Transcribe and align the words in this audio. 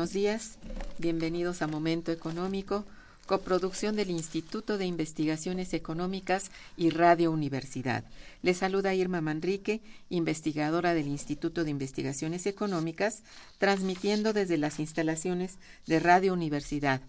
Buenos 0.00 0.14
días. 0.14 0.56
Bienvenidos 0.96 1.60
a 1.60 1.66
Momento 1.66 2.10
Económico, 2.10 2.86
coproducción 3.26 3.96
del 3.96 4.08
Instituto 4.08 4.78
de 4.78 4.86
Investigaciones 4.86 5.74
Económicas 5.74 6.50
y 6.78 6.88
Radio 6.88 7.30
Universidad. 7.30 8.02
Les 8.40 8.56
saluda 8.56 8.94
Irma 8.94 9.20
Manrique, 9.20 9.82
investigadora 10.08 10.94
del 10.94 11.06
Instituto 11.06 11.64
de 11.64 11.70
Investigaciones 11.70 12.46
Económicas, 12.46 13.22
transmitiendo 13.58 14.32
desde 14.32 14.56
las 14.56 14.80
instalaciones 14.80 15.58
de 15.86 16.00
Radio 16.00 16.32
Universidad. 16.32 17.02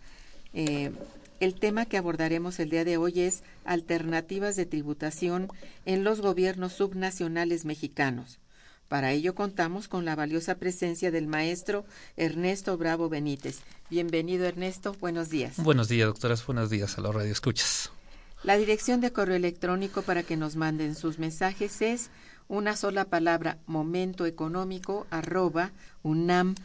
Eh, 0.53 0.91
el 1.39 1.55
tema 1.55 1.85
que 1.85 1.95
abordaremos 1.95 2.59
el 2.59 2.71
día 2.71 2.83
de 2.83 2.97
hoy 2.97 3.21
es 3.21 3.41
alternativas 3.63 4.57
de 4.57 4.65
tributación 4.65 5.47
en 5.85 6.03
los 6.03 6.19
gobiernos 6.19 6.73
subnacionales 6.73 7.63
mexicanos. 7.63 8.40
Para 8.91 9.13
ello 9.13 9.33
contamos 9.35 9.87
con 9.87 10.03
la 10.03 10.17
valiosa 10.17 10.55
presencia 10.55 11.11
del 11.11 11.25
maestro 11.25 11.85
Ernesto 12.17 12.77
Bravo 12.77 13.07
Benítez. 13.07 13.59
Bienvenido 13.89 14.45
Ernesto, 14.45 14.93
buenos 14.99 15.29
días. 15.29 15.63
Buenos 15.63 15.87
días, 15.87 16.07
doctoras, 16.07 16.45
buenos 16.45 16.69
días 16.69 16.97
a 16.97 17.01
los 17.01 17.15
Escuchas. 17.23 17.89
La 18.43 18.57
dirección 18.57 18.99
de 18.99 19.13
correo 19.13 19.37
electrónico 19.37 20.01
para 20.01 20.23
que 20.23 20.35
nos 20.35 20.57
manden 20.57 20.95
sus 20.95 21.19
mensajes 21.19 21.81
es 21.81 22.09
una 22.49 22.75
sola 22.75 23.05
palabra 23.05 23.59
momentoeconómico 23.65 25.07
arroba 25.09 25.71
unam.mx. 26.03 26.57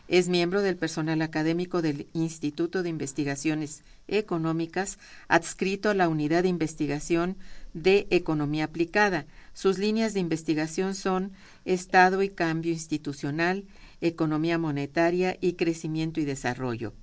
Es 0.08 0.28
miembro 0.28 0.60
del 0.60 0.76
personal 0.76 1.22
académico 1.22 1.82
del 1.82 2.08
Instituto 2.12 2.82
de 2.82 2.88
Investigaciones 2.88 3.84
Económicas, 4.08 4.98
adscrito 5.28 5.88
a 5.88 5.94
la 5.94 6.08
Unidad 6.08 6.42
de 6.42 6.48
Investigación 6.48 7.36
de 7.74 8.08
Economía 8.10 8.64
Aplicada, 8.64 9.26
sus 9.60 9.76
líneas 9.76 10.14
de 10.14 10.20
investigación 10.20 10.94
son 10.94 11.32
Estado 11.66 12.22
y 12.22 12.30
cambio 12.30 12.72
institucional, 12.72 13.66
economía 14.00 14.56
monetaria 14.56 15.36
y 15.38 15.52
crecimiento 15.52 16.18
y 16.18 16.24
desarrollo. 16.24 16.94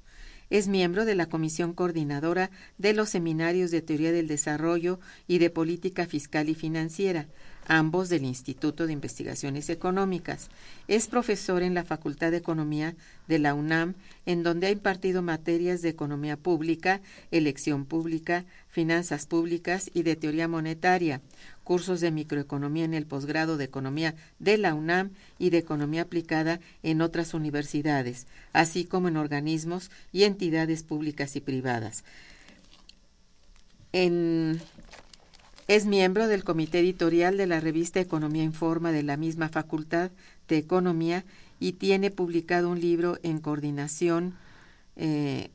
Es 0.50 0.67
miembro 0.67 1.06
de 1.06 1.13
la 1.13 1.28
Comisión 1.28 1.73
Coordinadora 1.73 2.50
de 2.79 2.94
los 2.94 3.09
Seminarios 3.09 3.69
de 3.69 3.84
Teoría 3.84 4.12
del 4.12 4.28
Desarrollo 4.28 5.00
y 5.28 5.38
de 5.38 5.51
Política 5.51 6.07
Fiscal 6.07 6.50
y 6.50 6.56
Financiera, 6.56 7.28
ambos 7.67 8.09
del 8.09 8.25
Instituto 8.25 8.88
de 8.88 8.94
Investigaciones 8.94 9.69
Económicas. 9.69 10.50
Es 10.88 11.07
profesor 11.07 11.61
en 11.61 11.73
la 11.73 11.83
Facultad 11.83 12.31
de 12.31 12.38
Economía 12.38 12.95
de 13.28 13.39
la 13.39 13.53
UNAM, 13.53 13.95
en 14.25 14.41
donde 14.41 14.67
ha 14.67 14.72
impartido 14.72 15.22
materias 15.22 15.81
de 15.81 15.89
economía 15.89 16.38
pública, 16.38 17.01
elección 17.29 17.85
pública, 17.85 18.45
finanzas 18.69 19.25
públicas 19.25 19.91
y 19.94 20.03
de 20.03 20.16
teoría 20.16 20.47
monetaria, 20.47 21.22
cursos 21.63 22.00
de 22.00 22.11
microeconomía 22.11 22.85
en 22.85 22.94
el 22.94 23.05
posgrado 23.05 23.57
de 23.57 23.66
economía 23.66 24.16
de 24.39 24.57
la 24.57 24.73
UNAM 24.73 25.11
y 25.38 25.49
de 25.49 25.57
economía 25.57 26.03
aplicada 26.03 26.61
en 26.84 27.01
otras 27.01 27.34
universidades, 27.34 28.28
así 28.53 28.85
como 28.85 29.09
en 29.09 29.17
organismos 29.17 29.91
y 30.13 30.23
entidades 30.23 30.84
públicas 30.84 31.35
y 31.35 31.41
privadas. 31.41 32.05
En 33.91 34.61
es 35.67 35.85
miembro 35.85 36.29
del 36.29 36.45
comité 36.45 36.79
editorial 36.79 37.35
de 37.35 37.45
la 37.45 37.59
revista 37.59 38.00
Economía 38.00 38.44
Informa 38.44 38.94
de 38.94 39.03
la 39.03 39.17
misma 39.17 39.50
Facultad 39.50 40.11
de 40.47 40.57
Economía 40.57 41.25
y 41.59 41.73
tiene 41.73 42.09
publicado 42.09 42.69
un 42.69 42.79
libro 42.79 43.19
en 43.22 43.39
coordinación, 43.39 44.35
eh, 44.95 45.50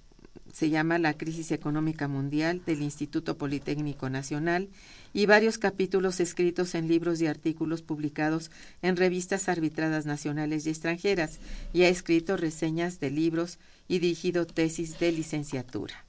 se 0.53 0.69
llama 0.69 0.99
La 0.99 1.15
Crisis 1.15 1.51
Económica 1.51 2.09
Mundial 2.09 2.61
del 2.67 2.83
Instituto 2.83 3.39
Politécnico 3.39 4.11
Nacional 4.11 4.69
y 5.15 5.25
varios 5.25 5.57
capítulos 5.57 6.21
escritos 6.21 6.75
en 6.75 6.89
libros 6.89 7.23
y 7.23 7.27
artículos 7.27 7.81
publicados 7.81 8.51
en 8.83 8.97
revistas 8.97 9.49
arbitradas 9.49 10.05
nacionales 10.05 10.67
y 10.67 10.71
extranjeras 10.71 11.39
y 11.73 11.85
ha 11.85 11.89
escrito 11.89 12.37
reseñas 12.37 13.01
de 13.01 13.11
libros 13.11 13.59
y 13.89 14.01
dirigido 14.01 14.47
tesis 14.47 14.99
de 14.99 15.11
licenciatura. 15.11 16.05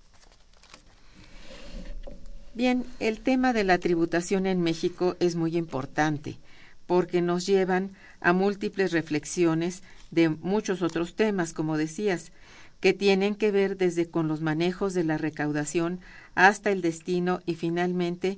Bien, 2.55 2.85
el 2.99 3.19
tema 3.19 3.51
de 3.51 3.63
la 3.63 3.79
tributación 3.79 4.45
en 4.45 4.61
México 4.61 5.15
es 5.19 5.35
muy 5.35 5.57
importante 5.57 6.37
porque 6.85 7.19
nos 7.19 7.47
llevan 7.47 7.91
a 8.21 8.31
múltiples 8.31 8.91
reflexiones 8.91 9.81
de 10.11 10.29
muchos 10.29 10.83
otros 10.83 11.15
temas, 11.15 11.51
como 11.53 11.77
decías, 11.77 12.31
que 12.79 12.93
tienen 12.93 13.33
que 13.33 13.49
ver 13.49 13.75
desde 13.75 14.07
con 14.07 14.27
los 14.27 14.41
manejos 14.41 14.93
de 14.93 15.03
la 15.03 15.17
recaudación 15.17 15.99
hasta 16.35 16.69
el 16.69 16.81
destino 16.81 17.39
y 17.47 17.55
finalmente 17.55 18.37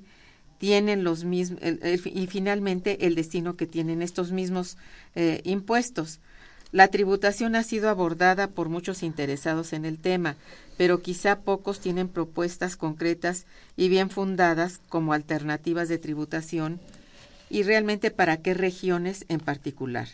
tienen 0.60 1.04
los 1.04 1.26
mismos 1.26 1.60
y 2.06 2.28
finalmente 2.28 3.08
el 3.08 3.16
destino 3.16 3.58
que 3.58 3.68
tienen 3.68 4.02
estos 4.02 4.32
mismos 4.32 4.78
eh, 5.16 5.42
impuestos. 5.44 6.22
La 6.76 6.90
tributación 6.90 7.56
ha 7.56 7.64
sido 7.64 7.90
abordada 7.90 8.48
por 8.48 8.68
muchos 8.68 9.02
interesados 9.02 9.72
en 9.72 9.86
el 9.86 9.98
tema, 9.98 10.36
pero 10.76 11.02
quizá 11.02 11.40
pocos 11.40 11.80
tienen 11.80 12.10
propuestas 12.10 12.76
concretas 12.76 13.46
y 13.78 13.88
bien 13.88 14.10
fundadas 14.10 14.82
como 14.90 15.14
alternativas 15.14 15.88
de 15.88 16.00
tributación 16.00 16.82
y 17.50 17.64
realmente 17.64 18.12
para 18.12 18.42
qué 18.42 18.54
regiones 18.54 19.24
en 19.30 19.40
particular. 19.40 20.10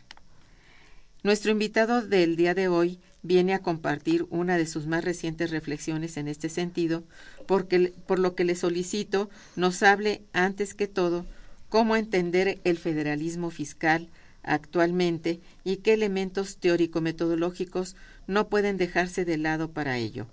Nuestro 1.24 1.50
invitado 1.50 2.04
del 2.04 2.36
día 2.36 2.54
de 2.54 2.68
hoy 2.68 3.00
viene 3.24 3.56
a 3.56 3.63
compartir 3.63 4.28
una 4.30 4.56
de 4.56 4.68
sus 4.68 4.86
más 4.86 5.04
recientes 5.04 5.50
reflexiones 5.50 6.16
en 6.16 6.28
este 6.28 6.48
sentido, 6.48 7.04
porque, 7.48 7.92
por 8.06 8.19
lo 8.19 8.36
que 8.36 8.44
le 8.44 8.54
solicito 8.54 9.31
nos 9.56 9.81
hable 9.81 10.22
antes 10.31 10.75
que 10.75 10.86
todo 10.86 11.25
cómo 11.69 11.96
entender 11.96 12.60
el 12.66 12.78
federalismo 12.78 13.50
fiscal 13.50 14.10
actualmente 14.43 15.39
y 15.63 15.77
qué 15.77 15.93
elementos 15.93 16.57
teórico-metodológicos 16.57 17.95
no 18.27 18.47
pueden 18.49 18.77
dejarse 18.77 19.25
de 19.25 19.38
lado 19.38 19.71
para 19.71 19.97
ello. 19.97 20.27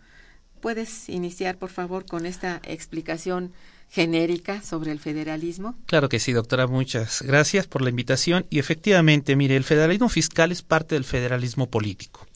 ¿Puedes 0.60 1.08
iniciar, 1.08 1.56
por 1.58 1.70
favor, 1.70 2.04
con 2.04 2.26
esta 2.26 2.60
explicación 2.64 3.52
genérica 3.90 4.62
sobre 4.62 4.92
el 4.92 4.98
federalismo? 4.98 5.76
Claro 5.86 6.08
que 6.08 6.18
sí, 6.18 6.32
doctora. 6.32 6.66
Muchas 6.66 7.22
gracias 7.22 7.66
por 7.66 7.82
la 7.82 7.90
invitación. 7.90 8.46
Y 8.50 8.58
efectivamente, 8.58 9.36
mire, 9.36 9.56
el 9.56 9.64
federalismo 9.64 10.08
fiscal 10.08 10.52
es 10.52 10.62
parte 10.62 10.94
del 10.94 11.04
federalismo 11.04 11.70
político. 11.70 12.26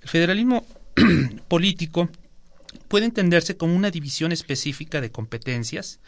El 0.00 0.08
federalismo 0.08 0.66
político 1.48 2.08
puede 2.92 3.06
entenderse 3.06 3.56
como 3.56 3.74
una 3.74 3.90
división 3.90 4.32
específica 4.32 5.00
de 5.00 5.10
competencias, 5.10 5.98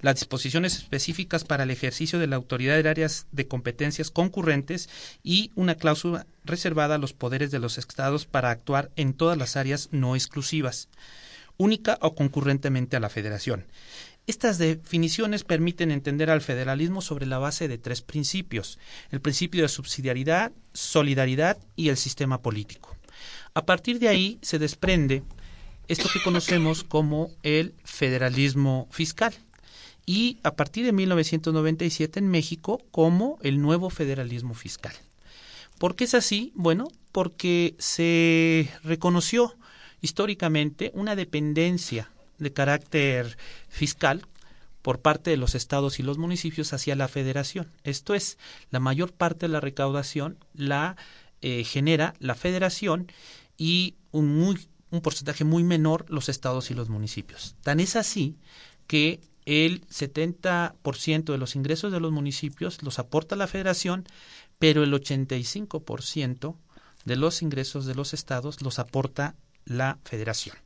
las 0.00 0.14
disposiciones 0.14 0.74
específicas 0.74 1.44
para 1.44 1.64
el 1.64 1.70
ejercicio 1.70 2.18
de 2.18 2.26
la 2.26 2.36
autoridad 2.36 2.80
en 2.80 2.86
áreas 2.86 3.26
de 3.30 3.46
competencias 3.46 4.10
concurrentes 4.10 4.88
y 5.22 5.50
una 5.54 5.74
cláusula 5.74 6.26
reservada 6.46 6.94
a 6.94 6.98
los 6.98 7.12
poderes 7.12 7.50
de 7.50 7.58
los 7.58 7.76
estados 7.76 8.24
para 8.24 8.50
actuar 8.50 8.90
en 8.96 9.12
todas 9.12 9.36
las 9.36 9.56
áreas 9.56 9.90
no 9.92 10.16
exclusivas, 10.16 10.88
única 11.58 11.98
o 12.00 12.14
concurrentemente 12.14 12.96
a 12.96 13.00
la 13.00 13.10
federación. 13.10 13.66
Estas 14.26 14.56
definiciones 14.56 15.44
permiten 15.44 15.90
entender 15.90 16.30
al 16.30 16.40
federalismo 16.40 17.02
sobre 17.02 17.26
la 17.26 17.36
base 17.36 17.68
de 17.68 17.76
tres 17.76 18.00
principios, 18.00 18.78
el 19.10 19.20
principio 19.20 19.60
de 19.60 19.68
subsidiariedad, 19.68 20.52
solidaridad 20.72 21.58
y 21.76 21.90
el 21.90 21.98
sistema 21.98 22.40
político. 22.40 22.96
A 23.52 23.66
partir 23.66 23.98
de 23.98 24.08
ahí 24.08 24.38
se 24.40 24.58
desprende 24.58 25.22
esto 25.90 26.08
que 26.12 26.22
conocemos 26.22 26.84
como 26.84 27.32
el 27.42 27.74
federalismo 27.82 28.86
fiscal 28.92 29.34
y 30.06 30.38
a 30.44 30.52
partir 30.52 30.86
de 30.86 30.92
1997 30.92 32.20
en 32.20 32.28
México 32.28 32.80
como 32.92 33.40
el 33.42 33.60
nuevo 33.60 33.90
federalismo 33.90 34.54
fiscal. 34.54 34.94
¿Por 35.78 35.96
qué 35.96 36.04
es 36.04 36.14
así? 36.14 36.52
Bueno, 36.54 36.86
porque 37.10 37.74
se 37.78 38.70
reconoció 38.84 39.56
históricamente 40.00 40.92
una 40.94 41.16
dependencia 41.16 42.08
de 42.38 42.52
carácter 42.52 43.36
fiscal 43.68 44.24
por 44.82 45.00
parte 45.00 45.30
de 45.30 45.38
los 45.38 45.56
estados 45.56 45.98
y 45.98 46.04
los 46.04 46.18
municipios 46.18 46.72
hacia 46.72 46.94
la 46.94 47.08
federación. 47.08 47.66
Esto 47.82 48.14
es, 48.14 48.38
la 48.70 48.78
mayor 48.78 49.12
parte 49.12 49.46
de 49.46 49.52
la 49.52 49.60
recaudación 49.60 50.38
la 50.54 50.96
eh, 51.42 51.64
genera 51.64 52.14
la 52.20 52.36
federación 52.36 53.10
y 53.58 53.96
un 54.12 54.38
muy 54.38 54.56
un 54.90 55.00
porcentaje 55.00 55.44
muy 55.44 55.62
menor 55.62 56.06
los 56.08 56.28
estados 56.28 56.70
y 56.70 56.74
los 56.74 56.88
municipios. 56.88 57.56
Tan 57.62 57.80
es 57.80 57.96
así 57.96 58.36
que 58.86 59.20
el 59.46 59.86
70% 59.88 61.24
de 61.32 61.38
los 61.38 61.56
ingresos 61.56 61.92
de 61.92 62.00
los 62.00 62.12
municipios 62.12 62.82
los 62.82 62.98
aporta 62.98 63.36
la 63.36 63.46
federación, 63.46 64.04
pero 64.58 64.82
el 64.82 64.92
85% 64.92 66.56
de 67.04 67.16
los 67.16 67.42
ingresos 67.42 67.86
de 67.86 67.94
los 67.94 68.12
estados 68.14 68.62
los 68.62 68.78
aporta 68.78 69.34
la 69.64 69.98
federación. 70.04 70.56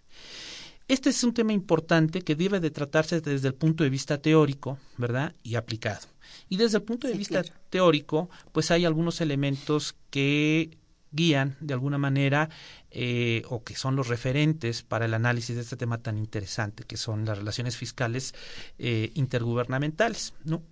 Este 0.86 1.10
es 1.10 1.24
un 1.24 1.32
tema 1.32 1.52
importante 1.52 2.20
que 2.20 2.34
debe 2.34 2.60
de 2.60 2.70
tratarse 2.70 3.20
desde 3.20 3.48
el 3.48 3.54
punto 3.54 3.84
de 3.84 3.90
vista 3.90 4.18
teórico, 4.18 4.78
¿verdad? 4.98 5.34
Y 5.42 5.54
aplicado. 5.54 6.06
Y 6.50 6.58
desde 6.58 6.76
el 6.78 6.82
punto 6.82 7.08
de 7.08 7.14
vista 7.14 7.42
teórico, 7.70 8.28
pues 8.52 8.70
hay 8.70 8.84
algunos 8.84 9.22
elementos 9.22 9.94
que 10.10 10.76
guían 11.14 11.56
de 11.60 11.74
alguna 11.74 11.98
manera 11.98 12.50
eh, 12.90 13.42
o 13.48 13.62
que 13.64 13.76
son 13.76 13.96
los 13.96 14.08
referentes 14.08 14.82
para 14.82 15.04
el 15.06 15.14
análisis 15.14 15.56
de 15.56 15.62
este 15.62 15.76
tema 15.76 15.98
tan 15.98 16.18
interesante 16.18 16.84
que 16.84 16.96
son 16.96 17.24
las 17.24 17.38
relaciones 17.38 17.76
fiscales 17.76 18.34
eh, 18.78 19.10
intergubernamentales, 19.14 20.34
¿no? 20.44 20.62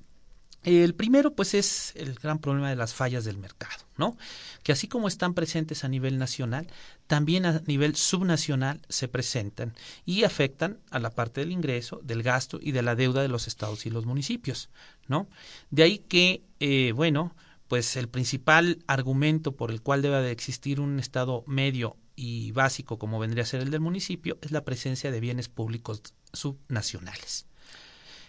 El 0.64 0.94
primero, 0.94 1.34
pues, 1.34 1.54
es 1.54 1.92
el 1.96 2.14
gran 2.14 2.38
problema 2.38 2.70
de 2.70 2.76
las 2.76 2.94
fallas 2.94 3.24
del 3.24 3.36
mercado, 3.36 3.84
¿no? 3.96 4.16
Que 4.62 4.70
así 4.70 4.86
como 4.86 5.08
están 5.08 5.34
presentes 5.34 5.82
a 5.82 5.88
nivel 5.88 6.18
nacional, 6.18 6.68
también 7.08 7.46
a 7.46 7.62
nivel 7.66 7.96
subnacional 7.96 8.80
se 8.88 9.08
presentan 9.08 9.74
y 10.04 10.22
afectan 10.22 10.78
a 10.90 11.00
la 11.00 11.10
parte 11.10 11.40
del 11.40 11.50
ingreso, 11.50 12.00
del 12.04 12.22
gasto 12.22 12.60
y 12.62 12.70
de 12.70 12.82
la 12.82 12.94
deuda 12.94 13.22
de 13.22 13.28
los 13.28 13.48
estados 13.48 13.86
y 13.86 13.90
los 13.90 14.06
municipios, 14.06 14.70
¿no? 15.08 15.28
De 15.70 15.82
ahí 15.82 15.98
que, 15.98 16.44
eh, 16.60 16.92
bueno, 16.94 17.34
pues 17.72 17.96
el 17.96 18.10
principal 18.10 18.84
argumento 18.86 19.56
por 19.56 19.70
el 19.70 19.80
cual 19.80 20.02
debe 20.02 20.20
de 20.20 20.30
existir 20.30 20.78
un 20.78 20.98
Estado 20.98 21.42
medio 21.46 21.96
y 22.14 22.52
básico 22.52 22.98
como 22.98 23.18
vendría 23.18 23.44
a 23.44 23.46
ser 23.46 23.62
el 23.62 23.70
del 23.70 23.80
municipio 23.80 24.36
es 24.42 24.50
la 24.50 24.62
presencia 24.62 25.10
de 25.10 25.20
bienes 25.20 25.48
públicos 25.48 26.02
subnacionales. 26.34 27.46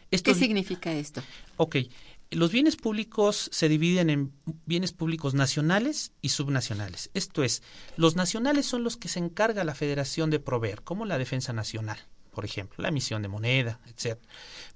¿Qué 0.09 0.33
significa 0.33 0.93
esto? 0.93 1.21
Ok, 1.57 1.75
los 2.31 2.53
bienes 2.53 2.77
públicos 2.77 3.49
se 3.51 3.67
dividen 3.67 4.09
en 4.09 4.31
bienes 4.65 4.93
públicos 4.93 5.33
nacionales 5.33 6.13
y 6.21 6.29
subnacionales. 6.29 7.11
Esto 7.13 7.43
es, 7.43 7.63
los 7.97 8.15
nacionales 8.15 8.65
son 8.65 8.85
los 8.85 8.95
que 8.95 9.09
se 9.09 9.19
encarga 9.19 9.65
la 9.65 9.75
federación 9.75 10.29
de 10.29 10.39
proveer, 10.39 10.83
como 10.83 11.03
la 11.03 11.17
defensa 11.17 11.51
nacional, 11.51 11.99
por 12.31 12.45
ejemplo, 12.45 12.81
la 12.81 12.87
emisión 12.87 13.21
de 13.21 13.27
moneda, 13.27 13.81
etc. 13.87 14.21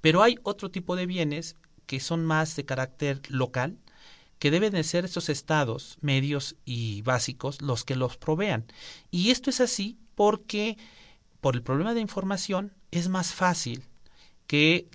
Pero 0.01 0.23
hay 0.23 0.35
otro 0.43 0.71
tipo 0.71 0.97
de 0.97 1.05
bienes 1.05 1.55
que 1.85 2.01
son 2.01 2.25
más 2.25 2.57
de 2.57 2.65
carácter 2.65 3.21
local, 3.29 3.77
que 4.39 4.51
deben 4.51 4.73
de 4.73 4.83
ser 4.83 5.05
estos 5.05 5.29
estados 5.29 5.97
medios 6.01 6.55
y 6.65 7.01
básicos 7.01 7.61
los 7.61 7.83
que 7.83 7.95
los 7.95 8.17
provean. 8.17 8.65
Y 9.11 9.31
esto 9.31 9.49
es 9.49 9.61
así 9.61 9.97
porque 10.15 10.77
por 11.41 11.55
el 11.55 11.63
problema 11.63 11.93
de 11.93 12.01
información 12.01 12.73
es 12.91 13.09
más 13.09 13.33
fácil 13.33 13.83
que 14.47 14.87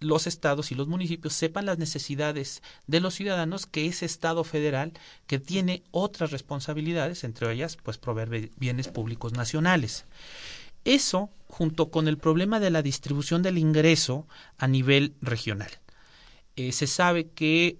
los 0.00 0.26
estados 0.26 0.72
y 0.72 0.74
los 0.74 0.88
municipios 0.88 1.34
sepan 1.34 1.66
las 1.66 1.78
necesidades 1.78 2.62
de 2.86 3.00
los 3.00 3.14
ciudadanos 3.14 3.66
que 3.66 3.86
ese 3.86 4.06
estado 4.06 4.44
federal 4.44 4.92
que 5.26 5.38
tiene 5.38 5.82
otras 5.90 6.30
responsabilidades, 6.30 7.22
entre 7.22 7.52
ellas 7.52 7.76
pues 7.76 7.98
proveer 7.98 8.50
bienes 8.56 8.88
públicos 8.88 9.34
nacionales. 9.34 10.06
Eso 10.84 11.28
junto 11.48 11.90
con 11.90 12.08
el 12.08 12.16
problema 12.16 12.60
de 12.60 12.70
la 12.70 12.80
distribución 12.80 13.42
del 13.42 13.58
ingreso 13.58 14.26
a 14.56 14.66
nivel 14.66 15.14
regional. 15.20 15.70
Eh, 16.56 16.72
se 16.72 16.86
sabe 16.86 17.28
que 17.28 17.78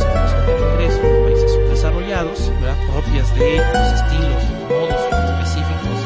concentración 0.00 0.46
de 0.46 0.52
ingresos 0.72 1.04
en 1.04 1.24
países 1.24 1.52
subdesarrollados, 1.52 2.52
propias 2.92 3.34
de 3.36 3.56
los 3.56 3.92
estilos, 4.00 4.42
modos 4.68 5.00
específicos 5.30 5.96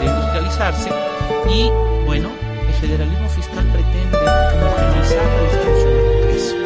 de 0.00 0.06
industrializarse. 0.06 0.90
Y, 1.50 1.70
bueno, 2.06 2.30
el 2.66 2.74
federalismo 2.74 3.28
fiscal 3.28 3.64
pretende 3.66 4.18
homogeneizar 4.18 5.26
la 5.26 5.42
distribución 5.42 5.92
del 5.92 6.16
ingreso 6.16 6.56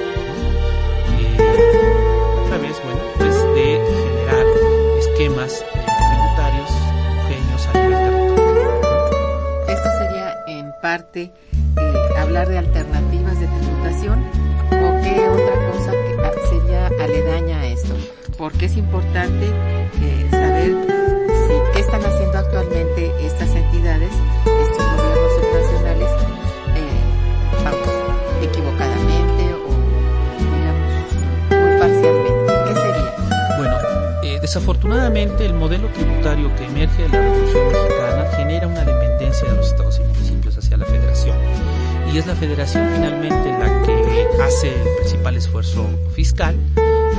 eh, 1.19 1.37
a 2.39 2.49
través, 2.49 2.83
bueno, 2.85 3.01
pues 3.19 3.35
de 3.55 3.69
generar 4.03 4.47
esquemas 4.99 5.65
tributarios 6.11 6.71
homogéneos 7.11 7.67
a 7.67 7.73
nivel 7.73 7.99
territorial. 7.99 8.71
Esto 9.69 9.89
sería 9.99 10.35
en 10.47 10.73
parte 10.81 11.23
eh, 11.23 12.19
hablar 12.19 12.49
de 12.49 12.59
alternativas 12.59 13.41
de 13.41 13.47
tributación 13.47 14.25
o 14.71 15.03
qué 15.03 15.29
otra 15.29 15.66
sería 16.51 16.87
aledaña 16.87 17.61
a 17.61 17.67
esto, 17.67 17.95
porque 18.37 18.67
es 18.67 18.77
importante 18.77 19.47
eh, 19.47 20.29
saber 20.31 20.75
si, 21.47 21.55
qué 21.73 21.81
están 21.81 22.05
haciendo 22.05 22.39
actualmente 22.39 23.13
estas 23.25 23.51
entidades, 23.51 24.11
estos 24.45 24.87
gobiernos 24.97 25.33
subnacionales, 25.35 26.11
eh, 26.75 27.65
vamos, 27.65 27.89
equivocadamente 28.43 29.55
o, 29.55 29.71
digamos, 30.55 30.93
muy 31.51 31.79
parcialmente. 31.79 32.53
¿Qué 32.67 32.75
sería? 32.75 33.57
Bueno, 33.59 33.77
eh, 34.23 34.39
desafortunadamente 34.41 35.47
el 35.47 35.55
modelo 35.55 35.89
tributario 35.89 36.55
que 36.57 36.65
emerge 36.65 37.03
de 37.03 37.09
la 37.09 37.21
Revolución 37.21 37.67
Mexicana 37.73 38.31
genera 38.37 38.67
una 38.67 38.85
dependencia 38.85 39.49
de 39.51 39.57
los 39.57 39.67
estados 39.69 39.99
y 39.99 40.03
municipios 40.03 40.59
hacia 40.59 40.77
la 40.77 40.85
federación. 40.85 41.06
Y 42.13 42.19
es 42.19 42.27
la 42.27 42.35
federación 42.35 42.89
finalmente 42.95 43.53
la 43.59 43.83
que 43.83 44.43
hace 44.43 44.69
el 44.69 44.97
principal 44.99 45.37
esfuerzo 45.37 45.87
fiscal, 46.13 46.57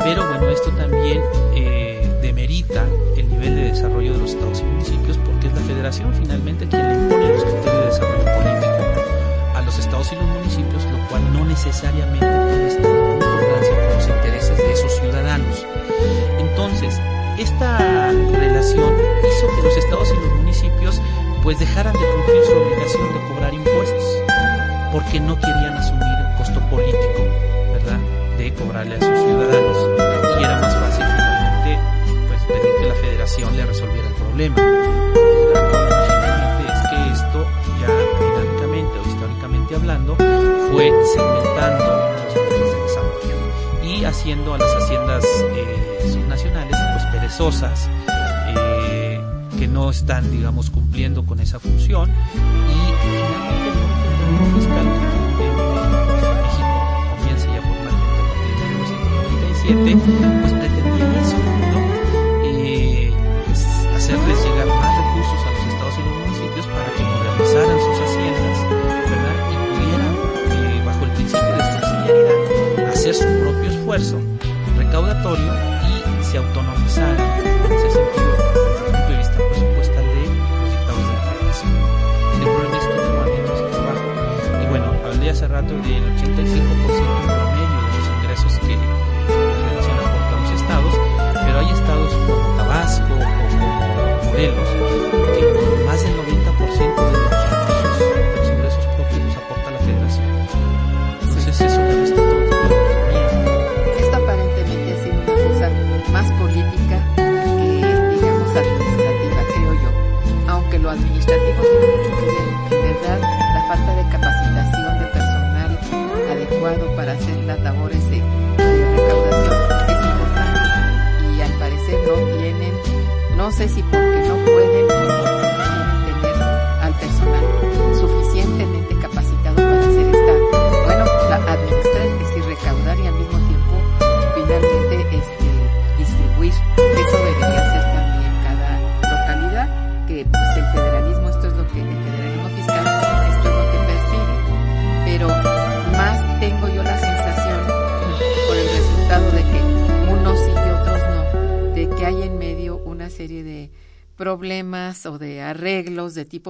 pero 0.04 0.28
bueno, 0.28 0.50
esto 0.50 0.72
también 0.72 1.22
eh, 1.56 2.20
demerita 2.22 2.86
el 3.16 3.30
nivel 3.30 3.56
de 3.56 3.64
desarrollo 3.64 4.14
de 4.14 4.20
los 4.20 4.32
estados 4.32 4.62
y 4.62 4.64
municipios 4.64 5.18
porque 5.18 5.48
es 5.48 5.54
la 5.54 5.62
federación 5.62 6.14
finalmente 6.14 6.68
quien 6.68 6.88
le 6.88 6.94
impone 6.94 7.34
los 7.34 7.44
criterios 7.44 7.80
de 7.80 7.86
desarrollo 7.86 8.24
político 8.24 8.68
a 9.56 9.62
los 9.62 9.80
estados 9.80 10.12
y 10.12 10.16
los 10.16 10.26
municipios, 10.26 10.84
lo 10.86 11.10
cual 11.10 11.34
no 11.34 11.46
necesariamente 11.46 12.26
puede 12.26 12.68
estar 12.68 12.86
en 12.86 13.20
concordancia 13.20 13.76
con 13.76 13.96
los 13.96 14.08
intereses 14.08 14.58
de 14.58 14.72
esos 14.72 14.92
ciudadanos. 15.00 15.66
Entonces, 16.40 17.00
esta 17.38 18.12
relación 18.40 18.94
hizo 19.20 19.56
que 19.56 19.64
los 19.64 19.78
estados 19.78 20.10
y 20.12 20.16
los 20.16 20.36
municipios 20.38 21.02
pues 21.44 21.60
dejaran 21.60 21.94
de 21.94 22.00
cumplir 22.00 22.44
su 22.46 22.52
obligación 22.54 23.14
de 23.14 23.34
cobrar 23.34 23.54
impuestos 23.54 24.27
porque 24.92 25.20
no 25.20 25.36
querían 25.36 25.74
asumir 25.74 26.18
costo 26.38 26.60
político, 26.70 27.24
¿verdad?, 27.74 28.00
de 28.38 28.54
cobrarle 28.54 28.96
a 28.96 29.00
sus 29.00 29.20
ciudadanos. 29.20 29.78
Y 30.40 30.44
era 30.44 30.62
más 30.62 30.76
fácil 30.76 31.06
finalmente 31.06 31.80
pues, 32.28 32.42
pedir 32.44 32.72
que 32.80 32.88
la 32.88 32.96
federación 32.96 33.58
le 33.58 33.66
resolviera 33.66 34.08
el 34.08 34.14
problema. 34.14 34.56
Finalmente 36.08 36.74
es 36.74 36.80
que 36.90 37.14
esto 37.14 37.48
ya 37.82 37.88
dinámicamente 37.88 39.00
o 39.00 39.10
históricamente 39.10 39.76
hablando 39.76 40.16
fue 40.72 40.92
segmentando 41.14 41.86
los 42.26 42.34
países 42.34 42.72
de 42.72 42.82
desarrollo 42.84 43.36
y 43.84 44.06
haciendo 44.06 44.54
a 44.54 44.58
las 44.60 44.72
haciendas 44.76 45.26
eh, 45.56 46.10
subnacionales 46.12 46.78
pues 46.94 47.06
perezosas 47.12 47.90
eh, 48.56 49.20
que 49.58 49.68
no 49.68 49.90
están 49.90 50.30
digamos 50.30 50.70
cumpliendo 50.70 51.26
con 51.26 51.40
esa 51.40 51.60
función 51.60 52.10
y 52.10 52.94
finalmente 53.02 53.47
los 54.28 54.68
cálculos 54.68 55.14
de 55.14 55.50
México 56.44 56.76
comienza 57.18 57.48
ya 57.48 57.62
formalmente 57.62 58.62
1997, 58.68 59.98
pues 60.42 60.54
pretendían 60.54 61.12
eso, 61.16 61.38
¿no? 61.72 61.80
Eh, 62.44 63.14
hacerles 63.96 64.38
llegar 64.44 64.68
más 64.68 64.94
recursos 64.98 65.40
a 65.46 65.50
los 65.52 65.64
estados 65.72 65.96
y 65.98 66.02
los 66.04 66.16
municipios 66.18 66.66
para 66.68 66.90
que 66.96 67.04
modernizaran 67.04 67.80
sus 67.80 67.98
haciendas, 68.04 68.58
¿verdad? 69.10 69.38
Y 69.48 69.56
pudieran, 69.72 70.86
bajo 70.86 71.02
el 71.06 71.12
principio 71.12 71.54
de 71.56 71.64
subsidiariedad, 71.72 72.90
hacer 72.90 73.14
su 73.16 73.28
propio 73.44 73.70
esfuerzo 73.72 74.18
recaudatorio 74.78 75.57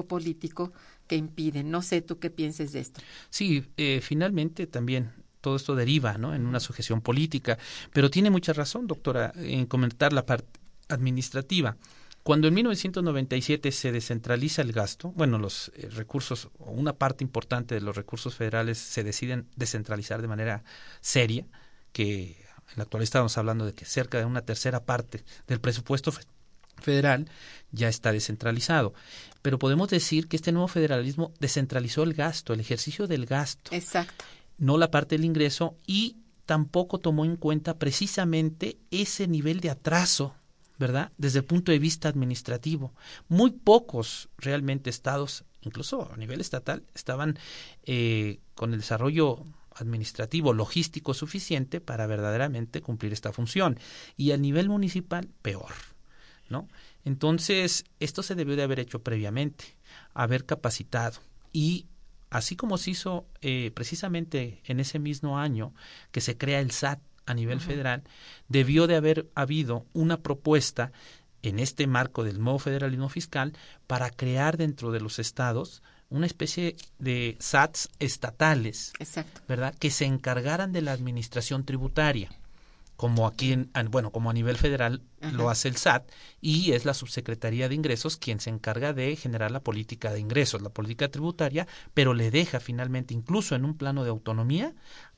político 0.06 0.74
que 1.08 1.16
impiden. 1.16 1.72
No 1.72 1.82
sé 1.82 2.02
tú 2.02 2.20
qué 2.20 2.30
pienses 2.30 2.72
de 2.74 2.82
esto. 2.82 3.02
Sí, 3.30 3.66
eh, 3.78 4.02
finalmente 4.04 4.68
también 4.68 5.12
todo 5.42 5.56
esto 5.56 5.76
deriva 5.76 6.18
¿no? 6.18 6.36
en 6.36 6.46
una 6.46 6.60
sujeción 6.60 7.02
política, 7.02 7.58
pero 7.94 8.10
tiene 8.10 8.30
mucha 8.30 8.54
razón, 8.54 8.88
doctora, 8.88 9.32
en 9.36 9.66
comentar 9.66 10.12
la 10.14 10.26
parte 10.26 10.60
administrativa. 10.90 11.78
Cuando 12.24 12.50
en 12.50 12.56
1997 12.56 13.72
se 13.72 13.94
descentraliza 13.94 14.62
el 14.62 14.74
gasto, 14.74 15.14
bueno, 15.16 15.38
los 15.40 15.72
eh, 15.76 15.88
recursos, 15.90 16.50
o 16.60 16.72
una 16.72 16.92
parte 16.94 17.24
importante 17.24 17.76
de 17.76 17.82
los 17.82 17.96
recursos 17.96 18.36
federales 18.36 18.78
se 18.78 19.04
deciden 19.04 19.48
descentralizar 19.56 20.22
de 20.22 20.28
manera 20.28 20.64
seria, 21.00 21.46
que 21.94 22.32
en 22.72 22.74
la 22.76 22.84
actualidad 22.84 23.04
estamos 23.06 23.38
hablando 23.38 23.66
de 23.66 23.74
que 23.74 23.86
cerca 23.86 24.18
de 24.18 24.26
una 24.26 24.42
tercera 24.42 24.84
parte 24.84 25.24
del 25.48 25.62
presupuesto 25.62 26.12
fe- 26.12 26.24
federal 26.82 27.30
ya 27.72 27.88
está 27.88 28.12
descentralizado. 28.12 28.94
Pero 29.48 29.60
podemos 29.60 29.88
decir 29.88 30.28
que 30.28 30.36
este 30.36 30.52
nuevo 30.52 30.68
federalismo 30.68 31.32
descentralizó 31.40 32.04
el 32.04 32.14
gasto, 32.14 32.52
el 32.52 32.60
ejercicio 32.60 33.08
del 33.08 33.26
gasto 33.26 33.74
Exacto. 33.74 34.26
no 34.58 34.78
la 34.78 34.92
parte 34.92 35.16
del 35.16 35.24
ingreso 35.24 35.78
y 35.88 36.18
tampoco 36.46 37.00
tomó 37.00 37.24
en 37.24 37.38
cuenta 37.38 37.80
precisamente 37.80 38.78
ese 38.92 39.26
nivel 39.26 39.62
de 39.62 39.70
atraso, 39.70 40.36
¿verdad? 40.78 41.14
Desde 41.18 41.40
el 41.40 41.46
punto 41.46 41.72
de 41.72 41.80
vista 41.80 42.10
administrativo. 42.10 42.92
Muy 43.30 43.52
pocos 43.52 44.28
realmente 44.38 44.90
estados, 44.90 45.46
incluso 45.62 46.12
a 46.12 46.18
nivel 46.18 46.42
estatal, 46.42 46.84
estaban 46.94 47.40
eh, 47.84 48.42
con 48.54 48.74
el 48.74 48.82
desarrollo 48.82 49.46
administrativo, 49.76 50.52
logístico 50.52 51.14
suficiente 51.14 51.80
para 51.80 52.06
verdaderamente 52.06 52.82
cumplir 52.82 53.14
esta 53.14 53.32
función. 53.32 53.80
Y 54.18 54.34
a 54.34 54.38
nivel 54.38 54.68
municipal, 54.68 55.30
peor, 55.42 55.72
¿no? 56.50 56.68
Entonces, 57.08 57.86
esto 58.02 58.22
se 58.22 58.36
debió 58.36 58.58
de 58.58 58.64
haber 58.64 58.82
hecho 58.82 59.02
previamente, 59.02 59.78
haber 60.14 60.46
capacitado 60.46 61.22
y 61.54 61.86
así 62.30 62.58
como 62.58 62.78
se 62.78 62.92
hizo 62.92 63.26
eh, 63.40 63.72
precisamente 63.74 64.62
en 64.66 64.82
ese 64.82 65.00
mismo 65.00 65.40
año 65.40 65.74
que 66.12 66.20
se 66.20 66.38
crea 66.38 66.60
el 66.60 66.72
SAT 66.72 67.00
a 67.26 67.34
nivel 67.34 67.62
federal, 67.62 68.04
debió 68.50 68.88
de 68.88 68.98
haber 68.98 69.30
habido 69.36 69.86
una 69.94 70.18
propuesta 70.18 70.92
en 71.44 71.60
este 71.60 71.88
marco 71.88 72.26
del 72.26 72.42
nuevo 72.42 72.60
federalismo 72.60 73.08
fiscal 73.08 73.54
para 73.88 74.10
crear 74.10 74.58
dentro 74.58 74.92
de 74.92 75.00
los 75.00 75.18
estados 75.18 75.84
una 76.10 76.26
especie 76.26 76.76
de 77.00 77.38
SATs 77.40 77.88
estatales, 78.00 78.92
Exacto. 79.00 79.40
¿verdad? 79.48 79.74
Que 79.80 79.92
se 79.92 80.04
encargaran 80.04 80.74
de 80.74 80.82
la 80.82 80.92
administración 80.92 81.64
tributaria, 81.64 82.30
como 82.98 83.26
aquí, 83.28 83.54
en, 83.54 83.70
en- 83.76 83.90
bueno, 83.92 84.12
como 84.12 84.30
a 84.30 84.34
nivel 84.34 84.58
federal 84.58 85.02
lo 85.22 85.50
hace 85.50 85.68
el 85.70 85.76
SAT, 85.78 86.12
y 86.42 86.74
es 86.74 86.84
la 86.84 86.94
Subsecretaría 86.94 87.70
de 87.70 87.76
Ingresos 87.76 88.18
quien 88.18 88.40
se 88.40 88.50
encarga 88.50 88.92
de 88.94 89.16
generar 89.16 89.52
la 89.52 89.62
política 89.62 90.12
de 90.12 90.20
ingresos, 90.20 90.62
la 90.62 90.70
política 90.70 91.08
tributaria, 91.10 91.68
pero 91.94 92.14
le 92.14 92.32
deja 92.32 92.60
finalmente, 92.60 93.14
incluso 93.14 93.56
en 93.56 93.64
un 93.66 93.76
plano 93.78 94.04
de 94.04 94.10
autonomía, 94.10 94.74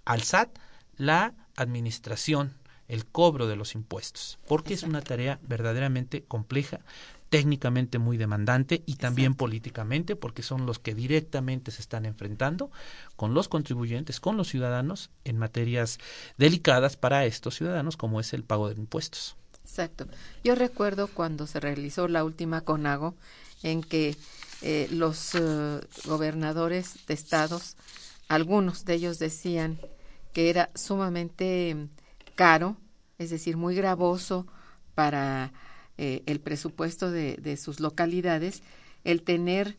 al 0.05 0.21
SAT 0.23 0.49
la 0.97 1.33
administración, 1.55 2.53
el 2.87 3.05
cobro 3.05 3.47
de 3.47 3.55
los 3.55 3.75
impuestos, 3.75 4.39
porque 4.47 4.73
es 4.73 4.83
una 4.83 5.01
tarea 5.01 5.39
verdaderamente 5.43 6.23
compleja, 6.23 6.79
técnicamente 7.29 7.99
muy 7.99 8.17
demandante 8.17 8.83
y 8.85 8.95
también 8.95 9.35
políticamente, 9.35 10.15
porque 10.15 10.43
son 10.43 10.65
los 10.65 10.79
que 10.79 10.95
directamente 10.95 11.71
se 11.71 11.81
están 11.81 12.05
enfrentando 12.05 12.71
con 13.15 13.33
los 13.33 13.47
contribuyentes, 13.47 14.19
con 14.19 14.35
los 14.35 14.49
ciudadanos 14.49 15.11
en 15.23 15.37
materias 15.37 15.99
delicadas 16.37 16.97
para 16.97 17.25
estos 17.25 17.55
ciudadanos, 17.55 17.97
como 17.97 18.19
es 18.19 18.33
el 18.33 18.43
pago 18.43 18.69
de 18.69 18.75
impuestos. 18.75 19.35
Exacto. 19.63 20.07
Yo 20.43 20.55
recuerdo 20.55 21.07
cuando 21.07 21.45
se 21.45 21.59
realizó 21.59 22.07
la 22.07 22.23
última 22.23 22.61
CONAGO 22.61 23.15
en 23.61 23.83
que 23.83 24.15
eh, 24.61 24.87
los 24.91 25.35
eh, 25.35 25.79
gobernadores 26.05 27.05
de 27.07 27.13
estados, 27.13 27.77
algunos 28.27 28.85
de 28.85 28.95
ellos 28.95 29.19
decían 29.19 29.79
que 30.33 30.49
era 30.49 30.69
sumamente 30.73 31.87
caro, 32.35 32.77
es 33.19 33.29
decir, 33.29 33.57
muy 33.57 33.75
gravoso 33.75 34.47
para 34.95 35.53
eh, 36.01 36.23
el 36.25 36.39
presupuesto 36.39 37.11
de, 37.11 37.35
de 37.35 37.57
sus 37.57 37.79
localidades 37.79 38.63
el 39.03 39.21
tener 39.21 39.77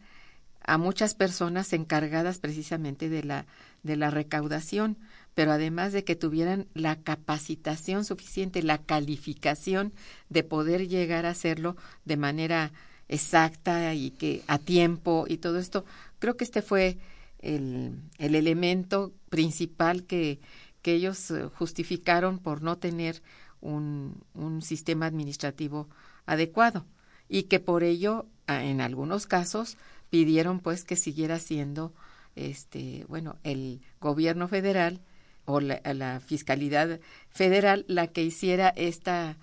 a 0.62 0.76
muchas 0.78 1.14
personas 1.14 1.72
encargadas 1.72 2.38
precisamente 2.38 3.08
de 3.08 3.24
la 3.24 3.46
de 3.82 3.96
la 3.96 4.10
recaudación, 4.10 4.98
pero 5.34 5.52
además 5.52 5.92
de 5.92 6.04
que 6.04 6.16
tuvieran 6.16 6.66
la 6.74 6.96
capacitación 6.96 8.04
suficiente, 8.04 8.62
la 8.62 8.78
calificación 8.78 9.92
de 10.28 10.42
poder 10.42 10.88
llegar 10.88 11.26
a 11.26 11.30
hacerlo 11.30 11.76
de 12.04 12.16
manera 12.16 12.72
exacta 13.08 13.94
y 13.94 14.10
que 14.10 14.42
a 14.46 14.58
tiempo 14.58 15.24
y 15.28 15.38
todo 15.38 15.58
esto, 15.58 15.84
creo 16.18 16.36
que 16.36 16.44
este 16.44 16.62
fue 16.62 16.98
el, 17.40 17.94
el 18.18 18.34
elemento 18.34 19.12
principal 19.30 20.04
que, 20.04 20.40
que 20.82 20.94
ellos 20.94 21.30
eh, 21.30 21.48
justificaron 21.54 22.38
por 22.38 22.62
no 22.62 22.76
tener 22.76 23.22
un, 23.60 24.22
un 24.34 24.62
sistema 24.62 25.06
administrativo 25.06 25.88
adecuado 26.30 26.86
y 27.28 27.44
que 27.44 27.60
por 27.60 27.82
ello 27.82 28.26
a- 28.46 28.64
en 28.64 28.80
algunos 28.80 29.26
casos 29.26 29.76
pidieron 30.10 30.60
pues 30.60 30.84
que 30.84 30.96
siguiera 30.96 31.38
siendo 31.38 31.92
este 32.36 33.04
bueno 33.08 33.36
el 33.42 33.80
gobierno 34.00 34.46
federal 34.48 35.00
o 35.44 35.60
la, 35.60 35.80
la 35.94 36.20
fiscalidad 36.20 37.00
federal 37.28 37.84
la 37.88 38.06
que 38.06 38.22
hiciera 38.22 38.68
esta 38.76 39.36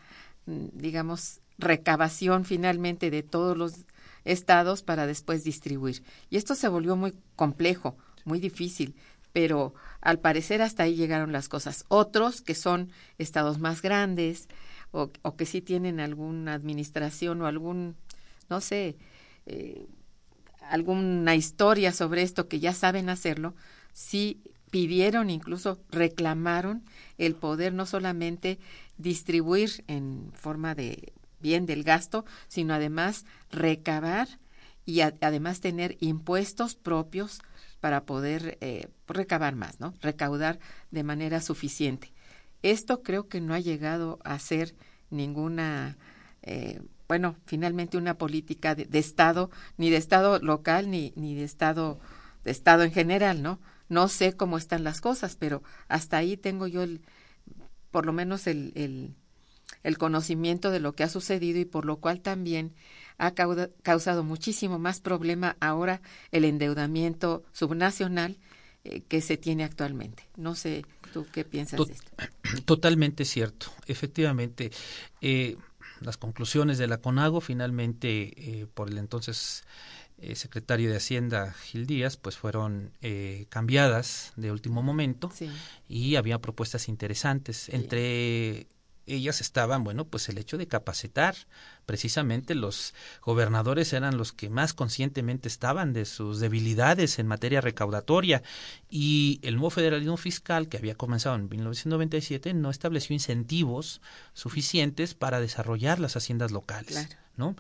mm, 0.46 0.68
digamos 0.74 1.42
recabación 1.58 2.46
finalmente 2.46 3.10
de 3.12 3.24
todos 3.24 3.58
los 3.58 3.74
estados 4.26 4.84
para 4.84 5.08
después 5.08 5.44
distribuir. 5.44 6.04
Y 6.30 6.38
esto 6.38 6.54
se 6.56 6.68
volvió 6.68 6.96
muy 6.96 7.14
complejo 7.36 7.98
muy 8.26 8.40
difícil 8.40 8.96
pero 9.34 9.74
al 10.02 10.18
parecer 10.20 10.62
hasta 10.64 10.84
ahí 10.84 10.96
llegaron 10.96 11.32
las 11.32 11.48
cosas. 11.48 11.84
Otros 11.90 12.42
que 12.42 12.56
son 12.56 12.90
estados 13.20 13.60
más 13.60 13.82
grandes 13.84 14.48
o, 14.98 15.12
o 15.22 15.36
que 15.36 15.46
sí 15.46 15.62
tienen 15.62 16.00
alguna 16.00 16.54
administración 16.54 17.42
o 17.42 17.46
algún 17.46 17.96
no 18.50 18.62
sé 18.62 18.98
eh, 19.46 19.86
alguna 20.70 21.36
historia 21.36 21.92
sobre 21.92 22.22
esto 22.22 22.48
que 22.48 22.60
ya 22.60 22.74
saben 22.74 23.10
hacerlo, 23.10 23.56
sí 23.94 24.42
pidieron, 24.70 25.30
incluso 25.30 25.80
reclamaron 25.90 26.84
el 27.18 27.36
poder 27.36 27.74
no 27.74 27.86
solamente 27.86 28.60
distribuir 28.98 29.84
en 29.88 30.32
forma 30.34 30.76
de 30.76 31.14
bien 31.40 31.66
del 31.66 31.84
gasto, 31.84 32.26
sino 32.48 32.74
además 32.74 33.26
recabar 33.50 34.28
y 34.86 35.02
además 35.02 35.62
tener 35.62 35.98
impuestos 36.00 36.76
propios 36.76 37.40
para 37.80 38.06
poder 38.06 38.58
eh, 38.62 38.88
recabar 39.08 39.56
más, 39.56 39.80
¿no? 39.80 39.94
Recaudar 40.02 40.60
de 40.92 41.04
manera 41.04 41.42
suficiente. 41.42 42.12
Esto 42.64 43.04
creo 43.04 43.28
que 43.28 43.40
no 43.40 43.54
ha 43.54 43.60
llegado 43.60 44.20
a 44.24 44.40
ser 44.40 44.76
ninguna, 45.10 45.98
eh, 46.42 46.82
bueno, 47.08 47.36
finalmente 47.46 47.98
una 47.98 48.18
política 48.18 48.76
de, 48.76 49.00
Estado, 49.00 49.50
ni 49.78 49.90
de 49.90 49.98
Estado 49.98 50.40
local, 50.40 50.90
ni, 50.90 51.14
ni 51.16 51.36
de 51.36 51.44
Estado, 51.44 52.00
de 52.44 52.52
Estado 52.52 52.84
en 52.84 52.92
general, 52.92 53.42
¿no? 53.42 53.60
No 53.90 54.08
sé 54.10 54.34
cómo 54.34 54.58
están 54.58 54.84
las 54.84 55.02
cosas, 55.02 55.36
pero 55.38 55.64
hasta 55.88 56.18
ahí 56.18 56.36
tengo 56.36 56.68
yo 56.68 56.84
el, 56.84 57.02
por 57.92 58.06
lo 58.06 58.14
menos 58.14 58.48
el, 58.48 58.74
el, 58.76 59.16
el 59.84 59.98
conocimiento 59.98 60.72
de 60.72 60.80
lo 60.80 60.94
que 60.94 61.04
ha 61.04 61.10
sucedido 61.10 61.60
y 61.60 61.66
por 61.66 61.86
lo 61.86 61.98
cual 61.98 62.22
también 62.22 62.74
ha 63.18 63.34
causado 63.34 64.24
muchísimo 64.24 64.78
más 64.78 65.00
problema 65.00 65.58
ahora 65.60 66.02
el 66.32 66.46
endeudamiento 66.46 67.44
subnacional 67.52 68.38
eh, 68.84 69.02
que 69.02 69.22
se 69.22 69.38
tiene 69.38 69.64
actualmente. 69.64 70.30
No 70.36 70.54
sé 70.56 70.86
tú 71.24 71.28
qué 71.32 71.44
piensas 71.44 71.80
de 71.86 71.94
esto. 71.94 72.12
Totalmente 72.66 73.26
cierto. 73.26 73.68
Efectivamente, 73.88 74.72
eh, 75.22 75.58
las 76.02 76.18
conclusiones 76.18 76.78
de 76.78 76.88
la 76.88 76.98
CONAGO 76.98 77.42
finalmente 77.42 78.62
eh, 78.62 78.68
por 78.74 78.90
el 78.90 78.98
entonces 78.98 79.64
secretario 80.34 80.90
de 80.90 80.98
Hacienda 80.98 81.54
Gil 81.54 81.86
Díaz 81.86 82.18
pues 82.18 82.38
fueron 82.38 82.92
cambiadas 83.50 84.34
de 84.36 84.52
último 84.52 84.82
momento 84.82 85.32
y 85.88 86.16
había 86.16 86.40
propuestas 86.40 86.90
interesantes 86.90 87.70
entre 87.70 88.66
ellas 89.08 89.42
estaban, 89.42 89.84
bueno, 89.84 90.06
pues 90.06 90.30
el 90.30 90.38
hecho 90.38 90.58
de 90.58 90.68
capacitar. 90.68 91.36
Precisamente 91.86 92.54
los 92.54 92.94
gobernadores 93.22 93.94
eran 93.94 94.18
los 94.18 94.34
que 94.34 94.50
más 94.50 94.74
conscientemente 94.74 95.48
estaban 95.48 95.94
de 95.94 96.06
sus 96.06 96.40
debilidades 96.40 97.18
en 97.18 97.28
materia 97.28 97.62
recaudatoria 97.62 98.44
y 98.90 99.40
el 99.42 99.56
nuevo 99.56 99.70
federalismo 99.70 100.18
fiscal 100.18 100.68
que 100.68 100.78
había 100.78 100.96
comenzado 100.96 101.36
en 101.36 101.48
1997 101.50 102.54
no 102.54 102.70
estableció 102.70 103.14
incentivos 103.14 104.02
suficientes 104.34 105.14
para 105.14 105.40
desarrollar 105.40 106.00
las 106.00 106.18
haciendas 106.18 106.52
locales. 106.52 107.10
¿no? 107.38 107.56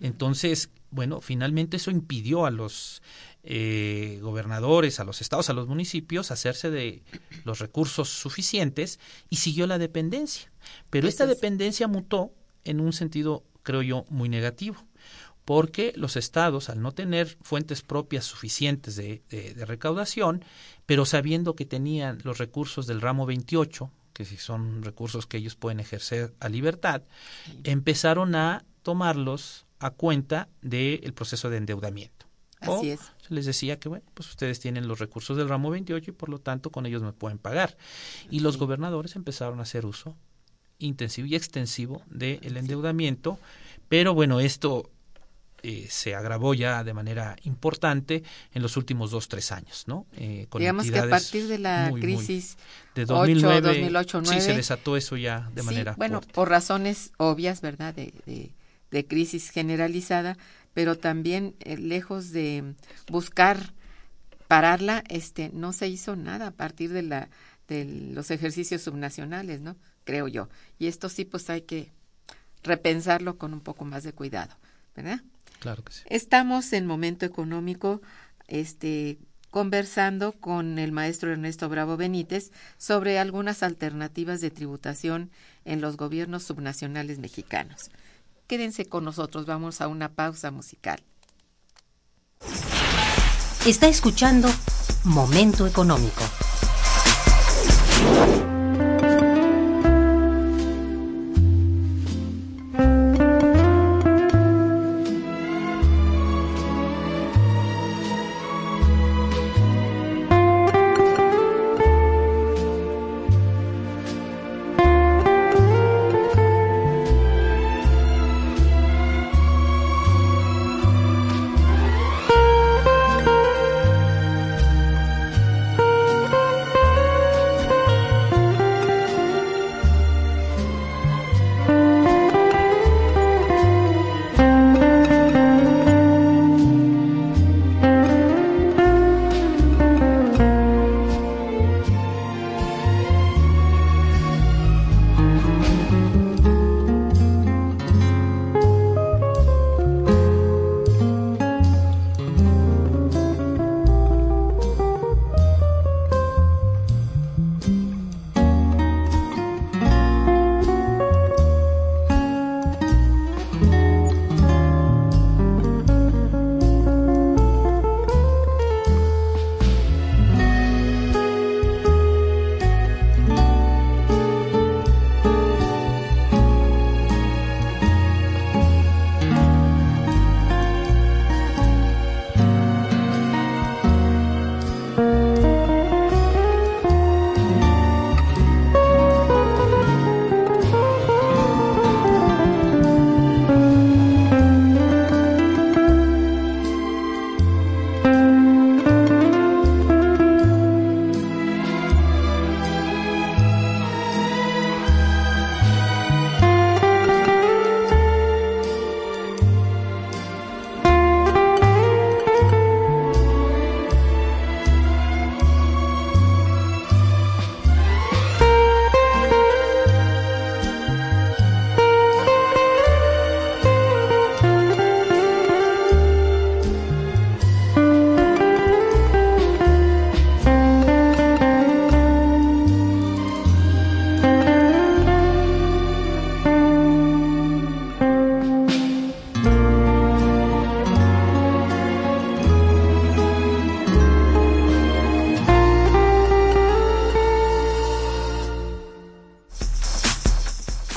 Entonces, 0.00 0.70
bueno, 0.90 1.20
finalmente 1.20 1.76
eso 1.76 1.90
impidió 1.90 2.46
a 2.46 2.50
los 2.50 3.00
eh, 3.42 4.18
gobernadores, 4.22 5.00
a 5.00 5.04
los 5.04 5.20
estados, 5.20 5.50
a 5.50 5.52
los 5.52 5.66
municipios 5.66 6.30
hacerse 6.30 6.70
de 6.70 7.02
los 7.44 7.58
recursos 7.58 8.08
suficientes 8.08 9.00
y 9.28 9.36
siguió 9.36 9.66
la 9.66 9.78
dependencia. 9.78 10.50
Pero 10.90 11.08
esta 11.08 11.26
dependencia 11.26 11.88
mutó 11.88 12.32
en 12.64 12.80
un 12.80 12.92
sentido, 12.92 13.44
creo 13.62 13.82
yo, 13.82 14.04
muy 14.08 14.28
negativo 14.28 14.84
porque 15.44 15.92
los 15.96 16.16
estados, 16.16 16.68
al 16.68 16.80
no 16.80 16.92
tener 16.92 17.36
fuentes 17.42 17.82
propias 17.82 18.24
suficientes 18.24 18.94
de, 18.94 19.22
de, 19.30 19.64
recaudación, 19.64 20.44
pero 20.86 21.04
sabiendo 21.04 21.56
que 21.56 21.66
tenían 21.66 22.20
los 22.22 22.38
recursos 22.38 22.86
del 22.86 23.00
ramo 23.00 23.26
28, 23.26 23.90
que 24.12 24.24
si 24.24 24.36
son 24.36 24.84
recursos 24.84 25.26
que 25.26 25.38
ellos 25.38 25.56
pueden 25.56 25.80
ejercer 25.80 26.34
a 26.38 26.48
libertad, 26.48 27.02
empezaron 27.64 28.36
a 28.36 28.64
tomarlos 28.82 29.66
a 29.80 29.90
cuenta 29.90 30.48
del 30.62 31.12
proceso 31.14 31.50
de 31.50 31.56
endeudamiento. 31.56 32.19
Así 32.60 32.90
es. 32.90 33.00
Se 33.26 33.34
les 33.34 33.46
decía 33.46 33.78
que, 33.78 33.88
bueno, 33.88 34.04
pues 34.14 34.28
ustedes 34.28 34.60
tienen 34.60 34.88
los 34.88 34.98
recursos 34.98 35.36
del 35.36 35.48
ramo 35.48 35.70
28 35.70 36.10
y 36.10 36.14
por 36.14 36.28
lo 36.28 36.38
tanto 36.38 36.70
con 36.70 36.86
ellos 36.86 37.02
me 37.02 37.12
pueden 37.12 37.38
pagar. 37.38 37.76
Y 38.30 38.40
los 38.40 38.56
gobernadores 38.56 39.16
empezaron 39.16 39.60
a 39.60 39.62
hacer 39.62 39.86
uso 39.86 40.16
intensivo 40.78 41.26
y 41.26 41.36
extensivo 41.36 42.02
del 42.08 42.56
endeudamiento, 42.56 43.38
pero 43.88 44.14
bueno, 44.14 44.40
esto 44.40 44.90
eh, 45.62 45.86
se 45.90 46.14
agravó 46.14 46.54
ya 46.54 46.82
de 46.84 46.94
manera 46.94 47.36
importante 47.42 48.22
en 48.52 48.62
los 48.62 48.78
últimos 48.78 49.10
dos, 49.10 49.28
tres 49.28 49.52
años, 49.52 49.84
¿no? 49.86 50.06
Eh, 50.16 50.46
Digamos 50.56 50.90
que 50.90 50.98
a 50.98 51.08
partir 51.08 51.48
de 51.48 51.58
la 51.58 51.92
crisis 52.00 52.56
de 52.94 53.04
2009, 53.04 53.60
2008, 53.60 54.24
sí, 54.24 54.40
se 54.40 54.54
desató 54.54 54.96
eso 54.96 55.18
ya 55.18 55.50
de 55.54 55.62
manera 55.62 55.94
Bueno, 55.98 56.22
por 56.32 56.48
razones 56.48 57.12
obvias, 57.18 57.60
¿verdad? 57.60 57.94
de, 57.94 58.52
de 58.90 59.06
crisis 59.06 59.50
generalizada, 59.50 60.36
pero 60.74 60.96
también 60.96 61.54
eh, 61.60 61.76
lejos 61.76 62.32
de 62.32 62.74
buscar 63.08 63.74
pararla, 64.48 65.04
este, 65.08 65.50
no 65.52 65.72
se 65.72 65.88
hizo 65.88 66.16
nada 66.16 66.48
a 66.48 66.50
partir 66.50 66.92
de 66.92 67.02
la 67.02 67.28
de 67.70 67.84
los 67.84 68.30
ejercicios 68.32 68.82
subnacionales, 68.82 69.60
¿no? 69.60 69.76
Creo 70.04 70.28
yo. 70.28 70.48
Y 70.78 70.88
esto 70.88 71.08
sí, 71.08 71.24
pues 71.24 71.48
hay 71.50 71.62
que 71.62 71.92
repensarlo 72.62 73.38
con 73.38 73.54
un 73.54 73.60
poco 73.60 73.84
más 73.84 74.02
de 74.02 74.12
cuidado, 74.12 74.54
¿verdad? 74.94 75.22
Claro 75.60 75.84
que 75.84 75.92
sí. 75.92 76.02
Estamos 76.06 76.72
en 76.72 76.86
momento 76.86 77.24
económico, 77.24 78.02
este, 78.48 79.18
conversando 79.50 80.32
con 80.32 80.78
el 80.78 80.92
maestro 80.92 81.30
Ernesto 81.30 81.68
Bravo 81.68 81.96
Benítez 81.96 82.50
sobre 82.76 83.18
algunas 83.18 83.62
alternativas 83.62 84.40
de 84.40 84.50
tributación 84.50 85.30
en 85.64 85.80
los 85.80 85.96
gobiernos 85.96 86.42
subnacionales 86.42 87.18
mexicanos. 87.18 87.90
Quédense 88.50 88.86
con 88.86 89.04
nosotros, 89.04 89.46
vamos 89.46 89.80
a 89.80 89.86
una 89.86 90.08
pausa 90.08 90.50
musical. 90.50 91.00
Está 93.64 93.86
escuchando 93.86 94.48
Momento 95.04 95.68
Económico. 95.68 96.24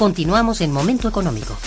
Continuamos 0.03 0.59
en 0.59 0.73
Momento 0.73 1.07
Económico. 1.07 1.57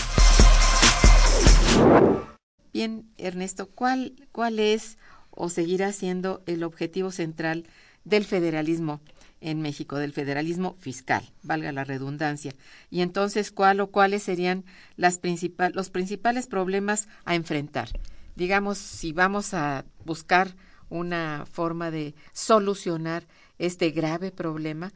Bien, 2.71 3.09
Ernesto, 3.17 3.71
¿cuál, 3.71 4.13
cuál 4.31 4.59
es 4.59 4.99
o 5.31 5.49
seguirá 5.49 5.91
siendo 5.93 6.43
el 6.45 6.63
objetivo 6.63 7.11
central 7.13 7.65
del 8.05 8.27
federalismo 8.27 9.01
en 9.41 9.63
México, 9.63 9.97
del 9.97 10.13
federalismo 10.13 10.77
fiscal, 10.79 11.33
valga 11.45 11.73
la 11.73 11.85
redundancia? 11.85 12.53
Y 12.91 13.01
entonces, 13.01 13.51
¿cuál 13.53 13.81
o 13.81 13.87
cuáles 13.87 14.25
serían 14.25 14.67
las 14.97 15.17
principal, 15.17 15.73
los 15.75 15.89
principales 15.89 16.47
problemas 16.47 17.09
a 17.25 17.37
enfrentar? 17.37 17.89
Digamos, 18.35 18.77
si 18.77 19.15
vamos 19.15 19.55
a 19.55 19.87
buscar 20.05 20.57
una 20.91 21.47
forma 21.51 21.91
de 21.91 22.15
solucionar 22.35 23.27
este 23.57 23.93
grave 23.93 24.31
problema, 24.31 24.93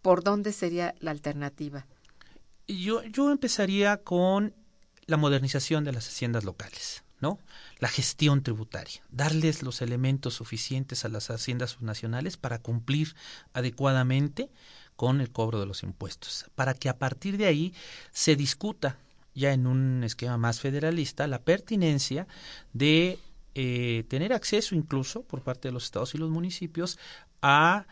¿por 0.00 0.22
dónde 0.22 0.52
sería 0.52 0.94
la 1.00 1.10
alternativa? 1.10 1.86
Yo, 2.68 3.02
yo 3.04 3.30
empezaría 3.30 3.98
con 3.98 4.54
la 5.06 5.16
modernización 5.16 5.84
de 5.84 5.92
las 5.92 6.08
haciendas 6.08 6.44
locales, 6.44 7.04
¿no? 7.20 7.38
La 7.78 7.88
gestión 7.88 8.42
tributaria, 8.42 9.02
darles 9.10 9.62
los 9.62 9.82
elementos 9.82 10.34
suficientes 10.34 11.04
a 11.04 11.08
las 11.08 11.30
haciendas 11.30 11.72
subnacionales 11.72 12.36
para 12.36 12.60
cumplir 12.60 13.14
adecuadamente 13.52 14.50
con 14.96 15.20
el 15.20 15.30
cobro 15.30 15.58
de 15.60 15.66
los 15.66 15.82
impuestos, 15.82 16.46
para 16.54 16.74
que 16.74 16.88
a 16.88 16.98
partir 16.98 17.36
de 17.36 17.46
ahí 17.46 17.74
se 18.12 18.36
discuta 18.36 18.96
ya 19.34 19.52
en 19.52 19.66
un 19.66 20.04
esquema 20.04 20.36
más 20.36 20.60
federalista 20.60 21.26
la 21.26 21.40
pertinencia 21.40 22.26
de 22.72 23.18
eh, 23.54 24.04
tener 24.08 24.32
acceso 24.32 24.74
incluso 24.74 25.22
por 25.22 25.42
parte 25.42 25.68
de 25.68 25.72
los 25.72 25.84
estados 25.84 26.14
y 26.14 26.18
los 26.18 26.30
municipios 26.30 26.98
a 27.40 27.86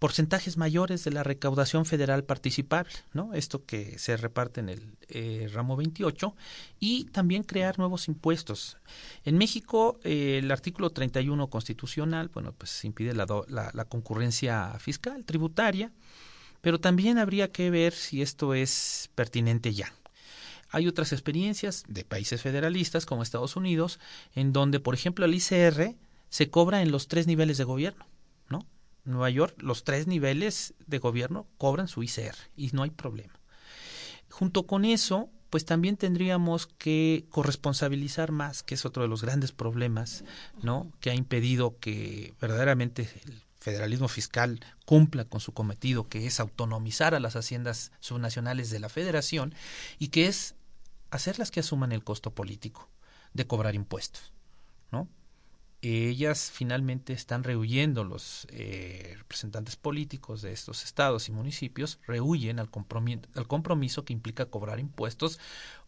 porcentajes 0.00 0.56
mayores 0.56 1.04
de 1.04 1.12
la 1.12 1.22
recaudación 1.22 1.84
federal 1.84 2.24
participable, 2.24 2.90
¿no? 3.12 3.34
Esto 3.34 3.66
que 3.66 3.98
se 3.98 4.16
reparte 4.16 4.60
en 4.60 4.70
el 4.70 4.96
eh, 5.08 5.48
ramo 5.52 5.76
28 5.76 6.34
y 6.80 7.04
también 7.04 7.44
crear 7.44 7.78
nuevos 7.78 8.08
impuestos. 8.08 8.78
En 9.24 9.36
México, 9.36 10.00
eh, 10.02 10.40
el 10.42 10.50
artículo 10.50 10.88
31 10.88 11.46
constitucional, 11.48 12.30
bueno, 12.32 12.52
pues 12.52 12.82
impide 12.86 13.12
la, 13.12 13.26
la, 13.46 13.84
concurrencia 13.84 14.74
fiscal, 14.80 15.26
tributaria, 15.26 15.92
pero 16.62 16.80
también 16.80 17.18
habría 17.18 17.52
que 17.52 17.70
ver 17.70 17.92
si 17.92 18.22
esto 18.22 18.54
es 18.54 19.10
pertinente 19.14 19.74
ya. 19.74 19.92
Hay 20.70 20.88
otras 20.88 21.12
experiencias 21.12 21.84
de 21.88 22.06
países 22.06 22.40
federalistas 22.40 23.04
como 23.04 23.22
Estados 23.22 23.54
Unidos, 23.54 24.00
en 24.34 24.54
donde, 24.54 24.80
por 24.80 24.94
ejemplo, 24.94 25.26
el 25.26 25.34
ICR 25.34 25.94
se 26.30 26.48
cobra 26.48 26.80
en 26.80 26.90
los 26.90 27.06
tres 27.06 27.26
niveles 27.26 27.58
de 27.58 27.64
gobierno, 27.64 28.06
¿no? 28.06 28.09
Nueva 29.04 29.30
York, 29.30 29.54
los 29.62 29.84
tres 29.84 30.06
niveles 30.06 30.74
de 30.86 30.98
gobierno 30.98 31.46
cobran 31.58 31.88
su 31.88 32.02
ICR 32.02 32.36
y 32.56 32.70
no 32.72 32.82
hay 32.82 32.90
problema. 32.90 33.34
Junto 34.28 34.66
con 34.66 34.84
eso, 34.84 35.30
pues 35.50 35.64
también 35.64 35.96
tendríamos 35.96 36.66
que 36.66 37.26
corresponsabilizar 37.30 38.30
más, 38.30 38.62
que 38.62 38.74
es 38.74 38.84
otro 38.84 39.02
de 39.02 39.08
los 39.08 39.22
grandes 39.22 39.52
problemas, 39.52 40.24
¿no? 40.62 40.92
Que 41.00 41.10
ha 41.10 41.14
impedido 41.14 41.78
que 41.80 42.34
verdaderamente 42.40 43.08
el 43.24 43.42
federalismo 43.58 44.08
fiscal 44.08 44.60
cumpla 44.86 45.24
con 45.24 45.40
su 45.40 45.52
cometido, 45.52 46.08
que 46.08 46.26
es 46.26 46.40
autonomizar 46.40 47.14
a 47.14 47.20
las 47.20 47.36
haciendas 47.36 47.92
subnacionales 48.00 48.70
de 48.70 48.80
la 48.80 48.88
federación 48.88 49.54
y 49.98 50.08
que 50.08 50.26
es 50.26 50.54
hacerlas 51.10 51.50
que 51.50 51.60
asuman 51.60 51.92
el 51.92 52.04
costo 52.04 52.32
político 52.32 52.88
de 53.34 53.46
cobrar 53.46 53.74
impuestos, 53.74 54.32
¿no? 54.90 55.08
Ellas 55.82 56.50
finalmente 56.52 57.12
están 57.12 57.42
rehuyendo, 57.42 58.04
los 58.04 58.46
eh, 58.50 59.14
representantes 59.18 59.76
políticos 59.76 60.42
de 60.42 60.52
estos 60.52 60.84
estados 60.84 61.28
y 61.28 61.32
municipios 61.32 61.98
rehuyen 62.06 62.58
al 62.58 62.70
compromiso, 62.70 63.22
al 63.34 63.46
compromiso 63.46 64.04
que 64.04 64.12
implica 64.12 64.46
cobrar 64.46 64.78
impuestos 64.78 65.38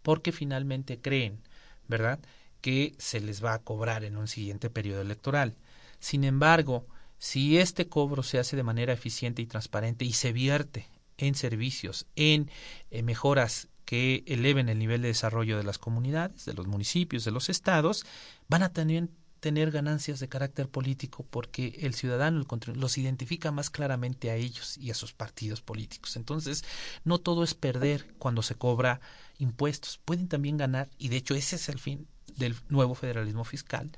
porque 0.03 0.33
finalmente 0.33 1.01
creen, 1.01 1.41
¿verdad?, 1.89 2.21
que 2.63 2.95
se 2.99 3.21
les 3.21 3.45
va 3.45 3.55
a 3.55 3.59
cobrar 3.59 4.05
en 4.05 4.17
un 4.17 4.29
siguiente 4.29 4.71
periodo 4.71 5.03
electoral. 5.03 5.57
Sin 5.99 6.25
embargo, 6.25 6.87
si 7.19 7.59
este 7.59 7.89
cobro 7.89 8.23
se 8.23 8.39
hace 8.39 8.57
de 8.57 8.63
manera 8.63 8.93
eficiente 8.93 9.43
y 9.43 9.47
transparente 9.47 10.05
y 10.05 10.13
se 10.13 10.33
vierte 10.33 10.89
en 11.19 11.35
servicios, 11.35 12.07
en 12.17 12.51
eh, 12.91 13.03
mejoras 13.03 13.69
que 13.85 14.25
eleven 14.27 14.69
el 14.69 14.79
nivel 14.79 15.03
de 15.03 15.09
desarrollo 15.09 15.59
de 15.59 15.65
las 15.65 15.79
comunidades, 15.79 16.45
de 16.45 16.55
los 16.55 16.67
municipios, 16.67 17.25
de 17.25 17.31
los 17.31 17.49
estados, 17.49 18.07
van 18.49 18.63
a 18.63 18.73
tener 18.73 19.09
tener 19.43 19.73
ganancias 19.73 20.21
de 20.21 20.29
carácter 20.29 20.69
político 20.69 21.27
porque 21.29 21.77
el 21.81 21.95
ciudadano 21.95 22.47
los 22.75 22.97
identifica 22.97 23.51
más 23.51 23.71
claramente 23.71 24.31
a 24.31 24.37
ellos 24.37 24.79
y 24.79 24.93
a 24.93 24.95
sus 24.95 25.13
partidos 25.13 25.61
políticos. 25.61 26.15
Entonces, 26.15 26.65
no 27.05 27.19
todo 27.19 27.43
es 27.43 27.55
perder 27.55 28.15
cuando 28.21 28.43
se 28.43 28.55
cobra 28.55 29.01
impuestos, 29.39 29.99
pueden 30.05 30.29
también 30.29 30.59
ganar 30.59 30.91
y 30.97 31.09
de 31.09 31.17
hecho 31.17 31.35
ese 31.35 31.57
es 31.57 31.69
el 31.69 31.81
fin 31.81 32.07
del 32.37 32.55
nuevo 32.69 32.95
federalismo 32.95 33.43
fiscal, 33.43 33.91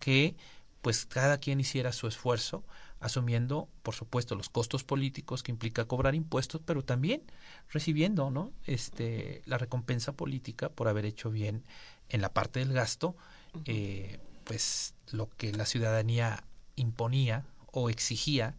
que 0.00 0.34
pues 0.82 1.06
cada 1.06 1.38
quien 1.38 1.60
hiciera 1.60 1.92
su 1.92 2.08
esfuerzo 2.08 2.64
asumiendo, 2.98 3.68
por 3.84 3.94
supuesto, 3.94 4.34
los 4.34 4.48
costos 4.48 4.82
políticos 4.82 5.44
que 5.44 5.52
implica 5.52 5.84
cobrar 5.84 6.16
impuestos, 6.16 6.62
pero 6.64 6.82
también 6.82 7.22
recibiendo, 7.68 8.32
¿no? 8.32 8.50
Este, 8.66 9.42
la 9.46 9.56
recompensa 9.56 10.12
política 10.12 10.68
por 10.68 10.88
haber 10.88 11.04
hecho 11.04 11.30
bien 11.30 11.62
en 12.08 12.22
la 12.22 12.32
parte 12.32 12.58
del 12.58 12.72
gasto, 12.72 13.14
eh, 13.66 14.18
pues 14.50 14.94
lo 15.12 15.30
que 15.36 15.52
la 15.52 15.64
ciudadanía 15.64 16.42
imponía 16.74 17.46
o 17.70 17.88
exigía 17.88 18.56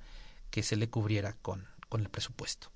que 0.49 0.63
se 0.63 0.77
le 0.77 0.89
cubriera 0.89 1.35
con, 1.41 1.65
con 1.89 1.99
el 1.99 2.07
presupuesto. 2.07 2.71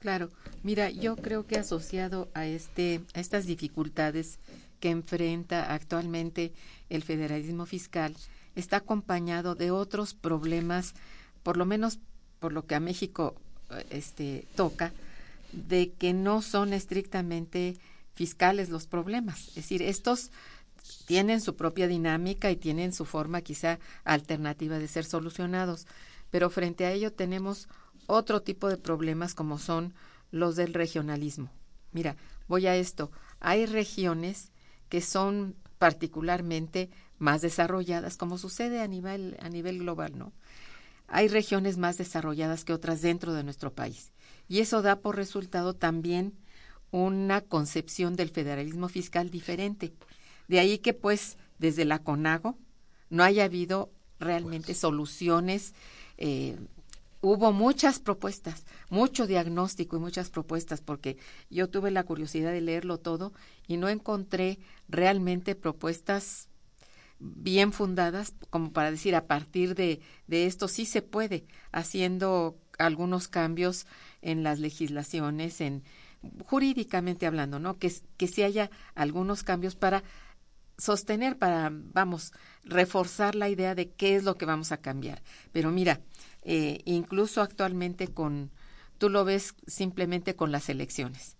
Claro, 0.00 0.30
mira, 0.62 0.88
yo 0.88 1.16
creo 1.16 1.46
que 1.46 1.58
asociado 1.58 2.30
a 2.32 2.46
este 2.46 3.02
a 3.12 3.20
estas 3.20 3.44
dificultades 3.44 4.38
que 4.80 4.88
enfrenta 4.88 5.70
actualmente 5.74 6.54
el 6.88 7.02
federalismo 7.02 7.66
fiscal 7.66 8.16
está 8.54 8.78
acompañado 8.78 9.54
de 9.54 9.70
otros 9.70 10.14
problemas, 10.14 10.94
por 11.42 11.58
lo 11.58 11.66
menos 11.66 11.98
por 12.40 12.54
lo 12.54 12.64
que 12.66 12.74
a 12.74 12.80
México 12.80 13.34
eh, 13.68 13.84
este 13.90 14.48
toca, 14.56 14.94
de 15.52 15.92
que 15.92 16.14
no 16.14 16.40
son 16.40 16.72
estrictamente 16.72 17.76
fiscales 18.14 18.70
los 18.70 18.86
problemas, 18.86 19.48
es 19.48 19.56
decir, 19.56 19.82
estos 19.82 20.30
tienen 21.06 21.40
su 21.40 21.56
propia 21.56 21.86
dinámica 21.86 22.50
y 22.50 22.56
tienen 22.56 22.92
su 22.92 23.04
forma 23.04 23.40
quizá 23.40 23.78
alternativa 24.04 24.78
de 24.78 24.88
ser 24.88 25.04
solucionados, 25.04 25.86
pero 26.30 26.50
frente 26.50 26.84
a 26.86 26.92
ello 26.92 27.12
tenemos 27.12 27.68
otro 28.06 28.42
tipo 28.42 28.68
de 28.68 28.76
problemas 28.76 29.34
como 29.34 29.58
son 29.58 29.94
los 30.30 30.56
del 30.56 30.74
regionalismo. 30.74 31.50
Mira, 31.92 32.16
voy 32.48 32.66
a 32.66 32.76
esto. 32.76 33.10
Hay 33.40 33.66
regiones 33.66 34.52
que 34.88 35.00
son 35.00 35.56
particularmente 35.78 36.90
más 37.18 37.42
desarrolladas, 37.42 38.16
como 38.16 38.38
sucede 38.38 38.80
a 38.80 38.86
nivel, 38.86 39.36
a 39.40 39.48
nivel 39.48 39.78
global, 39.78 40.16
¿no? 40.16 40.32
Hay 41.08 41.28
regiones 41.28 41.78
más 41.78 41.98
desarrolladas 41.98 42.64
que 42.64 42.72
otras 42.72 43.00
dentro 43.00 43.32
de 43.32 43.44
nuestro 43.44 43.72
país. 43.72 44.12
Y 44.48 44.60
eso 44.60 44.82
da 44.82 44.96
por 45.00 45.16
resultado 45.16 45.74
también 45.74 46.34
una 46.90 47.40
concepción 47.40 48.16
del 48.16 48.30
federalismo 48.30 48.88
fiscal 48.88 49.30
diferente. 49.30 49.92
De 50.48 50.60
ahí 50.60 50.78
que 50.78 50.94
pues 50.94 51.36
desde 51.58 51.84
la 51.84 52.00
CONAGO 52.00 52.56
no 53.10 53.24
haya 53.24 53.44
habido 53.44 53.90
realmente 54.18 54.74
soluciones. 54.74 55.74
Eh, 56.18 56.56
hubo 57.20 57.52
muchas 57.52 57.98
propuestas, 57.98 58.64
mucho 58.88 59.26
diagnóstico 59.26 59.96
y 59.96 60.00
muchas 60.00 60.30
propuestas, 60.30 60.80
porque 60.80 61.16
yo 61.50 61.68
tuve 61.68 61.90
la 61.90 62.04
curiosidad 62.04 62.52
de 62.52 62.60
leerlo 62.60 62.98
todo 62.98 63.32
y 63.66 63.76
no 63.76 63.88
encontré 63.88 64.58
realmente 64.88 65.54
propuestas 65.54 66.48
bien 67.18 67.72
fundadas 67.72 68.34
como 68.50 68.72
para 68.72 68.90
decir 68.90 69.14
a 69.14 69.26
partir 69.26 69.74
de, 69.74 70.00
de 70.26 70.46
esto 70.46 70.68
sí 70.68 70.84
se 70.84 71.02
puede, 71.02 71.46
haciendo 71.72 72.58
algunos 72.78 73.28
cambios 73.28 73.86
en 74.20 74.42
las 74.42 74.58
legislaciones, 74.58 75.60
en 75.60 75.82
jurídicamente 76.44 77.26
hablando, 77.26 77.58
¿no? 77.58 77.78
Que, 77.78 77.92
que 78.16 78.26
sí 78.26 78.42
haya 78.42 78.70
algunos 78.94 79.42
cambios 79.42 79.76
para 79.76 80.02
sostener, 80.78 81.38
para, 81.38 81.70
vamos, 81.72 82.32
reforzar 82.64 83.34
la 83.34 83.48
idea 83.48 83.74
de 83.74 83.90
qué 83.90 84.16
es 84.16 84.24
lo 84.24 84.36
que 84.36 84.46
vamos 84.46 84.72
a 84.72 84.78
cambiar. 84.78 85.22
Pero 85.52 85.70
mira, 85.70 86.00
eh, 86.42 86.80
incluso 86.84 87.42
actualmente 87.42 88.08
con, 88.08 88.50
tú 88.98 89.08
lo 89.08 89.24
ves 89.24 89.54
simplemente 89.66 90.36
con 90.36 90.52
las 90.52 90.68
elecciones. 90.68 91.36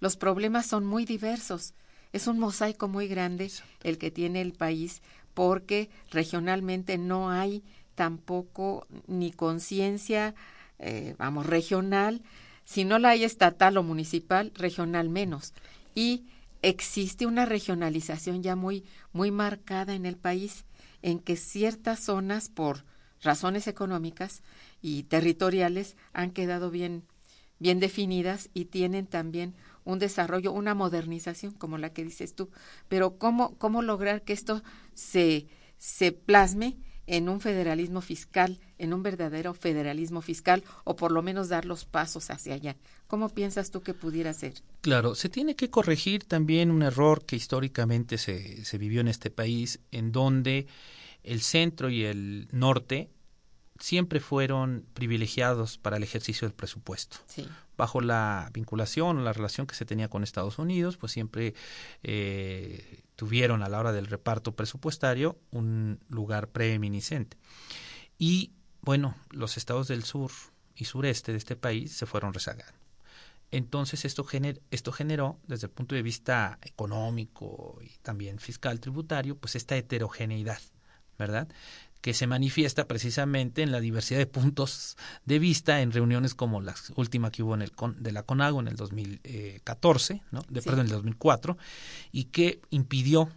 Los 0.00 0.16
problemas 0.16 0.66
son 0.66 0.84
muy 0.84 1.04
diversos. 1.04 1.74
Es 2.12 2.26
un 2.26 2.38
mosaico 2.38 2.88
muy 2.88 3.08
grande 3.08 3.50
el 3.82 3.98
que 3.98 4.10
tiene 4.10 4.40
el 4.40 4.52
país 4.52 5.02
porque 5.34 5.90
regionalmente 6.10 6.96
no 6.98 7.30
hay 7.30 7.64
tampoco 7.94 8.86
ni 9.06 9.32
conciencia, 9.32 10.34
eh, 10.78 11.14
vamos, 11.18 11.46
regional. 11.46 12.22
Si 12.64 12.84
no 12.84 12.98
la 12.98 13.10
hay 13.10 13.24
estatal 13.24 13.76
o 13.76 13.82
municipal, 13.82 14.52
regional 14.54 15.08
menos. 15.08 15.54
Y 15.94 16.24
existe 16.68 17.26
una 17.26 17.44
regionalización 17.46 18.42
ya 18.42 18.56
muy, 18.56 18.84
muy 19.12 19.30
marcada 19.30 19.94
en 19.94 20.06
el 20.06 20.16
país, 20.16 20.64
en 21.02 21.18
que 21.18 21.36
ciertas 21.36 22.00
zonas, 22.00 22.48
por 22.48 22.84
razones 23.22 23.66
económicas 23.66 24.42
y 24.80 25.04
territoriales, 25.04 25.96
han 26.12 26.30
quedado 26.30 26.70
bien, 26.70 27.04
bien 27.58 27.80
definidas 27.80 28.50
y 28.54 28.66
tienen 28.66 29.06
también 29.06 29.54
un 29.84 29.98
desarrollo, 29.98 30.52
una 30.52 30.74
modernización, 30.74 31.52
como 31.52 31.78
la 31.78 31.92
que 31.92 32.04
dices 32.04 32.34
tú. 32.34 32.50
Pero 32.88 33.18
¿cómo, 33.18 33.56
cómo 33.58 33.82
lograr 33.82 34.22
que 34.22 34.32
esto 34.32 34.62
se, 34.94 35.46
se 35.76 36.12
plasme 36.12 36.78
en 37.06 37.28
un 37.28 37.40
federalismo 37.40 38.00
fiscal, 38.00 38.58
en 38.78 38.92
un 38.92 39.02
verdadero 39.02 39.54
federalismo 39.54 40.22
fiscal, 40.22 40.64
o 40.84 40.96
por 40.96 41.12
lo 41.12 41.22
menos 41.22 41.48
dar 41.48 41.64
los 41.64 41.84
pasos 41.84 42.30
hacia 42.30 42.54
allá? 42.54 42.76
¿Cómo 43.06 43.28
piensas 43.28 43.70
tú 43.70 43.82
que 43.82 43.94
pudiera 43.94 44.32
ser? 44.32 44.54
Claro, 44.80 45.14
se 45.14 45.28
tiene 45.28 45.56
que 45.56 45.70
corregir 45.70 46.24
también 46.24 46.70
un 46.70 46.82
error 46.82 47.24
que 47.24 47.36
históricamente 47.36 48.18
se, 48.18 48.64
se 48.64 48.78
vivió 48.78 49.00
en 49.00 49.08
este 49.08 49.30
país, 49.30 49.80
en 49.90 50.12
donde 50.12 50.66
el 51.22 51.40
centro 51.40 51.90
y 51.90 52.04
el 52.04 52.48
norte 52.52 53.10
siempre 53.78 54.20
fueron 54.20 54.86
privilegiados 54.94 55.78
para 55.78 55.96
el 55.96 56.02
ejercicio 56.02 56.46
del 56.46 56.54
presupuesto. 56.54 57.18
Sí. 57.26 57.46
Bajo 57.76 58.00
la 58.00 58.50
vinculación 58.52 59.18
o 59.18 59.22
la 59.22 59.32
relación 59.32 59.66
que 59.66 59.74
se 59.74 59.84
tenía 59.84 60.08
con 60.08 60.22
Estados 60.22 60.58
Unidos, 60.58 60.96
pues 60.96 61.12
siempre 61.12 61.54
eh, 62.02 63.02
tuvieron 63.16 63.62
a 63.62 63.68
la 63.68 63.78
hora 63.78 63.92
del 63.92 64.06
reparto 64.06 64.54
presupuestario 64.54 65.38
un 65.50 66.00
lugar 66.08 66.48
preeminiscente. 66.48 67.36
Y 68.18 68.52
bueno, 68.80 69.16
los 69.30 69.56
estados 69.56 69.88
del 69.88 70.04
sur 70.04 70.30
y 70.74 70.84
sureste 70.84 71.32
de 71.32 71.38
este 71.38 71.56
país 71.56 71.92
se 71.92 72.06
fueron 72.06 72.34
rezagando. 72.34 72.84
Entonces 73.50 74.04
esto, 74.04 74.26
esto 74.70 74.92
generó, 74.92 75.38
desde 75.46 75.66
el 75.66 75.72
punto 75.72 75.94
de 75.94 76.02
vista 76.02 76.58
económico 76.62 77.78
y 77.82 77.90
también 78.02 78.40
fiscal 78.40 78.80
tributario, 78.80 79.36
pues 79.36 79.54
esta 79.54 79.76
heterogeneidad, 79.76 80.60
¿verdad? 81.18 81.48
Que 82.04 82.12
se 82.12 82.26
manifiesta 82.26 82.86
precisamente 82.86 83.62
en 83.62 83.72
la 83.72 83.80
diversidad 83.80 84.18
de 84.18 84.26
puntos 84.26 84.98
de 85.24 85.38
vista 85.38 85.80
en 85.80 85.90
reuniones 85.90 86.34
como 86.34 86.60
la 86.60 86.74
última 86.96 87.30
que 87.30 87.42
hubo 87.42 87.54
en 87.54 87.62
el 87.62 87.72
de 87.96 88.12
la 88.12 88.24
CONAGO 88.24 88.60
en 88.60 88.68
el 88.68 88.76
2014, 88.76 90.20
¿no? 90.30 90.42
de, 90.50 90.60
Sí. 90.60 90.68
perdón, 90.68 90.80
en 90.80 90.86
el 90.88 90.92
2004, 90.92 91.56
y 92.12 92.24
que 92.24 92.60
impidió 92.68 93.30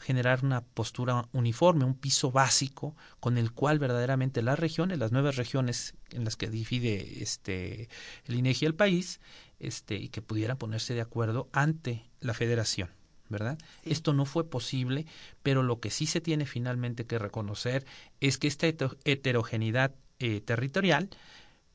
generar 0.00 0.46
una 0.46 0.62
postura 0.62 1.28
uniforme, 1.34 1.84
un 1.84 1.94
piso 1.94 2.32
básico 2.32 2.96
con 3.20 3.36
el 3.36 3.52
cual 3.52 3.78
verdaderamente 3.78 4.40
las 4.40 4.58
regiones, 4.58 4.98
las 4.98 5.12
nuevas 5.12 5.36
regiones 5.36 5.92
en 6.10 6.24
las 6.24 6.36
que 6.36 6.48
divide 6.48 7.22
este 7.22 7.90
el 8.24 8.36
INEGI 8.36 8.64
el 8.64 8.74
país, 8.74 9.20
este 9.58 9.96
y 9.96 10.08
que 10.08 10.22
pudieran 10.22 10.56
ponerse 10.56 10.94
de 10.94 11.02
acuerdo 11.02 11.50
ante 11.52 12.06
la 12.20 12.32
federación. 12.32 12.88
¿Verdad? 13.28 13.58
Sí. 13.84 13.92
Esto 13.92 14.12
no 14.12 14.24
fue 14.24 14.48
posible, 14.48 15.06
pero 15.42 15.62
lo 15.62 15.80
que 15.80 15.90
sí 15.90 16.06
se 16.06 16.20
tiene 16.20 16.46
finalmente 16.46 17.04
que 17.04 17.18
reconocer 17.18 17.84
es 18.20 18.38
que 18.38 18.48
esta 18.48 18.66
heterogeneidad 18.66 19.94
eh, 20.18 20.40
territorial 20.40 21.10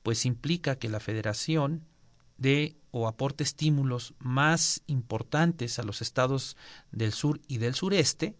pues 0.04 0.26
implica 0.26 0.78
que 0.78 0.90
la 0.90 1.00
federación 1.00 1.86
dé 2.38 2.76
o 2.90 3.08
aporte 3.08 3.44
estímulos 3.44 4.14
más 4.20 4.82
importantes 4.88 5.78
a 5.78 5.84
los 5.84 6.02
estados 6.02 6.58
del 6.92 7.14
sur 7.14 7.40
y 7.48 7.60
del 7.60 7.76
sureste, 7.76 8.36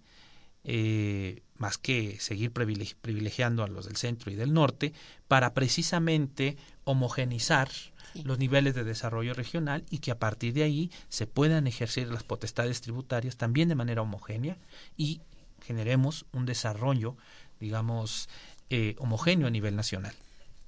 eh, 0.64 1.44
más 1.58 1.78
que 1.78 2.20
seguir 2.20 2.52
privilegi- 2.52 2.96
privilegiando 3.00 3.64
a 3.64 3.68
los 3.68 3.86
del 3.86 3.96
centro 3.96 4.32
y 4.32 4.36
del 4.36 4.54
norte, 4.54 4.94
para 5.28 5.54
precisamente 5.54 6.58
homogenizar 6.84 7.70
Sí. 8.14 8.24
los 8.24 8.40
niveles 8.40 8.76
de 8.76 8.84
desarrollo 8.84 9.34
regional 9.34 9.84
y 9.90 10.00
que 10.00 10.12
a 10.12 10.20
partir 10.20 10.54
de 10.54 10.64
ahí 10.64 10.92
se 11.10 11.28
puedan 11.28 11.68
ejercer 11.68 12.08
las 12.10 12.24
potestades 12.24 12.82
tributarias 12.82 13.38
también 13.38 13.70
de 13.70 13.76
manera 13.76 14.02
homogénea 14.02 14.58
y 14.98 15.22
generemos 15.64 16.26
un 16.34 16.46
desarrollo, 16.46 17.16
digamos, 17.60 18.28
eh, 18.70 18.96
homogéneo 19.00 19.48
a 19.48 19.52
nivel 19.52 19.76
nacional. 19.76 20.14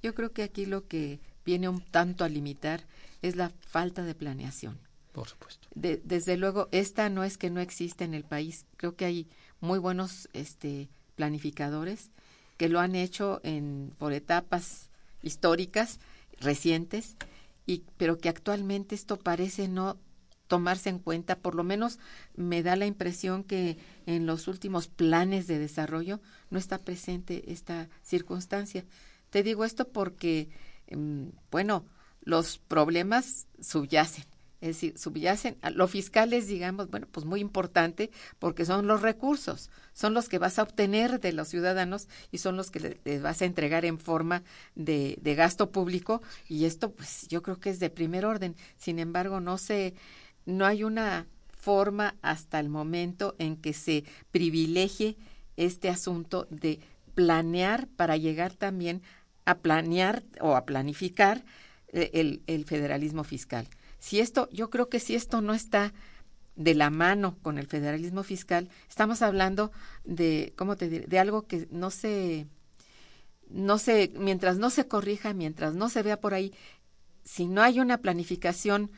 Yo 0.02 0.14
creo 0.14 0.32
que 0.32 0.42
aquí 0.42 0.66
lo 0.66 0.86
que 0.86 1.18
viene 1.44 1.68
un 1.68 1.80
tanto 1.80 2.24
a 2.24 2.28
limitar 2.28 2.84
es 3.22 3.36
la 3.36 3.50
falta 3.66 4.02
de 4.04 4.14
planeación. 4.14 4.78
Por 5.12 5.28
supuesto. 5.28 5.68
De- 5.74 6.00
desde 6.04 6.36
luego, 6.36 6.68
esta 6.72 7.08
no 7.08 7.24
es 7.24 7.38
que 7.38 7.50
no 7.50 7.60
existe 7.60 8.04
en 8.04 8.14
el 8.14 8.24
país. 8.24 8.64
Creo 8.76 8.96
que 8.96 9.04
hay 9.04 9.26
muy 9.60 9.78
buenos 9.78 10.28
este, 10.32 10.88
planificadores 11.16 12.10
que 12.56 12.68
lo 12.68 12.80
han 12.80 12.94
hecho 12.94 13.40
en, 13.44 13.92
por 13.98 14.12
etapas 14.12 14.90
históricas 15.22 15.98
recientes, 16.40 17.16
y, 17.66 17.84
pero 17.96 18.18
que 18.18 18.28
actualmente 18.28 18.94
esto 18.94 19.18
parece 19.18 19.68
no 19.68 19.98
tomarse 20.46 20.90
en 20.90 20.98
cuenta. 20.98 21.38
Por 21.38 21.54
lo 21.54 21.64
menos 21.64 21.98
me 22.34 22.62
da 22.62 22.76
la 22.76 22.86
impresión 22.86 23.44
que 23.44 23.78
en 24.06 24.26
los 24.26 24.48
últimos 24.48 24.88
planes 24.88 25.46
de 25.46 25.58
desarrollo 25.58 26.20
no 26.50 26.58
está 26.58 26.78
presente 26.78 27.50
esta 27.52 27.88
circunstancia. 28.02 28.84
Te 29.30 29.42
digo 29.42 29.64
esto 29.64 29.88
porque, 29.88 30.50
em, 30.86 31.32
bueno, 31.50 31.86
los 32.20 32.58
problemas 32.58 33.46
subyacen. 33.60 34.33
Es 34.64 34.76
decir, 34.76 34.98
subyacen, 34.98 35.56
a 35.62 35.70
lo 35.70 35.86
fiscal 35.88 36.32
es, 36.32 36.46
digamos, 36.48 36.88
bueno, 36.90 37.06
pues 37.10 37.26
muy 37.26 37.40
importante 37.40 38.10
porque 38.38 38.64
son 38.64 38.86
los 38.86 39.02
recursos, 39.02 39.68
son 39.92 40.14
los 40.14 40.28
que 40.28 40.38
vas 40.38 40.58
a 40.58 40.62
obtener 40.62 41.20
de 41.20 41.32
los 41.32 41.48
ciudadanos 41.48 42.08
y 42.32 42.38
son 42.38 42.56
los 42.56 42.70
que 42.70 42.80
le- 42.80 43.00
les 43.04 43.20
vas 43.22 43.42
a 43.42 43.44
entregar 43.44 43.84
en 43.84 43.98
forma 43.98 44.42
de, 44.74 45.18
de 45.20 45.34
gasto 45.34 45.70
público 45.70 46.22
y 46.48 46.64
esto, 46.64 46.92
pues 46.92 47.26
yo 47.28 47.42
creo 47.42 47.60
que 47.60 47.70
es 47.70 47.78
de 47.78 47.90
primer 47.90 48.24
orden. 48.24 48.56
Sin 48.78 48.98
embargo, 48.98 49.40
no 49.40 49.58
se, 49.58 49.94
no 50.46 50.64
hay 50.66 50.84
una 50.84 51.26
forma 51.58 52.14
hasta 52.22 52.58
el 52.60 52.68
momento 52.68 53.34
en 53.38 53.56
que 53.56 53.72
se 53.72 54.04
privilegie 54.30 55.16
este 55.56 55.88
asunto 55.88 56.46
de 56.50 56.80
planear 57.14 57.86
para 57.88 58.16
llegar 58.16 58.54
también 58.54 59.02
a 59.44 59.56
planear 59.58 60.22
o 60.40 60.56
a 60.56 60.64
planificar 60.64 61.44
eh, 61.88 62.10
el, 62.14 62.42
el 62.46 62.64
federalismo 62.64 63.24
fiscal. 63.24 63.68
Si 64.04 64.20
esto, 64.20 64.50
yo 64.52 64.68
creo 64.68 64.90
que 64.90 65.00
si 65.00 65.14
esto 65.14 65.40
no 65.40 65.54
está 65.54 65.94
de 66.56 66.74
la 66.74 66.90
mano 66.90 67.38
con 67.40 67.56
el 67.56 67.66
federalismo 67.66 68.22
fiscal, 68.22 68.68
estamos 68.86 69.22
hablando 69.22 69.72
de, 70.04 70.52
¿cómo 70.56 70.76
te 70.76 70.90
diré? 70.90 71.06
De 71.06 71.18
algo 71.18 71.46
que 71.46 71.66
no 71.70 71.90
se, 71.90 72.46
no 73.48 73.78
se, 73.78 74.12
mientras 74.18 74.58
no 74.58 74.68
se 74.68 74.86
corrija, 74.86 75.32
mientras 75.32 75.74
no 75.74 75.88
se 75.88 76.02
vea 76.02 76.20
por 76.20 76.34
ahí, 76.34 76.52
si 77.24 77.46
no 77.46 77.62
hay 77.62 77.80
una 77.80 77.96
planificación 77.96 78.90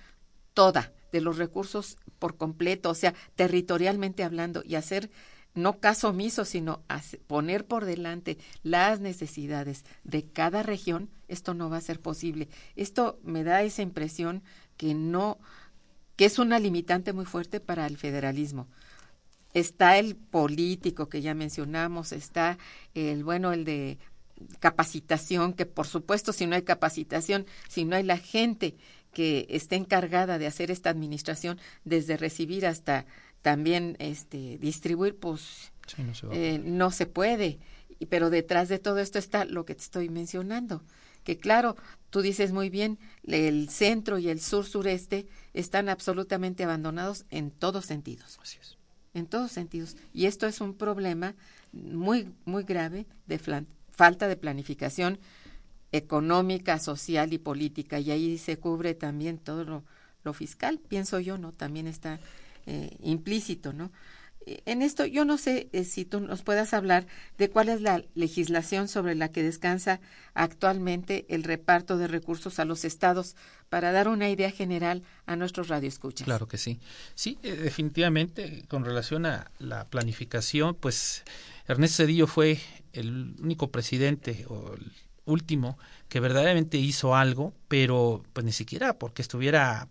toda 0.55 0.92
de 1.12 1.21
los 1.21 1.38
recursos 1.38 1.99
por 2.19 2.37
completo, 2.37 2.90
o 2.90 2.95
sea, 2.97 3.14
territorialmente 3.37 4.25
hablando, 4.25 4.64
y 4.66 4.75
hacer 4.75 5.09
no 5.55 5.79
caso 5.79 6.09
omiso, 6.09 6.45
sino 6.45 6.83
poner 7.29 7.64
por 7.64 7.85
delante 7.85 8.38
las 8.64 8.99
necesidades 8.99 9.85
de 10.03 10.25
cada 10.25 10.64
región, 10.64 11.11
esto 11.29 11.55
no 11.55 11.71
va 11.71 11.77
a 11.77 11.81
ser 11.81 12.01
posible. 12.01 12.49
Esto 12.75 13.21
me 13.23 13.45
da 13.45 13.62
esa 13.62 13.83
impresión 13.83 14.42
que 14.77 14.95
no, 14.95 15.39
que 16.17 16.25
es 16.25 16.39
una 16.39 16.59
limitante 16.59 17.12
muy 17.12 17.25
fuerte 17.25 17.61
para 17.61 17.87
el 17.87 17.97
federalismo. 17.97 18.67
Está 19.55 19.99
el 19.99 20.17
político 20.17 21.09
que 21.09 21.23
ya 21.23 21.35
mencionamos, 21.35 22.12
está 22.12 22.59
el, 22.95 23.25
bueno, 23.25 23.53
el 23.53 23.65
de 23.65 23.99
capacitación, 24.61 25.55
que 25.55 25.65
por 25.65 25.87
supuesto 25.87 26.33
si 26.33 26.47
no 26.47 26.57
hay 26.57 26.62
capacitación, 26.62 27.47
si 27.69 27.85
no 27.85 27.97
hay 27.97 28.03
la 28.03 28.19
gente 28.19 28.75
que 29.12 29.47
esté 29.49 29.77
encargada 29.77 30.39
de 30.39 30.47
hacer 30.47 30.71
esta 30.71 30.91
administración, 30.91 31.59
desde 31.85 32.19
recibir 32.19 32.67
hasta 32.67 33.07
también 33.41 33.97
este 33.99 34.59
distribuir, 34.59 35.17
pues 35.17 35.73
Sí, 35.87 36.03
no 36.03 36.15
se 36.15 36.27
eh, 36.33 36.59
no 36.59 36.91
se 36.91 37.07
puede. 37.07 37.59
Pero 38.09 38.29
detrás 38.31 38.69
de 38.69 38.79
todo 38.79 38.99
esto 38.99 39.19
está 39.19 39.45
lo 39.45 39.65
que 39.65 39.75
te 39.75 39.83
estoy 39.83 40.09
mencionando. 40.09 40.83
Que 41.27 41.39
claro, 41.39 41.75
tú 42.11 42.23
dices 42.23 42.53
muy 42.53 42.71
bien, 42.71 43.01
el 43.25 43.69
centro 43.69 44.17
y 44.19 44.29
el 44.29 44.41
sur 44.41 44.65
sureste 44.65 45.27
están 45.55 45.89
absolutamente 45.89 46.62
abandonados 46.62 47.25
en 47.31 47.51
todos 47.51 47.85
sentidos 47.85 48.39
Así 48.41 48.59
es. 48.61 48.79
en 49.12 49.27
todos 49.27 49.51
sentidos. 49.51 49.97
Y 50.15 50.27
esto 50.27 50.47
es 50.47 50.61
un 50.61 50.75
problema 50.75 51.35
muy, 51.73 52.33
muy 52.45 52.62
grave 52.62 53.07
de 53.27 53.41
falta 53.91 54.29
de 54.29 54.37
planificación 54.37 55.19
económica, 55.91 56.79
social 56.79 57.33
y 57.33 57.39
política. 57.39 57.99
Y 57.99 58.12
ahí 58.12 58.39
se 58.39 58.57
cubre 58.57 58.95
también 58.95 59.39
todo 59.39 59.65
lo, 59.65 59.83
lo 60.23 60.33
fiscal, 60.33 60.79
pienso 60.79 61.19
yo, 61.19 61.39
¿no? 61.39 61.51
También 61.51 61.89
está 61.89 62.21
eh, 62.67 62.97
implícito, 63.03 63.73
¿no? 63.73 63.91
Eh, 64.47 64.63
En 64.65 64.81
esto 64.83 65.05
yo 65.05 65.25
no 65.25 65.37
sé 65.39 65.69
eh, 65.73 65.85
si 65.85 66.05
tú 66.05 66.21
nos 66.21 66.43
puedas 66.43 66.73
hablar 66.73 67.07
de 67.37 67.51
cuál 67.51 67.69
es 67.69 67.81
la 67.83 68.03
legislación 68.15 68.89
sobre 68.89 69.15
la 69.15 69.31
que 69.31 69.43
descansa 69.43 70.01
actualmente 70.35 71.27
el 71.29 71.43
reparto 71.45 71.99
de 71.99 72.07
recursos 72.07 72.59
a 72.59 72.65
los 72.65 72.85
estados 72.85 73.37
para 73.69 73.93
dar 73.93 74.09
una 74.09 74.31
idea 74.31 74.51
general 74.51 75.03
a 75.27 75.37
nuestros 75.37 75.69
radioescuchas. 75.69 76.25
Claro 76.25 76.47
que 76.47 76.57
sí. 76.59 76.79
Sí, 77.15 77.39
eh, 77.43 77.53
definitivamente, 77.53 78.65
con 78.69 78.85
relación 78.85 79.27
a 79.27 79.51
la 79.59 79.85
planificación, 79.87 80.75
pues 80.77 81.25
Ernesto 81.67 82.05
Cedillo 82.05 82.27
fue 82.27 82.61
el 82.93 83.35
único 83.41 83.71
presidente 83.71 84.47
o 84.49 84.75
el 84.75 84.93
último 85.25 85.77
que 86.09 86.21
verdaderamente 86.21 86.79
hizo 86.79 87.17
algo, 87.17 87.53
pero 87.67 88.23
pues 88.33 88.47
ni 88.47 88.53
siquiera 88.53 88.97
porque 88.99 89.23
estuviera 89.23 89.89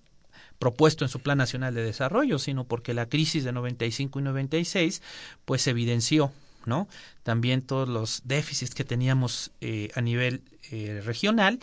propuesto 0.60 1.06
en 1.06 1.10
su 1.10 1.20
Plan 1.20 1.38
Nacional 1.38 1.74
de 1.74 1.84
Desarrollo, 1.84 2.40
sino 2.40 2.64
porque 2.64 2.94
la 2.94 3.08
crisis 3.08 3.44
de 3.44 3.52
95 3.52 4.20
y 4.20 4.24
96 4.24 5.02
pues 5.46 5.68
evidenció, 5.68 6.32
¿no? 6.66 6.88
También 7.24 7.62
todos 7.62 7.90
los 7.90 8.22
déficits 8.26 8.74
que 8.74 8.84
teníamos 8.84 9.52
eh, 9.62 9.90
a 9.96 10.02
nivel 10.02 10.42
eh, 10.72 11.02
regional 11.06 11.60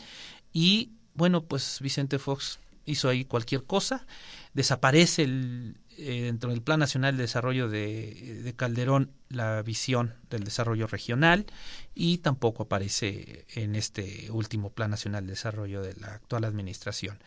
y 0.52 0.90
bueno, 1.14 1.42
pues 1.42 1.78
Vicente 1.80 2.18
Fox 2.18 2.58
hizo 2.84 3.08
ahí 3.08 3.24
cualquier 3.24 3.64
cosa, 3.64 4.06
desaparece 4.54 5.22
el, 5.22 5.76
eh, 5.98 6.22
dentro 6.22 6.50
del 6.50 6.62
Plan 6.62 6.80
Nacional 6.80 7.16
de 7.16 7.22
Desarrollo 7.22 7.68
de, 7.68 8.54
Calderón 8.56 9.12
la 9.28 9.62
visión 9.62 10.14
del 10.30 10.44
desarrollo 10.44 10.86
regional 10.86 11.46
y 11.94 12.18
tampoco 12.18 12.64
aparece 12.64 13.46
en 13.54 13.74
este 13.74 14.30
último 14.30 14.70
Plan 14.70 14.90
Nacional 14.90 15.26
de 15.26 15.32
Desarrollo 15.32 15.82
de 15.82 15.94
la 15.94 16.14
actual 16.14 16.44
administración. 16.44 17.18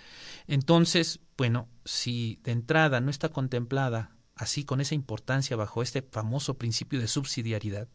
Entonces, 0.48 1.20
bueno, 1.38 1.68
si 1.84 2.40
de 2.44 2.52
entrada 2.52 3.02
no 3.02 3.10
está 3.10 3.30
contemplada 3.30 4.12
así 4.36 4.66
con 4.66 4.82
esa 4.82 4.96
importancia 4.96 5.56
bajo 5.56 5.82
este 5.82 6.02
famoso 6.02 6.56
principio 6.56 7.00
de 7.00 7.08
subsidiariedad, 7.08 7.88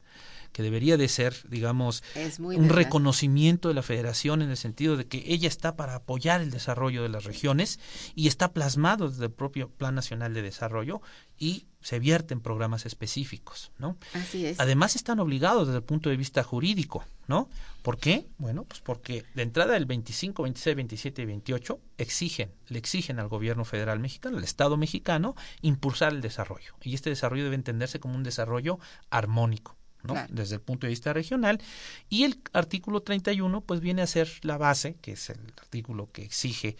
que 0.52 0.62
debería 0.62 0.96
de 0.96 1.08
ser, 1.08 1.34
digamos, 1.48 2.02
un 2.38 2.68
reconocimiento 2.68 3.68
de 3.68 3.74
la 3.74 3.82
federación 3.82 4.42
en 4.42 4.50
el 4.50 4.56
sentido 4.56 4.96
de 4.96 5.06
que 5.06 5.24
ella 5.26 5.48
está 5.48 5.76
para 5.76 5.94
apoyar 5.94 6.40
el 6.40 6.50
desarrollo 6.50 7.02
de 7.02 7.08
las 7.08 7.24
regiones 7.24 7.78
y 8.14 8.28
está 8.28 8.52
plasmado 8.52 9.08
desde 9.08 9.26
el 9.26 9.32
propio 9.32 9.70
Plan 9.70 9.94
Nacional 9.94 10.34
de 10.34 10.42
Desarrollo 10.42 11.00
y 11.38 11.66
se 11.80 11.98
vierte 11.98 12.34
en 12.34 12.40
programas 12.40 12.84
específicos, 12.84 13.72
¿no? 13.78 13.96
Así 14.12 14.44
es. 14.44 14.60
Además 14.60 14.96
están 14.96 15.18
obligados 15.20 15.66
desde 15.66 15.78
el 15.78 15.84
punto 15.84 16.10
de 16.10 16.16
vista 16.16 16.42
jurídico, 16.42 17.04
¿no? 17.26 17.48
¿Por 17.82 17.98
qué? 17.98 18.26
Bueno, 18.36 18.64
pues 18.64 18.80
porque 18.80 19.24
de 19.34 19.42
entrada 19.42 19.72
del 19.72 19.86
25, 19.86 20.42
26, 20.42 20.76
27 20.76 21.22
y 21.22 21.24
28 21.24 21.80
exigen, 21.96 22.52
le 22.68 22.78
exigen 22.78 23.18
al 23.18 23.28
gobierno 23.28 23.64
federal 23.64 23.98
mexicano, 23.98 24.36
al 24.36 24.44
Estado 24.44 24.76
mexicano, 24.76 25.34
impulsar 25.62 26.12
el 26.12 26.20
desarrollo. 26.20 26.74
Y 26.82 26.94
este 26.94 27.08
desarrollo 27.08 27.44
debe 27.44 27.54
entenderse 27.54 28.00
como 28.00 28.14
un 28.14 28.24
desarrollo 28.24 28.78
armónico 29.08 29.79
desde 30.28 30.56
el 30.56 30.60
punto 30.60 30.86
de 30.86 30.90
vista 30.90 31.12
regional. 31.12 31.60
Y 32.08 32.24
el 32.24 32.40
artículo 32.52 33.02
31 33.02 33.60
pues 33.62 33.80
viene 33.80 34.02
a 34.02 34.06
ser 34.06 34.28
la 34.42 34.58
base, 34.58 34.96
que 35.00 35.12
es 35.12 35.30
el 35.30 35.40
artículo 35.58 36.10
que 36.12 36.22
exige 36.22 36.76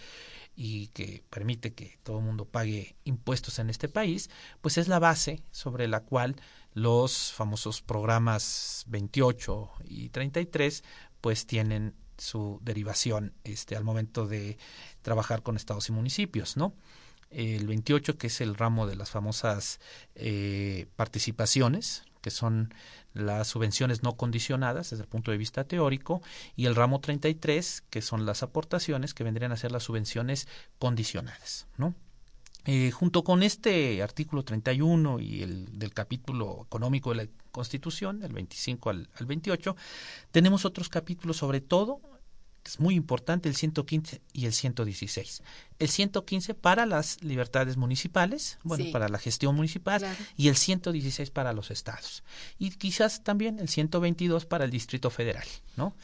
y 0.57 0.89
que 0.89 1.25
permite 1.31 1.73
que 1.73 1.99
todo 2.03 2.19
el 2.19 2.25
mundo 2.25 2.45
pague 2.45 2.97
impuestos 3.05 3.59
en 3.59 3.71
este 3.71 3.89
país, 3.89 4.31
pues 4.61 4.79
es 4.79 4.89
la 4.89 4.99
base 4.99 5.43
sobre 5.51 5.89
la 5.89 6.01
cual 6.01 6.37
los 6.75 7.33
famosos 7.33 7.83
programas 7.83 8.85
28 8.89 9.71
y 9.85 10.09
33 10.11 10.85
pues 11.21 11.47
tienen 11.47 11.95
su 12.19 12.61
derivación 12.63 13.33
este 13.45 13.77
al 13.77 13.85
momento 13.85 14.27
de 14.27 14.59
trabajar 15.03 15.43
con 15.43 15.57
estados 15.57 15.89
y 15.89 15.93
municipios, 15.93 16.57
¿no? 16.57 16.75
El 17.31 17.67
28 17.67 18.19
que 18.19 18.27
es 18.27 18.41
el 18.41 18.55
ramo 18.55 18.87
de 18.87 18.97
las 18.97 19.11
famosas 19.11 19.81
eh, 20.15 20.87
participaciones, 20.97 22.03
que 22.21 22.31
son 22.31 22.75
las 23.13 23.49
subvenciones 23.49 24.03
no 24.03 24.17
condicionadas 24.17 24.91
desde 24.91 25.05
el 25.05 25.09
punto 25.09 25.31
de 25.31 25.39
vista 25.39 25.65
teórico, 25.65 26.23
y 26.57 26.67
el 26.67 26.75
ramo 26.75 27.01
33, 27.01 27.83
que 27.91 28.03
son 28.03 28.27
las 28.27 28.43
aportaciones, 28.43 29.15
que 29.15 29.25
vendrían 29.25 29.53
a 29.53 29.57
ser 29.57 29.73
las 29.73 29.85
subvenciones 29.85 30.49
condicionadas. 30.79 31.67
¿no? 31.77 31.95
Eh, 32.67 32.91
junto 32.91 33.25
con 33.25 33.43
este 33.43 34.03
artículo 34.03 34.45
31 34.45 35.19
y 35.21 35.43
el 35.43 35.79
del 35.79 35.95
capítulo 35.95 36.65
económico 36.67 37.11
de 37.11 37.25
la 37.25 37.31
Constitución, 37.53 38.21
del 38.21 38.33
25 38.33 38.91
al, 38.91 39.09
al 39.15 39.27
28, 39.27 39.77
tenemos 40.31 40.65
otros 40.65 40.89
capítulos, 40.89 41.39
sobre 41.39 41.61
todo 41.61 42.01
es 42.65 42.79
muy 42.79 42.95
importante 42.95 43.49
el 43.49 43.57
115 43.57 44.21
y 44.33 44.47
el 44.47 44.53
116. 44.53 45.43
El 45.79 45.89
115 45.89 46.55
para 46.55 46.87
las 46.87 47.23
libertades 47.23 47.77
municipales, 47.77 48.59
bueno, 48.63 48.85
para 48.93 49.09
la 49.09 49.19
gestión 49.19 49.57
municipal, 49.57 50.05
y 50.37 50.49
el 50.49 50.57
116 50.57 51.31
para 51.31 51.53
los 51.53 51.71
estados. 51.71 52.23
Y 52.59 52.71
quizás 52.71 53.25
también 53.25 53.59
el 53.59 53.69
122 53.69 54.47
para 54.47 54.65
el 54.65 54.71
Distrito 54.71 55.11
Federal, 55.11 55.47
¿no? 55.77 55.95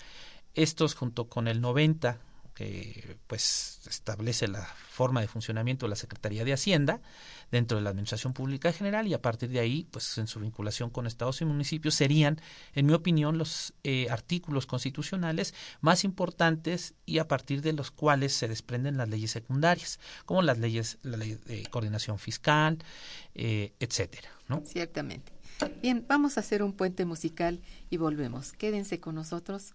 Estos 0.54 0.94
junto 0.94 1.28
con 1.28 1.48
el 1.48 1.60
90 1.60 2.18
que 2.56 3.18
pues 3.26 3.80
establece 3.86 4.48
la 4.48 4.64
forma 4.64 5.20
de 5.20 5.28
funcionamiento 5.28 5.84
de 5.84 5.90
la 5.90 5.96
Secretaría 5.96 6.42
de 6.42 6.54
Hacienda 6.54 7.02
dentro 7.50 7.76
de 7.76 7.84
la 7.84 7.90
Administración 7.90 8.32
Pública 8.32 8.72
General 8.72 9.06
y 9.06 9.12
a 9.12 9.20
partir 9.20 9.50
de 9.50 9.60
ahí, 9.60 9.86
pues 9.90 10.16
en 10.16 10.26
su 10.26 10.40
vinculación 10.40 10.88
con 10.88 11.06
estados 11.06 11.42
y 11.42 11.44
municipios 11.44 11.94
serían, 11.94 12.40
en 12.74 12.86
mi 12.86 12.94
opinión, 12.94 13.36
los 13.36 13.74
eh, 13.84 14.08
artículos 14.10 14.64
constitucionales 14.64 15.54
más 15.82 16.02
importantes 16.02 16.94
y 17.04 17.18
a 17.18 17.28
partir 17.28 17.60
de 17.60 17.74
los 17.74 17.90
cuales 17.90 18.32
se 18.32 18.48
desprenden 18.48 18.96
las 18.96 19.10
leyes 19.10 19.32
secundarias, 19.32 20.00
como 20.24 20.40
las 20.40 20.56
leyes, 20.56 20.96
la 21.02 21.18
ley 21.18 21.38
de 21.44 21.66
coordinación 21.66 22.18
fiscal, 22.18 22.78
eh, 23.34 23.74
etcétera, 23.80 24.30
¿no? 24.48 24.62
Ciertamente. 24.64 25.30
Bien, 25.82 26.06
vamos 26.08 26.38
a 26.38 26.40
hacer 26.40 26.62
un 26.62 26.72
puente 26.72 27.04
musical 27.04 27.60
y 27.90 27.98
volvemos. 27.98 28.52
Quédense 28.52 28.98
con 28.98 29.14
nosotros. 29.14 29.74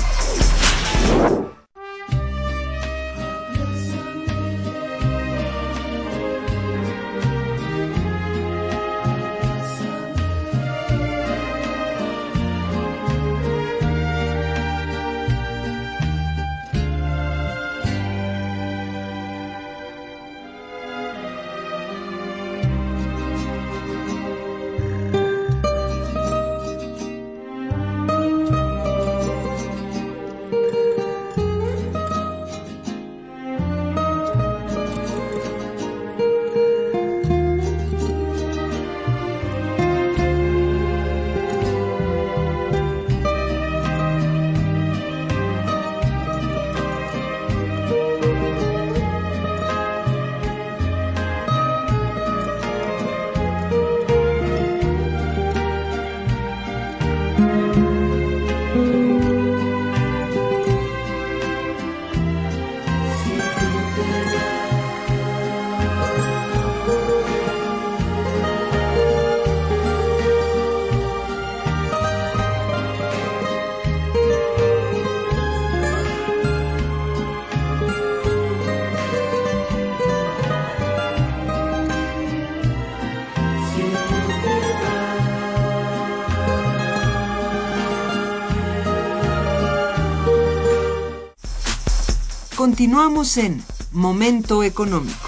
Continuamos 92.81 93.37
en 93.37 93.63
Momento 93.91 94.63
Económico. 94.63 95.27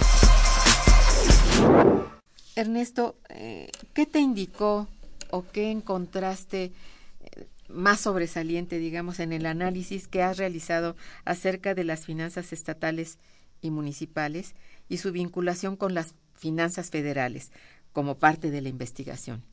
Ernesto, 2.55 3.15
eh, 3.29 3.69
¿qué 3.93 4.07
te 4.07 4.19
indicó 4.19 4.87
o 5.29 5.45
qué 5.51 5.69
encontraste 5.69 6.71
eh, 7.19 7.47
más 7.69 7.99
sobresaliente, 7.99 8.79
digamos, 8.79 9.19
en 9.19 9.33
el 9.33 9.45
análisis 9.45 10.07
que 10.07 10.23
has 10.23 10.37
realizado 10.37 10.95
acerca 11.25 11.75
de 11.75 11.83
las 11.83 12.07
finanzas 12.07 12.53
estatales 12.53 13.19
y 13.61 13.69
municipales 13.69 14.55
y 14.89 14.97
su 14.97 15.11
vinculación 15.11 15.75
con 15.75 15.93
las 15.93 16.15
finanzas 16.33 16.89
federales 16.89 17.51
como 17.91 18.17
parte 18.17 18.49
de 18.49 18.61
la 18.61 18.69
investigación? 18.69 19.43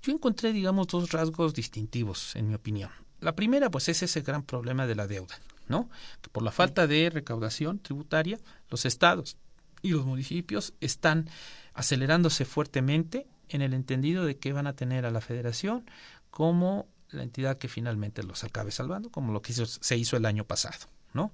Yo 0.00 0.12
encontré, 0.12 0.54
digamos, 0.54 0.86
dos 0.86 1.12
rasgos 1.12 1.52
distintivos, 1.52 2.36
en 2.36 2.48
mi 2.48 2.54
opinión. 2.54 2.88
La 3.20 3.36
primera, 3.36 3.70
pues, 3.70 3.90
es 3.90 4.02
ese 4.02 4.22
gran 4.22 4.44
problema 4.44 4.86
de 4.86 4.94
la 4.94 5.06
deuda. 5.06 5.38
¿No? 5.68 5.88
Que 6.20 6.30
por 6.30 6.42
la 6.42 6.50
falta 6.50 6.86
de 6.86 7.10
recaudación 7.10 7.78
tributaria, 7.78 8.38
los 8.70 8.84
estados 8.84 9.36
y 9.82 9.90
los 9.90 10.06
municipios 10.06 10.74
están 10.80 11.28
acelerándose 11.74 12.44
fuertemente 12.44 13.26
en 13.48 13.62
el 13.62 13.74
entendido 13.74 14.24
de 14.24 14.38
que 14.38 14.52
van 14.52 14.66
a 14.66 14.74
tener 14.74 15.04
a 15.06 15.10
la 15.10 15.20
federación 15.20 15.84
como 16.30 16.88
la 17.10 17.22
entidad 17.22 17.58
que 17.58 17.68
finalmente 17.68 18.22
los 18.22 18.44
acabe 18.44 18.70
salvando, 18.70 19.10
como 19.10 19.32
lo 19.32 19.42
que 19.42 19.52
se 19.52 19.96
hizo 19.96 20.16
el 20.16 20.26
año 20.26 20.44
pasado, 20.44 20.86
¿no? 21.12 21.32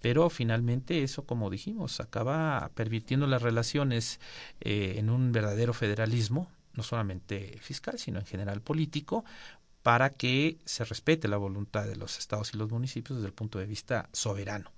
Pero 0.00 0.28
finalmente 0.28 1.02
eso, 1.02 1.24
como 1.24 1.50
dijimos, 1.50 2.00
acaba 2.00 2.70
pervirtiendo 2.74 3.26
las 3.26 3.42
relaciones 3.42 4.20
eh, 4.60 4.96
en 4.98 5.08
un 5.08 5.32
verdadero 5.32 5.72
federalismo, 5.72 6.50
no 6.74 6.82
solamente 6.82 7.58
fiscal, 7.60 7.98
sino 7.98 8.18
en 8.18 8.26
general 8.26 8.60
político, 8.60 9.24
para 9.84 10.08
que 10.08 10.56
se 10.64 10.82
respete 10.82 11.28
la 11.28 11.36
voluntad 11.36 11.84
de 11.84 11.94
los 11.94 12.18
estados 12.18 12.54
y 12.54 12.56
los 12.56 12.70
municipios 12.70 13.18
desde 13.18 13.26
el 13.26 13.34
punto 13.34 13.58
de 13.58 13.66
vista 13.66 14.08
soberano. 14.14 14.72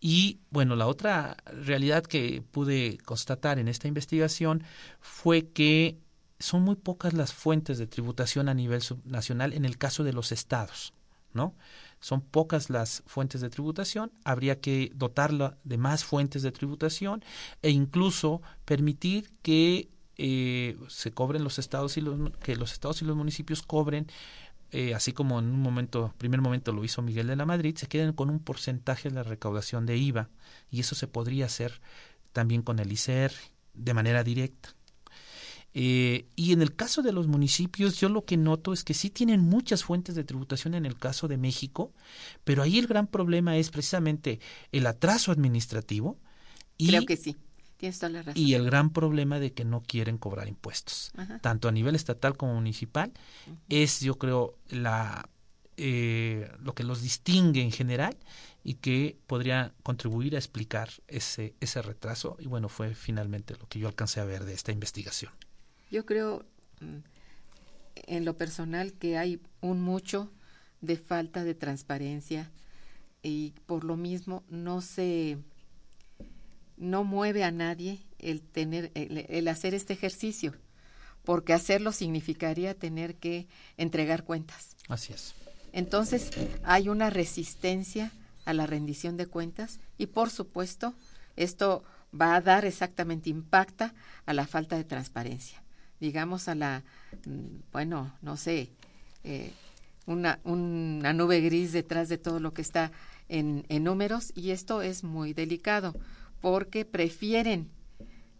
Y 0.00 0.38
bueno, 0.50 0.76
la 0.76 0.86
otra 0.86 1.36
realidad 1.46 2.04
que 2.04 2.44
pude 2.52 2.98
constatar 2.98 3.58
en 3.58 3.66
esta 3.66 3.88
investigación 3.88 4.62
fue 5.00 5.48
que 5.48 5.98
son 6.38 6.62
muy 6.62 6.76
pocas 6.76 7.12
las 7.12 7.32
fuentes 7.32 7.78
de 7.78 7.88
tributación 7.88 8.48
a 8.48 8.54
nivel 8.54 8.82
subnacional 8.82 9.52
en 9.52 9.64
el 9.64 9.78
caso 9.78 10.04
de 10.04 10.12
los 10.12 10.30
estados, 10.30 10.94
¿no? 11.32 11.56
Son 11.98 12.20
pocas 12.20 12.70
las 12.70 13.02
fuentes 13.04 13.40
de 13.40 13.50
tributación, 13.50 14.12
habría 14.22 14.60
que 14.60 14.92
dotarla 14.94 15.58
de 15.64 15.76
más 15.76 16.04
fuentes 16.04 16.42
de 16.42 16.52
tributación 16.52 17.24
e 17.62 17.70
incluso 17.70 18.42
permitir 18.64 19.32
que 19.42 19.88
eh, 20.18 20.76
se 20.88 21.12
cobren 21.12 21.44
los 21.44 21.58
estados 21.58 21.96
y 21.96 22.00
los 22.00 22.30
que 22.38 22.56
los 22.56 22.72
estados 22.72 23.02
y 23.02 23.04
los 23.04 23.16
municipios 23.16 23.62
cobren 23.62 24.06
eh, 24.72 24.94
así 24.94 25.12
como 25.12 25.38
en 25.38 25.46
un 25.46 25.60
momento, 25.60 26.12
primer 26.18 26.40
momento 26.40 26.72
lo 26.72 26.84
hizo 26.84 27.00
Miguel 27.00 27.28
de 27.28 27.36
la 27.36 27.46
Madrid, 27.46 27.76
se 27.76 27.86
queden 27.86 28.12
con 28.12 28.30
un 28.30 28.40
porcentaje 28.40 29.08
de 29.08 29.14
la 29.14 29.22
recaudación 29.22 29.86
de 29.86 29.96
IVA 29.96 30.28
y 30.70 30.80
eso 30.80 30.94
se 30.94 31.06
podría 31.06 31.46
hacer 31.46 31.80
también 32.32 32.62
con 32.62 32.78
el 32.80 32.92
ICR 32.92 33.32
de 33.74 33.94
manera 33.94 34.24
directa. 34.24 34.74
Eh, 35.72 36.26
y 36.36 36.52
en 36.52 36.62
el 36.62 36.74
caso 36.74 37.02
de 37.02 37.12
los 37.12 37.28
municipios, 37.28 38.00
yo 38.00 38.08
lo 38.08 38.24
que 38.24 38.38
noto 38.38 38.72
es 38.72 38.82
que 38.82 38.94
sí 38.94 39.10
tienen 39.10 39.40
muchas 39.40 39.84
fuentes 39.84 40.14
de 40.14 40.24
tributación 40.24 40.74
en 40.74 40.86
el 40.86 40.96
caso 40.96 41.28
de 41.28 41.36
México, 41.36 41.92
pero 42.44 42.62
ahí 42.62 42.78
el 42.78 42.86
gran 42.86 43.06
problema 43.06 43.56
es 43.56 43.70
precisamente 43.70 44.40
el 44.72 44.86
atraso 44.86 45.32
administrativo. 45.32 46.18
Y, 46.78 46.88
Creo 46.88 47.06
que 47.06 47.16
sí. 47.16 47.36
Tienes 47.76 47.98
toda 47.98 48.10
la 48.10 48.22
razón. 48.22 48.42
Y 48.42 48.54
el 48.54 48.64
gran 48.64 48.90
problema 48.90 49.38
de 49.38 49.52
que 49.52 49.64
no 49.64 49.82
quieren 49.82 50.18
cobrar 50.18 50.48
impuestos, 50.48 51.12
tanto 51.42 51.68
a 51.68 51.72
nivel 51.72 51.94
estatal 51.94 52.36
como 52.36 52.54
municipal, 52.54 53.12
es 53.68 54.00
yo 54.00 54.18
creo 54.18 54.58
la 54.68 55.28
eh, 55.78 56.50
lo 56.60 56.74
que 56.74 56.84
los 56.84 57.02
distingue 57.02 57.60
en 57.60 57.70
general 57.70 58.16
y 58.64 58.74
que 58.74 59.18
podría 59.26 59.74
contribuir 59.82 60.34
a 60.34 60.38
explicar 60.38 60.88
ese, 61.06 61.54
ese 61.60 61.82
retraso. 61.82 62.36
Y 62.40 62.46
bueno, 62.46 62.70
fue 62.70 62.94
finalmente 62.94 63.54
lo 63.60 63.68
que 63.68 63.78
yo 63.78 63.86
alcancé 63.86 64.20
a 64.20 64.24
ver 64.24 64.44
de 64.44 64.54
esta 64.54 64.72
investigación. 64.72 65.32
Yo 65.90 66.06
creo 66.06 66.46
mm, 66.80 66.96
en 68.06 68.24
lo 68.24 68.38
personal 68.38 68.94
que 68.94 69.18
hay 69.18 69.40
un 69.60 69.82
mucho 69.82 70.32
de 70.80 70.96
falta 70.96 71.44
de 71.44 71.54
transparencia 71.54 72.50
y 73.22 73.52
por 73.66 73.84
lo 73.84 73.96
mismo 73.96 74.44
no 74.48 74.80
se 74.80 75.38
no 76.76 77.04
mueve 77.04 77.44
a 77.44 77.50
nadie 77.50 78.00
el 78.18 78.42
tener 78.42 78.90
el, 78.94 79.48
hacer 79.48 79.74
este 79.74 79.92
ejercicio 79.92 80.54
porque 81.24 81.52
hacerlo 81.52 81.92
significaría 81.92 82.74
tener 82.74 83.16
que 83.16 83.48
entregar 83.76 84.24
cuentas. 84.24 84.76
Así 84.88 85.12
es. 85.12 85.34
Entonces, 85.72 86.30
hay 86.62 86.88
una 86.88 87.10
resistencia 87.10 88.12
a 88.44 88.52
la 88.52 88.66
rendición 88.66 89.16
de 89.16 89.26
cuentas 89.26 89.80
y 89.98 90.06
por 90.06 90.30
supuesto, 90.30 90.94
esto 91.34 91.82
va 92.18 92.36
a 92.36 92.40
dar 92.40 92.64
exactamente 92.64 93.28
impacta 93.28 93.92
a 94.24 94.32
la 94.32 94.46
falta 94.46 94.76
de 94.76 94.84
transparencia 94.84 95.62
digamos, 96.00 96.48
a 96.48 96.54
la, 96.54 96.84
mm, 97.26 97.72
bueno, 97.72 98.12
no 98.22 98.36
sé, 98.36 98.70
eh, 99.24 99.52
una, 100.06 100.38
una 100.44 101.12
nube 101.12 101.40
gris 101.40 101.72
detrás 101.72 102.08
de 102.08 102.18
todo 102.18 102.40
lo 102.40 102.52
que 102.52 102.62
está 102.62 102.92
en, 103.28 103.64
en 103.68 103.84
números 103.84 104.32
y 104.34 104.50
esto 104.50 104.82
es 104.82 105.02
muy 105.02 105.32
delicado 105.32 105.94
porque 106.40 106.84
prefieren 106.84 107.70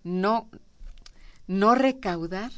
no, 0.05 0.49
no 1.47 1.75
recaudar 1.75 2.53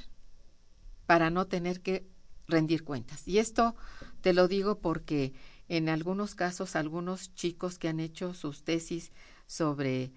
para 1.07 1.30
no 1.30 1.47
tener 1.47 1.80
que 1.80 2.07
rendir 2.47 2.84
cuentas. 2.84 3.26
Y 3.26 3.39
esto 3.39 3.74
te 4.20 4.32
lo 4.32 4.49
digo 4.49 4.78
porque 4.80 5.32
en 5.68 5.89
algunos 5.89 6.34
casos 6.34 6.76
algunos 6.76 7.34
chicos 7.34 7.78
que 7.78 7.89
han 7.89 8.01
hecho 8.01 8.34
sus 8.34 8.62
tesis 8.64 9.12
sobre 9.47 10.12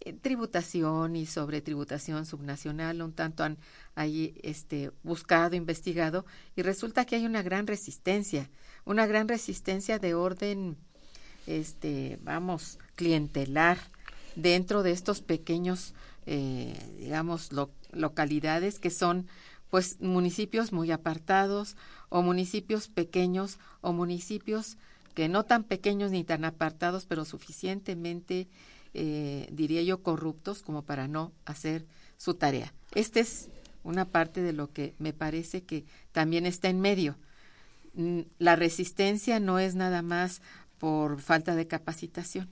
eh, 0.00 0.12
tributación 0.12 1.16
y 1.16 1.26
sobre 1.26 1.60
tributación 1.60 2.26
subnacional, 2.26 3.02
un 3.02 3.12
tanto 3.12 3.44
han 3.44 3.58
ahí 3.94 4.38
este, 4.42 4.90
buscado, 5.02 5.56
investigado, 5.56 6.26
y 6.54 6.62
resulta 6.62 7.04
que 7.04 7.16
hay 7.16 7.26
una 7.26 7.42
gran 7.42 7.66
resistencia, 7.66 8.50
una 8.84 9.06
gran 9.06 9.28
resistencia 9.28 9.98
de 9.98 10.14
orden, 10.14 10.76
este, 11.46 12.18
vamos, 12.22 12.78
clientelar 12.94 13.78
dentro 14.36 14.82
de 14.82 14.92
estos 14.92 15.20
pequeños, 15.22 15.94
eh, 16.26 16.78
digamos, 16.98 17.50
localidades 17.92 18.78
que 18.78 18.90
son 18.90 19.26
pues 19.70 20.00
municipios 20.00 20.72
muy 20.72 20.92
apartados 20.92 21.76
o 22.08 22.22
municipios 22.22 22.86
pequeños 22.86 23.58
o 23.80 23.92
municipios 23.92 24.76
que 25.14 25.28
no 25.28 25.44
tan 25.44 25.64
pequeños 25.64 26.12
ni 26.12 26.22
tan 26.22 26.44
apartados, 26.44 27.06
pero 27.06 27.24
suficientemente 27.24 28.48
eh, 28.94 29.48
diría 29.50 29.82
yo, 29.82 30.02
corruptos 30.02 30.62
como 30.62 30.82
para 30.82 31.08
no 31.08 31.32
hacer 31.44 31.86
su 32.16 32.34
tarea. 32.34 32.72
Esta 32.94 33.20
es 33.20 33.48
una 33.82 34.06
parte 34.06 34.42
de 34.42 34.52
lo 34.52 34.72
que 34.72 34.94
me 34.98 35.12
parece 35.12 35.62
que 35.62 35.84
también 36.12 36.46
está 36.46 36.68
en 36.68 36.80
medio. 36.80 37.16
Mm, 37.94 38.20
la 38.38 38.56
resistencia 38.56 39.40
no 39.40 39.58
es 39.58 39.74
nada 39.74 40.02
más 40.02 40.42
por 40.78 41.20
falta 41.20 41.54
de 41.54 41.66
capacitación, 41.66 42.48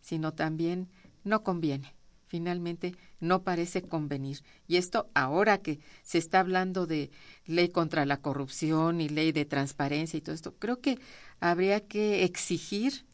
sino 0.00 0.32
también 0.34 0.88
no 1.24 1.42
conviene. 1.42 1.94
Finalmente, 2.26 2.94
no 3.20 3.42
parece 3.42 3.82
convenir. 3.82 4.42
Y 4.66 4.76
esto 4.76 5.08
ahora 5.14 5.58
que 5.58 5.80
se 6.02 6.18
está 6.18 6.40
hablando 6.40 6.86
de 6.86 7.10
ley 7.46 7.70
contra 7.70 8.04
la 8.04 8.18
corrupción 8.18 9.00
y 9.00 9.08
ley 9.08 9.32
de 9.32 9.46
transparencia 9.46 10.18
y 10.18 10.20
todo 10.20 10.34
esto, 10.34 10.54
creo 10.58 10.80
que 10.80 10.98
habría 11.40 11.80
que 11.80 12.24
exigir 12.24 13.06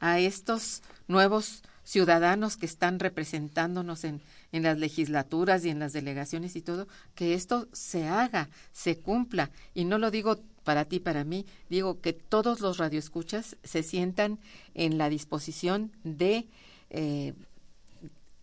a 0.00 0.20
estos 0.20 0.82
nuevos 1.08 1.62
ciudadanos 1.82 2.58
que 2.58 2.66
están 2.66 2.98
representándonos 2.98 4.04
en, 4.04 4.20
en 4.52 4.62
las 4.62 4.78
legislaturas 4.78 5.64
y 5.64 5.70
en 5.70 5.78
las 5.78 5.94
delegaciones 5.94 6.54
y 6.54 6.60
todo, 6.60 6.86
que 7.14 7.32
esto 7.32 7.68
se 7.72 8.06
haga, 8.06 8.50
se 8.72 8.98
cumpla. 8.98 9.50
Y 9.72 9.86
no 9.86 9.96
lo 9.96 10.10
digo 10.10 10.38
para 10.64 10.84
ti, 10.84 11.00
para 11.00 11.24
mí, 11.24 11.46
digo 11.70 12.02
que 12.02 12.12
todos 12.12 12.60
los 12.60 12.76
radioescuchas 12.76 13.56
se 13.64 13.82
sientan 13.82 14.38
en 14.74 14.98
la 14.98 15.08
disposición 15.08 15.90
de 16.04 16.46
eh, 16.90 17.32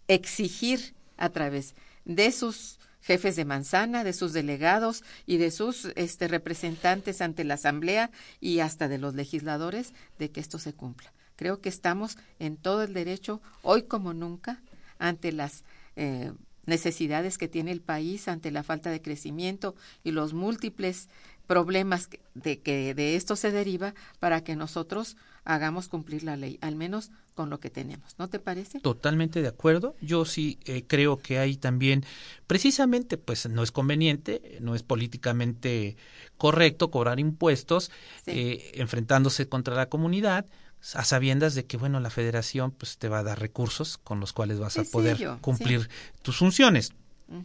exigir 0.07 0.93
a 1.17 1.29
través 1.29 1.75
de 2.05 2.31
sus 2.31 2.79
jefes 3.01 3.35
de 3.35 3.45
manzana, 3.45 4.03
de 4.03 4.13
sus 4.13 4.33
delegados 4.33 5.03
y 5.27 5.37
de 5.37 5.51
sus 5.51 5.85
este, 5.95 6.27
representantes 6.27 7.21
ante 7.21 7.43
la 7.43 7.53
Asamblea 7.53 8.09
y 8.41 8.59
hasta 8.59 8.87
de 8.87 8.97
los 8.97 9.13
legisladores 9.13 9.93
de 10.17 10.31
que 10.31 10.39
esto 10.39 10.57
se 10.57 10.73
cumpla. 10.73 11.13
Creo 11.35 11.61
que 11.61 11.69
estamos 11.69 12.17
en 12.39 12.57
todo 12.57 12.81
el 12.81 12.93
derecho, 12.93 13.41
hoy 13.61 13.83
como 13.83 14.13
nunca, 14.13 14.61
ante 14.97 15.31
las 15.31 15.63
eh, 15.95 16.31
necesidades 16.65 17.37
que 17.37 17.47
tiene 17.47 17.71
el 17.71 17.81
país, 17.81 18.27
ante 18.27 18.49
la 18.51 18.63
falta 18.63 18.89
de 18.89 19.01
crecimiento 19.01 19.75
y 20.03 20.11
los 20.11 20.33
múltiples 20.33 21.09
problemas 21.45 22.09
de 22.33 22.59
que 22.59 22.95
de 22.95 23.15
esto 23.15 23.35
se 23.35 23.51
deriva 23.51 23.93
para 24.19 24.43
que 24.43 24.55
nosotros 24.55 25.15
hagamos 25.45 25.87
cumplir 25.87 26.23
la 26.23 26.35
ley, 26.35 26.57
al 26.61 26.75
menos 26.75 27.11
con 27.35 27.49
lo 27.49 27.59
que 27.59 27.69
tenemos. 27.69 28.15
¿No 28.17 28.27
te 28.27 28.39
parece? 28.39 28.79
Totalmente 28.79 29.41
de 29.41 29.47
acuerdo. 29.47 29.95
Yo 30.01 30.25
sí 30.25 30.59
eh, 30.65 30.83
creo 30.85 31.17
que 31.17 31.37
hay 31.37 31.55
también, 31.55 32.03
precisamente, 32.47 33.17
pues 33.17 33.47
no 33.47 33.63
es 33.63 33.71
conveniente, 33.71 34.57
no 34.59 34.75
es 34.75 34.83
políticamente 34.83 35.95
correcto 36.37 36.91
cobrar 36.91 37.19
impuestos 37.19 37.91
eh, 38.25 38.71
enfrentándose 38.73 39.47
contra 39.47 39.75
la 39.75 39.87
comunidad 39.87 40.45
a 40.93 41.03
sabiendas 41.03 41.55
de 41.55 41.65
que 41.65 41.77
bueno 41.77 41.99
la 41.99 42.11
federación 42.11 42.69
pues 42.71 42.97
te 42.97 43.09
va 43.09 43.19
a 43.19 43.23
dar 43.23 43.39
recursos 43.39 43.97
con 43.97 44.19
los 44.19 44.33
cuales 44.33 44.59
vas 44.59 44.77
a 44.77 44.83
poder 44.83 45.37
cumplir 45.41 45.89
tus 46.21 46.37
funciones 46.37 46.93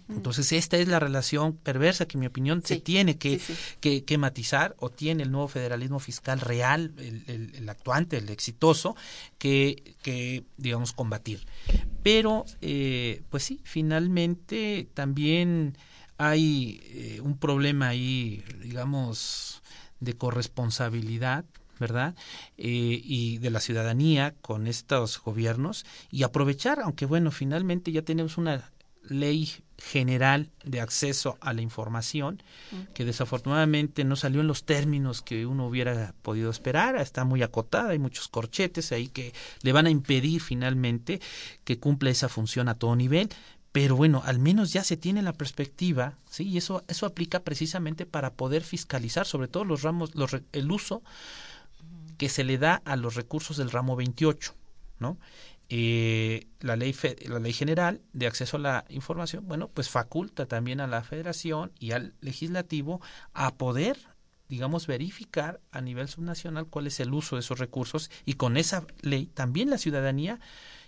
entonces 0.08 0.52
esta 0.52 0.76
es 0.76 0.88
la 0.88 1.00
relación 1.00 1.56
perversa 1.56 2.06
que 2.06 2.16
en 2.16 2.20
mi 2.20 2.26
opinión 2.26 2.62
se 2.62 2.80
tiene 2.80 3.16
que, 3.16 3.40
que, 3.80 4.18
matizar 4.18 4.76
o 4.78 4.90
tiene 4.90 5.22
el 5.22 5.30
nuevo 5.30 5.48
federalismo 5.48 5.98
fiscal 6.00 6.40
real 6.40 6.92
el, 6.98 7.54
el, 7.54 7.68
actuante 7.68 8.18
el 8.18 8.28
exitoso 8.28 8.94
que, 9.38 9.94
que 10.02 10.44
digamos 10.58 10.92
combatir. 10.92 11.46
Pero 12.02 12.44
eh, 12.60 13.22
pues 13.30 13.44
sí 13.44 13.60
finalmente 13.64 14.88
también 14.92 15.78
hay 16.18 16.80
eh, 16.84 17.20
un 17.22 17.38
problema 17.38 17.88
ahí 17.88 18.44
digamos 18.60 19.62
de 20.00 20.14
corresponsabilidad 20.14 21.46
¿verdad? 21.78 22.14
Eh, 22.58 23.00
y 23.02 23.38
de 23.38 23.48
la 23.48 23.58
ciudadanía 23.58 24.34
con 24.42 24.66
estos 24.66 25.18
gobiernos 25.18 25.86
y 26.10 26.24
aprovechar, 26.24 26.80
aunque 26.80 27.06
bueno, 27.06 27.30
finalmente 27.30 27.90
ya 27.90 28.02
tenemos 28.02 28.36
una 28.36 28.70
ley 29.02 29.50
general 29.80 30.50
de 30.62 30.80
acceso 30.80 31.38
a 31.40 31.52
la 31.52 31.62
información 31.62 32.42
que 32.94 33.04
desafortunadamente 33.04 34.04
no 34.04 34.14
salió 34.14 34.42
en 34.42 34.46
los 34.46 34.64
términos 34.64 35.22
que 35.22 35.46
uno 35.46 35.66
hubiera 35.66 36.14
podido 36.22 36.50
esperar, 36.50 36.96
está 36.96 37.24
muy 37.24 37.42
acotada, 37.42 37.90
hay 37.90 37.98
muchos 37.98 38.28
corchetes 38.28 38.92
ahí 38.92 39.08
que 39.08 39.32
le 39.62 39.72
van 39.72 39.86
a 39.86 39.90
impedir 39.90 40.40
finalmente 40.42 41.20
que 41.64 41.78
cumpla 41.78 42.10
esa 42.10 42.28
función 42.28 42.68
a 42.68 42.74
todo 42.74 42.94
nivel, 42.94 43.30
pero 43.72 43.96
bueno, 43.96 44.22
al 44.24 44.38
menos 44.38 44.72
ya 44.72 44.84
se 44.84 44.96
tiene 44.96 45.22
la 45.22 45.32
perspectiva, 45.32 46.14
sí, 46.28 46.48
y 46.48 46.58
eso 46.58 46.84
eso 46.88 47.06
aplica 47.06 47.40
precisamente 47.40 48.04
para 48.04 48.34
poder 48.34 48.62
fiscalizar 48.62 49.26
sobre 49.26 49.48
todo 49.48 49.64
los 49.64 49.82
ramos 49.82 50.14
los, 50.14 50.36
el 50.52 50.70
uso 50.70 51.02
que 52.18 52.28
se 52.28 52.44
le 52.44 52.58
da 52.58 52.82
a 52.84 52.96
los 52.96 53.14
recursos 53.14 53.56
del 53.56 53.70
ramo 53.70 53.96
28, 53.96 54.54
¿no? 54.98 55.16
Eh, 55.72 56.48
la 56.58 56.74
ley 56.74 56.92
la 57.28 57.38
ley 57.38 57.52
general 57.52 58.00
de 58.12 58.26
acceso 58.26 58.56
a 58.56 58.60
la 58.60 58.84
información 58.88 59.46
bueno 59.46 59.68
pues 59.68 59.88
faculta 59.88 60.46
también 60.46 60.80
a 60.80 60.88
la 60.88 61.04
Federación 61.04 61.70
y 61.78 61.92
al 61.92 62.12
legislativo 62.20 63.00
a 63.34 63.54
poder 63.54 63.96
digamos 64.48 64.88
verificar 64.88 65.60
a 65.70 65.80
nivel 65.80 66.08
subnacional 66.08 66.66
cuál 66.66 66.88
es 66.88 66.98
el 66.98 67.14
uso 67.14 67.36
de 67.36 67.40
esos 67.40 67.60
recursos 67.60 68.10
y 68.24 68.32
con 68.32 68.56
esa 68.56 68.84
ley 69.02 69.26
también 69.26 69.70
la 69.70 69.78
ciudadanía 69.78 70.40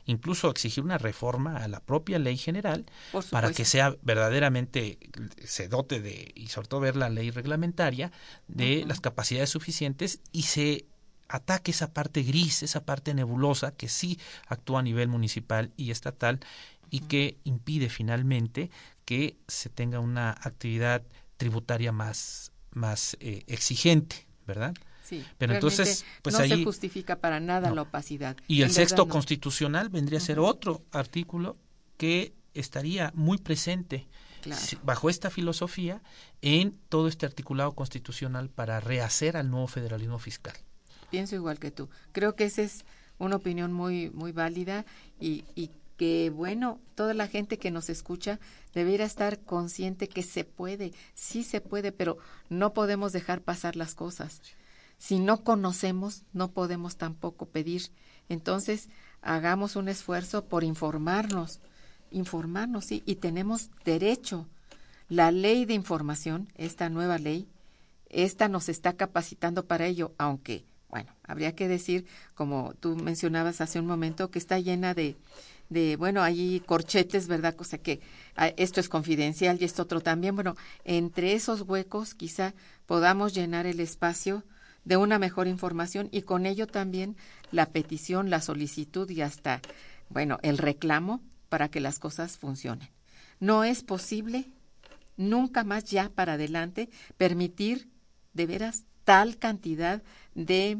incluso 0.05 0.51
exigir 0.51 0.83
una 0.83 0.99
reforma 0.99 1.59
a 1.59 1.68
la 1.68 1.78
propia 1.78 2.18
ley 2.18 2.37
general 2.37 2.85
para 3.30 3.53
que 3.53 3.64
sea 3.64 3.97
verdaderamente 4.03 4.99
se 5.45 5.68
dote 5.68 6.01
de 6.01 6.33
y 6.35 6.49
sobre 6.49 6.66
todo 6.66 6.80
ver 6.80 6.97
la 6.97 7.09
ley 7.09 7.30
reglamentaria 7.30 8.11
de 8.49 8.85
las 8.85 9.01
capacidades 9.01 9.51
suficientes 9.51 10.20
y 10.33 10.43
se 10.43 10.87
ataque 11.33 11.70
esa 11.70 11.93
parte 11.93 12.22
gris, 12.22 12.62
esa 12.62 12.85
parte 12.85 13.14
nebulosa 13.14 13.74
que 13.74 13.89
sí 13.89 14.18
actúa 14.47 14.80
a 14.80 14.83
nivel 14.83 15.09
municipal 15.09 15.72
y 15.76 15.91
estatal 15.91 16.41
y 16.91 17.01
que 17.01 17.39
impide 17.45 17.89
finalmente 17.89 18.70
que 19.07 19.39
se 19.49 19.70
tenga 19.70 19.99
una 19.99 20.30
actividad 20.30 21.03
tributaria 21.39 21.91
más, 21.91 22.53
más 22.70 23.16
eh, 23.20 23.45
exigente, 23.47 24.26
¿verdad? 24.47 24.74
Sí, 25.03 25.24
pero 25.39 25.55
entonces 25.55 26.05
pues 26.20 26.39
no 26.39 26.47
se 26.47 26.64
justifica 26.64 27.16
para 27.16 27.41
nada 27.41 27.70
la 27.70 27.83
opacidad. 27.83 28.37
Y 28.47 28.61
el 28.61 28.70
sexto 28.70 29.09
constitucional 29.09 29.89
vendría 29.89 30.18
a 30.18 30.22
ser 30.22 30.39
otro 30.39 30.83
artículo 30.93 31.57
que 31.97 32.35
estaría 32.53 33.11
muy 33.14 33.39
presente 33.39 34.07
bajo 34.83 35.09
esta 35.09 35.30
filosofía 35.30 36.03
en 36.43 36.78
todo 36.91 37.09
este 37.09 37.24
articulado 37.24 37.72
constitucional 37.72 38.51
para 38.51 38.80
rehacer 38.80 39.37
al 39.37 39.51
nuevo 39.51 39.66
federalismo 39.66 40.18
fiscal 40.18 40.55
pienso 41.13 41.37
igual 41.37 41.59
que 41.59 41.71
tú. 41.71 41.91
Creo 42.13 42.35
que 42.35 42.47
esa 42.47 42.63
es 42.63 42.87
una 43.19 43.37
opinión 43.37 43.71
muy, 43.71 44.09
muy 44.09 44.33
válida 44.33 44.87
y, 45.21 45.45
y 45.55 45.71
que, 45.99 46.31
bueno, 46.31 46.81
toda 46.95 47.13
la 47.13 47.29
gente 47.29 47.59
que 47.59 47.71
nos 47.71 47.91
escucha 47.91 48.41
debería 48.73 49.05
estar 49.05 49.39
consciente 49.41 50.09
que 50.09 50.23
se 50.23 50.45
puede, 50.45 50.95
sí 51.13 51.45
se 51.45 51.61
puede, 51.61 51.93
pero 51.93 52.17
no 52.49 52.73
podemos 52.73 53.13
dejar 53.13 53.43
pasar 53.43 53.77
las 53.77 53.95
cosas. 53.95 54.41
Si 54.97 55.19
no 55.19 55.45
conocemos, 55.45 56.23
no 56.33 56.51
podemos 56.51 56.97
tampoco 56.97 57.45
pedir. 57.45 57.91
Entonces, 58.31 58.89
hagamos 59.21 59.77
un 59.77 59.91
esfuerzo 59.91 60.47
por 60.47 60.65
informarnos, 60.65 61.61
informarnos, 62.11 62.87
sí, 62.87 63.03
y 63.05 63.17
tenemos 63.17 63.69
derecho. 63.85 64.49
La 65.11 65.31
ley 65.31 65.67
de 65.67 65.75
información, 65.75 66.49
esta 66.57 66.89
nueva 66.89 67.19
ley, 67.19 67.47
esta 68.09 68.49
nos 68.49 68.71
está 68.71 68.95
capacitando 68.95 69.67
para 69.67 69.85
ello, 69.85 70.15
aunque 70.17 70.65
bueno, 70.93 71.11
habría 71.24 71.55
que 71.55 71.68
decir, 71.68 72.07
como 72.34 72.74
tú 72.78 72.95
mencionabas 72.97 73.62
hace 73.62 73.80
un 73.80 73.86
momento, 73.86 74.30
que 74.30 74.38
está 74.38 74.59
llena 74.59 74.93
de, 74.93 75.16
de 75.70 75.97
bueno, 75.97 76.22
hay 76.22 76.61
corchetes, 76.61 77.28
¿verdad? 77.28 77.57
O 77.59 77.64
sea 77.64 77.78
que 77.78 78.01
ah, 78.36 78.49
esto 78.59 78.78
es 78.78 78.90
confidencial 78.90 79.57
y 79.59 79.64
esto 79.64 79.82
otro 79.82 80.03
también. 80.03 80.34
Bueno, 80.34 80.55
entre 80.84 81.32
esos 81.32 81.62
huecos 81.62 82.14
quizá 82.14 82.53
podamos 82.84 83.32
llenar 83.32 83.64
el 83.64 83.80
espacio 83.80 84.45
de 84.84 84.99
una 84.99 85.18
mejor 85.18 85.49
información 85.49 86.11
y 86.12 86.22
con 86.22 86.45
ello 86.45 86.66
también 86.66 87.16
la 87.53 87.70
petición, 87.70 88.28
la 88.28 88.43
solicitud 88.43 89.09
y 89.09 89.22
hasta, 89.22 89.62
bueno, 90.11 90.38
el 90.43 90.59
reclamo 90.59 91.22
para 91.49 91.70
que 91.70 91.80
las 91.80 91.99
cosas 92.01 92.36
funcionen. 92.36 92.90
No 93.40 93.64
es 93.64 93.82
posible 93.82 94.53
nunca 95.16 95.64
más 95.64 95.84
ya 95.84 96.11
para 96.11 96.34
adelante 96.34 96.90
permitir 97.16 97.88
de 98.34 98.47
veras 98.47 98.84
tal 99.05 99.39
cantidad 99.39 100.03
de, 100.35 100.79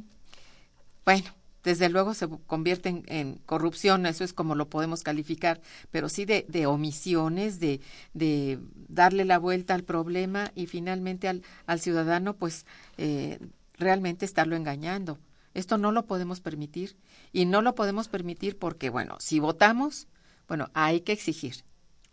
bueno, 1.05 1.31
desde 1.63 1.89
luego 1.89 2.15
se 2.15 2.29
convierte 2.47 3.03
en, 3.07 3.35
corrupción, 3.47 4.07
eso 4.07 4.25
es 4.25 4.33
como 4.33 4.55
lo 4.55 4.69
podemos 4.69 5.03
calificar, 5.03 5.61
pero 5.91 6.09
sí 6.09 6.25
de, 6.25 6.45
de 6.49 6.67
omisiones, 6.67 7.61
de, 7.61 7.81
de, 8.15 8.59
darle 8.89 9.25
la 9.25 9.39
vuelta 9.39 9.75
al 9.75 9.85
problema 9.85 10.51
y 10.55 10.67
finalmente 10.67 11.29
al, 11.29 11.43
al 11.67 11.81
ciudadano, 11.81 12.35
pues 12.35 12.67
eh, 12.99 13.39
realmente 13.75 14.25
estarlo 14.25 14.57
engañando. 14.57 15.19
Esto 15.55 15.79
no 15.79 15.93
lo 15.93 16.07
podemos 16.07 16.41
permitir 16.41 16.97
y 17.33 17.45
no 17.45 17.63
lo 17.63 17.75
podemos 17.75 18.09
permitir 18.09 18.59
porque, 18.59 18.91
bueno, 18.91 19.17
si 19.21 19.39
votamos, 19.39 20.09
bueno, 20.49 20.71
hay 20.75 21.03
que 21.03 21.13
exigir. 21.13 21.65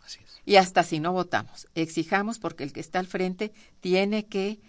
Así 0.04 0.20
es. 0.22 0.40
Y 0.44 0.56
hasta 0.56 0.82
si 0.82 1.00
no 1.00 1.12
votamos, 1.12 1.66
exijamos 1.74 2.38
porque 2.38 2.64
el 2.64 2.72
que 2.72 2.80
está 2.80 2.98
al 2.98 3.06
frente 3.06 3.52
tiene 3.80 4.26
que 4.26 4.60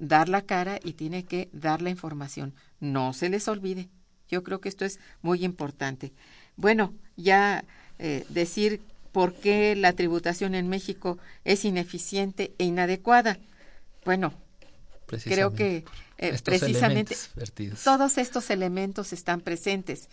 dar 0.00 0.28
la 0.28 0.42
cara 0.42 0.80
y 0.82 0.94
tiene 0.94 1.24
que 1.24 1.48
dar 1.52 1.82
la 1.82 1.90
información. 1.90 2.54
No 2.80 3.12
se 3.12 3.28
les 3.28 3.46
olvide. 3.46 3.88
Yo 4.28 4.42
creo 4.42 4.60
que 4.60 4.68
esto 4.68 4.84
es 4.84 4.98
muy 5.22 5.44
importante. 5.44 6.12
Bueno, 6.56 6.94
ya 7.16 7.64
eh, 7.98 8.24
decir 8.30 8.80
por 9.12 9.34
qué 9.34 9.76
la 9.76 9.92
tributación 9.92 10.54
en 10.54 10.68
México 10.68 11.18
es 11.44 11.64
ineficiente 11.64 12.54
e 12.58 12.64
inadecuada. 12.64 13.38
Bueno, 14.04 14.32
creo 15.06 15.52
que 15.52 15.84
eh, 16.18 16.38
precisamente 16.42 17.16
todos 17.84 18.18
estos 18.18 18.50
elementos 18.50 19.12
están 19.12 19.40
presentes. 19.40 20.08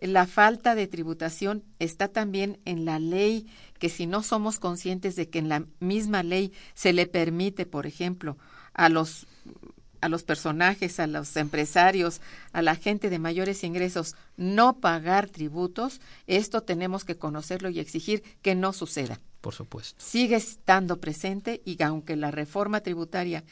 La 0.00 0.26
falta 0.26 0.74
de 0.74 0.86
tributación 0.86 1.64
está 1.80 2.08
también 2.08 2.60
en 2.64 2.84
la 2.84 3.00
ley, 3.00 3.46
que 3.78 3.88
si 3.88 4.06
no 4.06 4.22
somos 4.22 4.60
conscientes 4.60 5.16
de 5.16 5.28
que 5.28 5.40
en 5.40 5.48
la 5.48 5.64
misma 5.80 6.22
ley 6.22 6.52
se 6.74 6.92
le 6.92 7.06
permite, 7.06 7.66
por 7.66 7.86
ejemplo, 7.86 8.38
a 8.78 8.88
los 8.88 9.26
a 10.00 10.08
los 10.08 10.22
personajes, 10.22 11.00
a 11.00 11.08
los 11.08 11.36
empresarios, 11.36 12.20
a 12.52 12.62
la 12.62 12.76
gente 12.76 13.10
de 13.10 13.18
mayores 13.18 13.64
ingresos 13.64 14.14
no 14.36 14.78
pagar 14.78 15.28
tributos, 15.28 16.00
esto 16.28 16.62
tenemos 16.62 17.04
que 17.04 17.16
conocerlo 17.16 17.68
y 17.68 17.80
exigir 17.80 18.22
que 18.40 18.54
no 18.54 18.72
suceda. 18.72 19.20
Por 19.40 19.54
supuesto. 19.54 19.96
Sigue 19.98 20.36
estando 20.36 21.00
presente 21.00 21.62
y 21.64 21.82
aunque 21.82 22.14
la 22.14 22.30
reforma 22.30 22.80
tributaria 22.80 23.42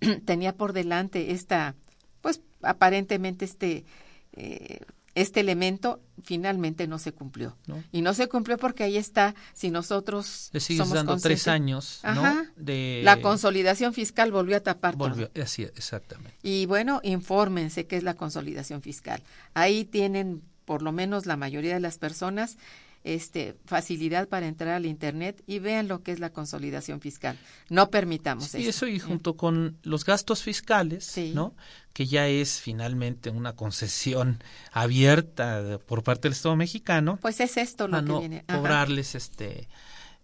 tenía 0.24 0.56
por 0.56 0.72
delante 0.72 1.30
esta, 1.30 1.76
pues 2.20 2.40
aparentemente 2.62 3.44
este 3.44 3.84
eh, 4.32 4.80
este 5.14 5.40
elemento 5.40 6.00
finalmente 6.22 6.86
no 6.86 6.98
se 6.98 7.12
cumplió. 7.12 7.56
Y 7.90 8.02
no 8.02 8.14
se 8.14 8.28
cumplió 8.28 8.56
porque 8.58 8.84
ahí 8.84 8.96
está, 8.96 9.34
si 9.52 9.70
nosotros... 9.70 10.50
Le 10.52 10.60
sigues 10.60 10.90
dando 10.90 11.16
tres 11.16 11.48
años, 11.48 12.00
¿no? 12.04 12.46
De... 12.56 13.00
La 13.04 13.20
consolidación 13.20 13.92
fiscal 13.92 14.30
volvió 14.30 14.56
a 14.56 14.60
tapar 14.60 14.96
volvió, 14.96 15.30
Así, 15.40 15.62
exactamente. 15.62 16.34
Y 16.42 16.66
bueno, 16.66 17.00
infórmense 17.02 17.86
qué 17.86 17.96
es 17.96 18.02
la 18.02 18.14
consolidación 18.14 18.82
fiscal. 18.82 19.22
Ahí 19.54 19.84
tienen, 19.84 20.42
por 20.64 20.82
lo 20.82 20.92
menos 20.92 21.26
la 21.26 21.36
mayoría 21.36 21.74
de 21.74 21.80
las 21.80 21.98
personas, 21.98 22.56
este, 23.04 23.56
facilidad 23.64 24.28
para 24.28 24.46
entrar 24.46 24.74
al 24.74 24.86
Internet 24.86 25.42
y 25.46 25.58
vean 25.58 25.88
lo 25.88 26.02
que 26.02 26.12
es 26.12 26.20
la 26.20 26.30
consolidación 26.30 27.00
fiscal. 27.00 27.36
No 27.68 27.90
permitamos 27.90 28.46
eso. 28.46 28.58
Y 28.58 28.68
eso 28.68 28.86
y 28.86 28.98
junto 28.98 29.36
con 29.36 29.76
los 29.82 30.04
gastos 30.04 30.42
fiscales, 30.42 31.16
¿no? 31.34 31.54
que 31.92 32.06
ya 32.06 32.28
es 32.28 32.60
finalmente 32.60 33.30
una 33.30 33.54
concesión 33.54 34.42
abierta 34.72 35.78
por 35.86 36.02
parte 36.02 36.22
del 36.22 36.32
Estado 36.32 36.56
mexicano. 36.56 37.18
Pues 37.20 37.40
es 37.40 37.56
esto 37.56 37.88
lo 37.88 37.98
a 37.98 38.00
que 38.00 38.06
no 38.06 38.20
viene. 38.20 38.44
cobrarles 38.46 39.14
este 39.14 39.68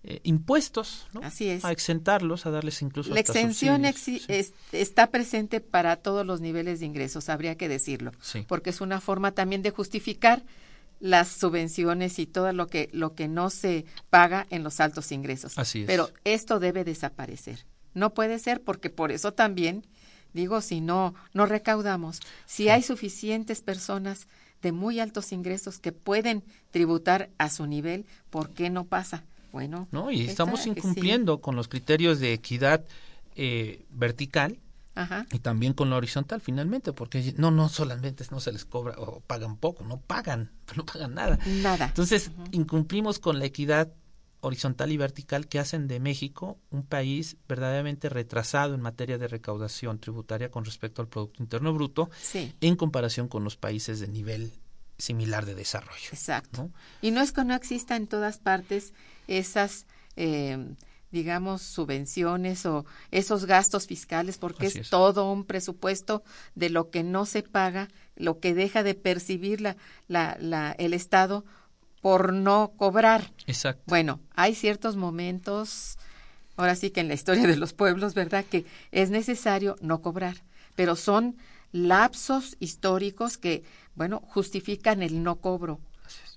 eh, 0.05 0.21
impuestos, 0.23 1.09
¿no? 1.13 1.21
Así 1.23 1.49
es. 1.49 1.65
A 1.65 1.73
exentarlos, 1.73 2.47
a 2.47 2.51
darles 2.51 2.81
incluso. 2.83 3.13
La 3.13 3.21
exención 3.21 3.85
está 4.73 5.09
presente 5.09 5.61
para 5.61 5.97
todos 5.97 6.25
los 6.25 6.41
niveles 6.41 6.81
de 6.81 6.87
ingresos, 6.87 7.29
habría 7.29 7.57
que 7.57 7.69
decirlo, 7.69 8.13
porque 8.47 8.71
es 8.71 8.81
una 8.81 9.01
forma 9.01 9.33
también 9.33 9.63
de 9.63 9.71
justificar 9.71 10.43
las 11.01 11.29
subvenciones 11.29 12.19
y 12.19 12.27
todo 12.27 12.53
lo 12.53 12.67
que 12.67 12.89
lo 12.93 13.15
que 13.15 13.29
no 13.29 13.51
se 13.51 13.85
paga 14.11 14.47
en 14.51 14.63
los 14.63 14.81
altos 14.81 15.13
ingresos. 15.13 15.59
Así 15.59 15.81
es. 15.81 15.87
Pero 15.87 16.11
esto 16.25 16.59
debe 16.59 16.85
desaparecer. 16.85 17.67
No 17.95 18.15
puede 18.15 18.39
ser 18.39 18.63
porque 18.63 18.91
por 18.91 19.13
eso 19.13 19.33
también 19.33 19.87
digo 20.33 20.61
si 20.61 20.81
no 20.81 21.15
no 21.33 21.47
recaudamos, 21.47 22.21
si 22.47 22.69
hay 22.69 22.83
suficientes 22.83 23.63
personas 23.63 24.29
de 24.63 24.73
muy 24.73 25.01
altos 25.01 25.33
ingresos 25.33 25.79
que 25.79 25.93
pueden 25.93 26.43
tributar 26.71 27.31
a 27.39 27.49
su 27.49 27.67
nivel, 27.67 28.07
¿por 28.31 28.51
qué 28.51 28.71
no 28.71 28.85
pasa? 28.85 29.25
Bueno, 29.53 29.89
no 29.93 30.11
y 30.11 30.23
estamos 30.23 30.67
incumpliendo 30.67 31.41
con 31.41 31.57
los 31.57 31.69
criterios 31.69 32.21
de 32.21 32.33
equidad 32.33 32.85
eh, 33.35 33.85
vertical 33.91 34.59
y 35.33 35.39
también 35.39 35.73
con 35.75 35.91
la 35.91 35.97
horizontal 35.97 36.41
finalmente, 36.41 36.93
porque 36.93 37.35
no, 37.37 37.51
no 37.51 37.69
solamente 37.69 38.25
no 38.31 38.41
se 38.41 38.53
les 38.53 38.65
cobra 38.65 38.95
o 38.99 39.21
pagan 39.21 39.57
poco, 39.57 39.85
no 39.85 40.01
pagan, 40.01 40.51
no 40.77 40.85
pagan 40.85 41.15
nada. 41.15 41.39
Nada. 41.47 41.87
Entonces, 41.87 42.31
incumplimos 42.53 43.19
con 43.19 43.39
la 43.39 43.45
equidad 43.45 43.93
horizontal 44.41 44.93
y 44.93 44.97
vertical 44.97 45.49
que 45.49 45.59
hacen 45.59 45.89
de 45.89 45.99
México 46.01 46.59
un 46.71 46.85
país 46.85 47.37
verdaderamente 47.49 48.09
retrasado 48.09 48.75
en 48.75 48.81
materia 48.81 49.19
de 49.19 49.27
recaudación 49.27 49.99
tributaria 49.99 50.51
con 50.51 50.65
respecto 50.65 51.03
al 51.03 51.09
Producto 51.09 51.43
Interno 51.43 51.73
Bruto 51.73 52.11
en 52.33 52.77
comparación 52.77 53.29
con 53.29 53.43
los 53.43 53.57
países 53.57 54.01
de 54.01 54.09
nivel 54.09 54.53
similar 54.97 55.47
de 55.47 55.55
desarrollo. 55.55 56.09
Exacto. 56.13 56.71
Y 57.01 57.11
no 57.11 57.21
es 57.21 57.33
que 57.33 57.45
no 57.45 57.55
exista 57.55 57.97
en 57.97 58.07
todas 58.07 58.39
partes 58.39 58.93
esas, 59.27 59.87
eh, 60.17 60.75
digamos, 61.11 61.63
subvenciones 61.63 62.67
o 62.67 62.85
esos 63.11 63.47
gastos 63.47 63.87
fiscales, 63.87 64.39
porque 64.39 64.67
es, 64.67 64.91
todo 64.91 65.31
un 65.33 65.45
presupuesto 65.45 66.23
de 66.55 66.71
lo 66.71 66.91
que 66.91 67.03
no 67.03 67.27
se 67.27 67.43
paga, 67.43 67.89
lo 68.17 68.41
que 68.41 68.55
deja 68.55 68.83
de 68.83 68.95
percibir 68.95 69.61
la, 69.61 69.77
la, 70.07 70.37
la, 70.41 70.73
el 70.73 70.93
Estado 70.93 71.45
por 72.01 72.33
no 72.33 72.73
cobrar. 72.77 73.33
Exacto. 73.47 73.83
Bueno, 73.87 74.21
hay 74.35 74.55
ciertos 74.55 74.97
momentos, 74.97 75.99
ahora 76.57 76.75
sí 76.77 76.91
que 76.91 77.01
en 77.01 77.09
la 77.09 77.15
historia 77.15 77.47
de 77.47 77.57
los 77.57 77.73
pueblos, 77.73 78.15
¿verdad? 78.15 78.45
Que 78.45 78.67
es 78.93 79.11
necesario 79.11 79.77
no 79.81 80.01
cobrar, 80.03 80.37
pero 80.77 80.95
son 80.95 81.37
lapsos 81.73 82.57
históricos 82.61 83.39
que, 83.39 83.63
bueno, 83.95 84.23
justifican 84.27 85.03
el 85.03 85.23
no 85.23 85.37
cobro. 85.37 85.81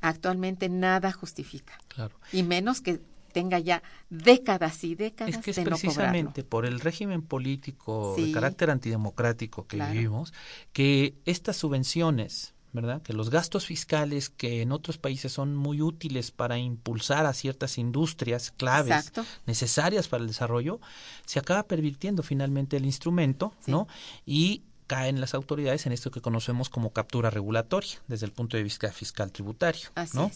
Actualmente 0.01 0.67
nada 0.67 1.11
justifica. 1.11 1.77
Claro. 1.87 2.19
Y 2.31 2.43
menos 2.43 2.81
que 2.81 3.01
tenga 3.31 3.59
ya 3.59 3.81
décadas 4.09 4.83
y 4.83 4.95
décadas 4.95 5.35
es 5.35 5.41
que 5.41 5.51
es 5.51 5.57
de 5.57 5.63
precisamente 5.63 6.43
por 6.43 6.65
el 6.65 6.79
régimen 6.79 7.21
político 7.21 8.15
de 8.17 8.31
carácter 8.31 8.69
antidemocrático 8.69 9.65
que 9.67 9.77
vivimos 9.77 10.33
que 10.73 11.15
estas 11.25 11.57
subvenciones 11.57 12.53
¿verdad? 12.73 13.01
Que 13.01 13.13
los 13.13 13.29
gastos 13.29 13.65
fiscales 13.65 14.29
que 14.29 14.61
en 14.61 14.71
otros 14.71 14.97
países 14.97 15.33
son 15.33 15.55
muy 15.55 15.81
útiles 15.81 16.31
para 16.31 16.57
impulsar 16.57 17.25
a 17.25 17.33
ciertas 17.33 17.77
industrias 17.77 18.51
claves 18.51 19.11
necesarias 19.45 20.07
para 20.07 20.21
el 20.21 20.27
desarrollo, 20.27 20.79
se 21.25 21.39
acaba 21.39 21.63
pervirtiendo 21.63 22.23
finalmente 22.23 22.77
el 22.77 22.85
instrumento, 22.85 23.53
¿no? 23.67 23.87
Y 24.25 24.63
caen 24.87 25.21
las 25.21 25.33
autoridades 25.33 25.85
en 25.85 25.93
esto 25.93 26.11
que 26.11 26.21
conocemos 26.21 26.69
como 26.69 26.91
captura 26.91 27.29
regulatoria 27.29 28.01
desde 28.07 28.25
el 28.25 28.33
punto 28.33 28.57
de 28.57 28.63
vista 28.63 28.91
fiscal 28.91 29.31
tributario, 29.31 29.89
¿no? 30.13 30.31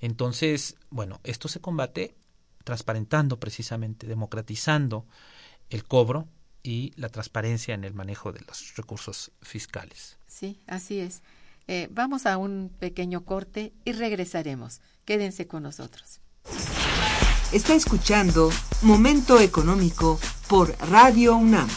Entonces, 0.00 0.76
bueno, 0.90 1.20
esto 1.24 1.48
se 1.48 1.60
combate 1.60 2.14
transparentando 2.64 3.38
precisamente, 3.38 4.06
democratizando 4.06 5.06
el 5.70 5.84
cobro 5.84 6.28
y 6.62 6.92
la 6.96 7.08
transparencia 7.08 7.74
en 7.74 7.84
el 7.84 7.94
manejo 7.94 8.32
de 8.32 8.40
los 8.46 8.76
recursos 8.76 9.32
fiscales. 9.40 10.18
Sí, 10.26 10.60
así 10.66 11.00
es. 11.00 11.22
Eh, 11.68 11.88
vamos 11.90 12.26
a 12.26 12.36
un 12.36 12.70
pequeño 12.78 13.24
corte 13.24 13.72
y 13.84 13.92
regresaremos. 13.92 14.80
Quédense 15.04 15.46
con 15.46 15.62
nosotros. 15.62 16.20
Está 17.52 17.74
escuchando 17.74 18.50
Momento 18.82 19.40
Económico 19.40 20.18
por 20.48 20.76
Radio 20.88 21.36
UNAM. 21.36 21.68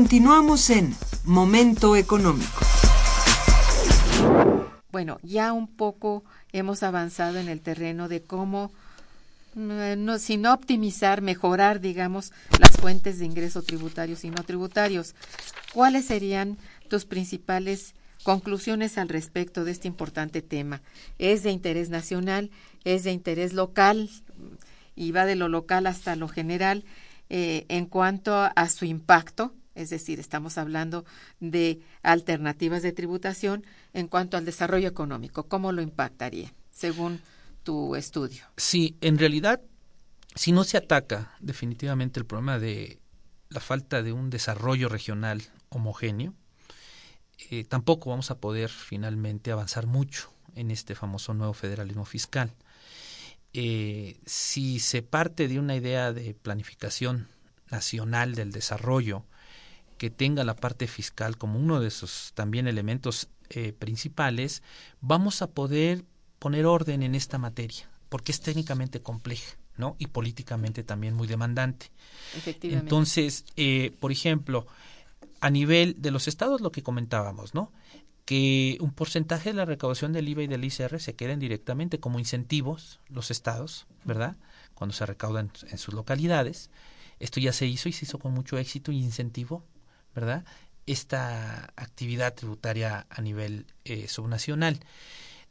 Continuamos 0.00 0.70
en 0.70 0.96
Momento 1.26 1.94
Económico. 1.94 2.64
Bueno, 4.90 5.18
ya 5.22 5.52
un 5.52 5.68
poco 5.68 6.24
hemos 6.52 6.82
avanzado 6.82 7.38
en 7.38 7.50
el 7.50 7.60
terreno 7.60 8.08
de 8.08 8.22
cómo, 8.22 8.72
mm, 9.54 10.02
no, 10.02 10.18
sin 10.18 10.46
optimizar, 10.46 11.20
mejorar, 11.20 11.80
digamos, 11.80 12.32
las 12.58 12.70
fuentes 12.78 13.18
de 13.18 13.26
ingreso 13.26 13.60
tributarios 13.60 14.24
y 14.24 14.30
no 14.30 14.42
tributarios. 14.42 15.14
¿Cuáles 15.74 16.06
serían 16.06 16.56
tus 16.88 17.04
principales 17.04 17.94
conclusiones 18.22 18.96
al 18.96 19.10
respecto 19.10 19.66
de 19.66 19.72
este 19.72 19.86
importante 19.86 20.40
tema? 20.40 20.80
¿Es 21.18 21.42
de 21.42 21.50
interés 21.50 21.90
nacional? 21.90 22.50
¿Es 22.84 23.04
de 23.04 23.12
interés 23.12 23.52
local? 23.52 24.08
Y 24.96 25.12
va 25.12 25.26
de 25.26 25.36
lo 25.36 25.50
local 25.50 25.86
hasta 25.86 26.16
lo 26.16 26.26
general 26.26 26.84
eh, 27.28 27.66
en 27.68 27.84
cuanto 27.84 28.34
a 28.34 28.68
su 28.70 28.86
impacto 28.86 29.52
es 29.82 29.90
decir, 29.90 30.20
estamos 30.20 30.58
hablando 30.58 31.04
de 31.40 31.80
alternativas 32.02 32.82
de 32.82 32.92
tributación 32.92 33.64
en 33.92 34.08
cuanto 34.08 34.36
al 34.36 34.44
desarrollo 34.44 34.88
económico. 34.88 35.44
¿Cómo 35.44 35.72
lo 35.72 35.82
impactaría, 35.82 36.52
según 36.70 37.20
tu 37.62 37.96
estudio? 37.96 38.44
Sí, 38.56 38.96
en 39.00 39.18
realidad, 39.18 39.60
si 40.34 40.52
no 40.52 40.64
se 40.64 40.76
ataca 40.76 41.34
definitivamente 41.40 42.20
el 42.20 42.26
problema 42.26 42.58
de 42.58 42.98
la 43.48 43.60
falta 43.60 44.02
de 44.02 44.12
un 44.12 44.30
desarrollo 44.30 44.88
regional 44.88 45.42
homogéneo, 45.70 46.34
eh, 47.50 47.64
tampoco 47.64 48.10
vamos 48.10 48.30
a 48.30 48.38
poder 48.38 48.68
finalmente 48.68 49.50
avanzar 49.50 49.86
mucho 49.86 50.32
en 50.54 50.70
este 50.70 50.94
famoso 50.94 51.34
nuevo 51.34 51.54
federalismo 51.54 52.04
fiscal. 52.04 52.52
Eh, 53.52 54.20
si 54.26 54.78
se 54.78 55.02
parte 55.02 55.48
de 55.48 55.58
una 55.58 55.74
idea 55.74 56.12
de 56.12 56.34
planificación 56.34 57.28
nacional 57.70 58.34
del 58.34 58.52
desarrollo, 58.52 59.24
que 60.00 60.08
tenga 60.08 60.44
la 60.44 60.56
parte 60.56 60.86
fiscal 60.86 61.36
como 61.36 61.58
uno 61.58 61.78
de 61.78 61.90
sus 61.90 62.32
también 62.32 62.66
elementos 62.66 63.28
eh, 63.50 63.74
principales, 63.74 64.62
vamos 65.02 65.42
a 65.42 65.50
poder 65.50 66.06
poner 66.38 66.64
orden 66.64 67.02
en 67.02 67.14
esta 67.14 67.36
materia, 67.36 67.86
porque 68.08 68.32
es 68.32 68.40
técnicamente 68.40 69.02
compleja. 69.02 69.56
¿no? 69.76 69.96
y 69.98 70.08
políticamente 70.08 70.84
también 70.84 71.14
muy 71.14 71.26
demandante. 71.26 71.90
Entonces, 72.62 73.46
eh, 73.56 73.94
por 73.98 74.12
ejemplo, 74.12 74.66
a 75.40 75.48
nivel 75.48 75.96
de 76.02 76.10
los 76.10 76.28
estados, 76.28 76.60
lo 76.60 76.70
que 76.70 76.82
comentábamos, 76.82 77.54
¿no? 77.54 77.72
que 78.26 78.76
un 78.80 78.92
porcentaje 78.92 79.50
de 79.50 79.54
la 79.54 79.64
recaudación 79.64 80.12
del 80.12 80.28
IVA 80.28 80.42
y 80.42 80.46
del 80.48 80.64
ICR 80.64 81.00
se 81.00 81.14
queden 81.14 81.40
directamente 81.40 81.98
como 81.98 82.18
incentivos 82.18 83.00
los 83.08 83.30
estados, 83.30 83.86
¿verdad? 84.04 84.36
Cuando 84.74 84.94
se 84.94 85.06
recaudan 85.06 85.50
en 85.70 85.78
sus 85.78 85.94
localidades. 85.94 86.68
Esto 87.20 87.40
ya 87.40 87.52
se 87.54 87.66
hizo 87.66 87.88
y 87.88 87.92
se 87.92 88.04
hizo 88.04 88.18
con 88.18 88.32
mucho 88.32 88.58
éxito 88.58 88.92
y 88.92 88.98
incentivo 88.98 89.64
¿verdad? 90.14 90.44
Esta 90.86 91.72
actividad 91.76 92.34
tributaria 92.34 93.06
a 93.08 93.20
nivel 93.20 93.66
eh, 93.84 94.08
subnacional. 94.08 94.80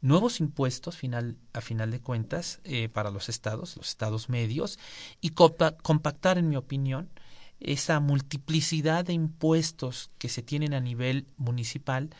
Nuevos 0.02 0.40
impuestos 0.40 0.96
final, 0.96 1.36
a 1.52 1.60
final 1.60 1.90
de 1.90 2.00
cuentas 2.00 2.60
eh, 2.64 2.88
para 2.88 3.10
los 3.10 3.28
estados, 3.28 3.76
los 3.76 3.88
estados 3.88 4.28
medios, 4.28 4.78
y 5.20 5.30
compactar, 5.30 6.38
en 6.38 6.48
mi 6.48 6.56
opinión, 6.56 7.10
esa 7.60 8.00
multiplicidad 8.00 9.04
de 9.04 9.12
impuestos 9.12 10.10
que 10.18 10.30
se 10.30 10.42
tienen 10.42 10.72
a 10.72 10.80
nivel 10.80 11.26
municipal 11.36 12.10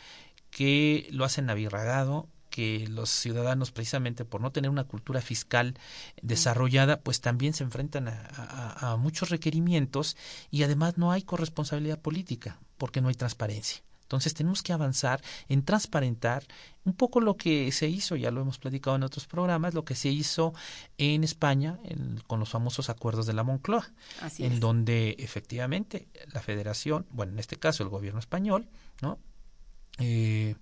que 0.51 1.09
lo 1.11 1.25
hacen 1.25 1.49
abirragado 1.49 2.29
que 2.51 2.87
los 2.89 3.09
ciudadanos 3.11 3.71
precisamente 3.71 4.25
por 4.25 4.41
no 4.41 4.53
tener 4.53 4.71
una 4.71 4.85
cultura 4.85 5.21
fiscal 5.21 5.75
desarrollada 6.21 7.01
pues 7.01 7.21
también 7.21 7.55
se 7.55 7.65
enfrentan 7.65 8.09
a, 8.09 8.97
muchos 8.99 9.31
requerimientos 9.31 10.17
y 10.51 10.63
además 10.63 10.99
no 10.99 11.13
hay 11.13 11.23
corresponsabilidad 11.23 11.99
política 11.99 12.59
porque 12.77 13.01
no 13.01 13.09
hay 13.09 13.15
transparencia. 13.15 13.83
Entonces 14.03 14.35
tenemos 14.35 14.63
que 14.63 14.73
avanzar 14.73 15.23
en 15.49 15.65
transparentar 15.65 16.43
un 16.85 16.95
poco 16.95 17.21
lo 17.21 17.37
que 17.37 17.71
se 17.71 17.89
hizo, 17.89 18.17
ya 18.17 18.33
lo 18.33 18.41
hemos 18.41 18.59
platicado 18.59 18.97
en 18.97 19.05
otros 19.05 19.29
programas, 19.29 19.73
lo 19.73 19.85
que 19.85 19.95
se 19.95 20.09
hizo 20.09 20.53
en 20.99 21.23
España 21.23 21.79
con 22.27 22.41
los 22.41 22.51
famosos 22.51 22.91
acuerdos 22.91 23.27
de 23.27 23.35
la 23.35 23.45
Moncloa, 23.45 23.89
en 24.39 24.59
donde 24.59 25.15
efectivamente 25.21 26.09
la 26.33 26.41
federación, 26.41 27.07
bueno, 27.11 27.35
en 27.35 27.39
este 27.39 27.57
caso 27.57 27.85
el 27.85 27.89
gobierno 27.89 28.19
español, 28.19 28.69
¿no? 29.01 29.21
Eh, 29.99 30.57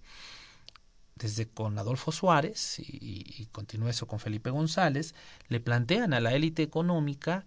desde 1.19 1.49
con 1.49 1.79
Adolfo 1.79 2.12
Suárez 2.12 2.79
y, 2.79 3.25
y 3.39 3.47
continúa 3.53 3.91
eso 3.91 4.07
con 4.07 4.21
Felipe 4.21 4.51
González, 4.51 5.14
le 5.49 5.61
plantean 5.61 6.14
a 6.14 6.21
la 6.21 6.35
élite 6.35 6.62
económica 6.62 7.45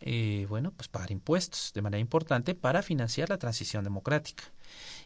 eh, 0.00 0.46
bueno, 0.48 0.72
pues 0.72 0.88
pagar 0.88 1.10
impuestos 1.10 1.72
de 1.74 1.82
manera 1.82 2.00
importante 2.00 2.54
para 2.54 2.82
financiar 2.82 3.28
la 3.28 3.38
transición 3.38 3.84
democrática. 3.84 4.44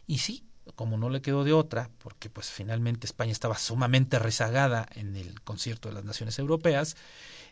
Y 0.07 0.19
sí, 0.19 0.45
como 0.75 0.97
no 0.97 1.09
le 1.09 1.21
quedó 1.21 1.43
de 1.43 1.53
otra, 1.53 1.89
porque 1.97 2.29
pues 2.29 2.49
finalmente 2.49 3.05
España 3.05 3.31
estaba 3.33 3.57
sumamente 3.57 4.19
rezagada 4.19 4.87
en 4.95 5.15
el 5.15 5.41
concierto 5.41 5.89
de 5.89 5.95
las 5.95 6.05
naciones 6.05 6.39
europeas, 6.39 6.95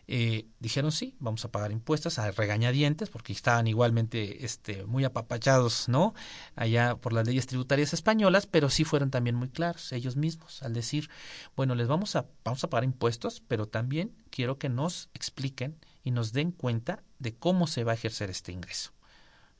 eh, 0.06 0.46
dijeron 0.58 0.92
sí, 0.92 1.16
vamos 1.18 1.44
a 1.44 1.50
pagar 1.50 1.72
impuestos 1.72 2.18
a 2.18 2.30
regañadientes, 2.30 3.10
porque 3.10 3.32
estaban 3.32 3.66
igualmente 3.66 4.44
este, 4.44 4.84
muy 4.84 5.04
apapachados, 5.04 5.88
¿no? 5.88 6.14
Allá 6.56 6.96
por 6.96 7.12
las 7.12 7.26
leyes 7.26 7.46
tributarias 7.46 7.94
españolas, 7.94 8.46
pero 8.46 8.68
sí 8.68 8.84
fueron 8.84 9.10
también 9.10 9.36
muy 9.36 9.48
claros 9.48 9.92
ellos 9.92 10.16
mismos 10.16 10.62
al 10.62 10.74
decir, 10.74 11.08
bueno, 11.56 11.74
les 11.74 11.88
vamos 11.88 12.16
a, 12.16 12.26
vamos 12.44 12.62
a 12.64 12.70
pagar 12.70 12.84
impuestos, 12.84 13.42
pero 13.48 13.66
también 13.66 14.14
quiero 14.30 14.58
que 14.58 14.68
nos 14.68 15.08
expliquen 15.14 15.78
y 16.02 16.10
nos 16.10 16.32
den 16.32 16.52
cuenta 16.52 17.02
de 17.18 17.34
cómo 17.34 17.66
se 17.66 17.84
va 17.84 17.92
a 17.92 17.94
ejercer 17.94 18.28
este 18.28 18.52
ingreso, 18.52 18.92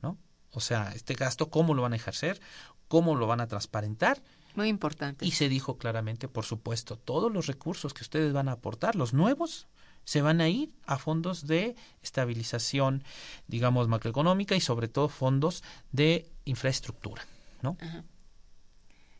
¿no? 0.01 0.17
O 0.51 0.59
sea, 0.59 0.91
este 0.93 1.15
gasto, 1.15 1.49
cómo 1.49 1.73
lo 1.73 1.81
van 1.81 1.93
a 1.93 1.97
ejercer, 1.97 2.39
cómo 2.87 3.15
lo 3.15 3.25
van 3.25 3.41
a 3.41 3.47
transparentar. 3.47 4.21
Muy 4.55 4.69
importante. 4.69 5.25
Y 5.25 5.31
se 5.31 5.49
dijo 5.49 5.77
claramente, 5.77 6.27
por 6.27 6.45
supuesto, 6.45 6.97
todos 6.97 7.31
los 7.31 7.47
recursos 7.47 7.93
que 7.93 8.03
ustedes 8.03 8.31
van 8.31 8.47
a 8.47 8.53
aportar, 8.53 8.95
los 8.95 9.13
nuevos, 9.13 9.67
se 10.05 10.21
van 10.21 10.39
a 10.39 10.47
ir 10.47 10.71
a 10.85 10.97
fondos 10.97 11.47
de 11.47 11.75
estabilización, 12.01 13.03
digamos, 13.47 13.87
macroeconómica 13.87 14.55
y 14.55 14.61
sobre 14.61 14.87
todo 14.87 15.09
fondos 15.09 15.63
de 15.91 16.29
infraestructura, 16.45 17.23
¿no? 17.61 17.75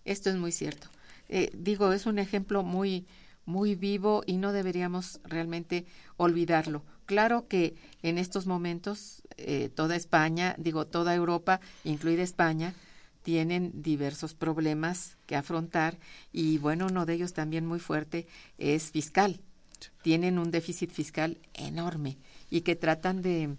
Esto 0.06 0.30
es 0.30 0.36
muy 0.36 0.52
cierto. 0.52 0.88
Eh, 1.28 1.52
digo, 1.54 1.92
es 1.92 2.06
un 2.06 2.20
ejemplo 2.20 2.64
muy, 2.64 3.06
muy 3.46 3.76
vivo 3.76 4.24
y 4.26 4.38
no 4.38 4.54
deberíamos 4.54 5.20
realmente 5.24 5.86
olvidarlo. 6.18 6.84
Claro 7.06 7.48
que 7.48 7.76
en 8.04 8.18
estos 8.18 8.46
momentos 8.46 9.24
eh, 9.38 9.70
toda 9.74 9.96
España, 9.96 10.56
digo 10.58 10.86
toda 10.86 11.14
Europa, 11.14 11.60
incluida 11.84 12.24
España, 12.24 12.74
tienen 13.24 13.72
diversos 13.82 14.36
problemas 14.36 15.18
que 15.26 15.36
afrontar 15.36 15.98
y 16.32 16.60
bueno, 16.60 16.86
uno 16.86 17.08
de 17.08 17.16
ellos 17.16 17.34
también 17.34 17.66
muy 17.66 17.80
fuerte 17.80 18.28
es 18.60 18.92
fiscal. 18.92 19.40
Tienen 20.02 20.40
un 20.40 20.52
déficit 20.52 20.92
fiscal 20.92 21.38
enorme 21.54 22.18
y 22.50 22.62
que 22.62 22.76
tratan 22.76 23.22
de, 23.22 23.56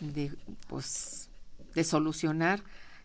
de 0.00 0.32
pues, 0.68 1.28
de 1.74 1.84
solucionar 1.84 2.62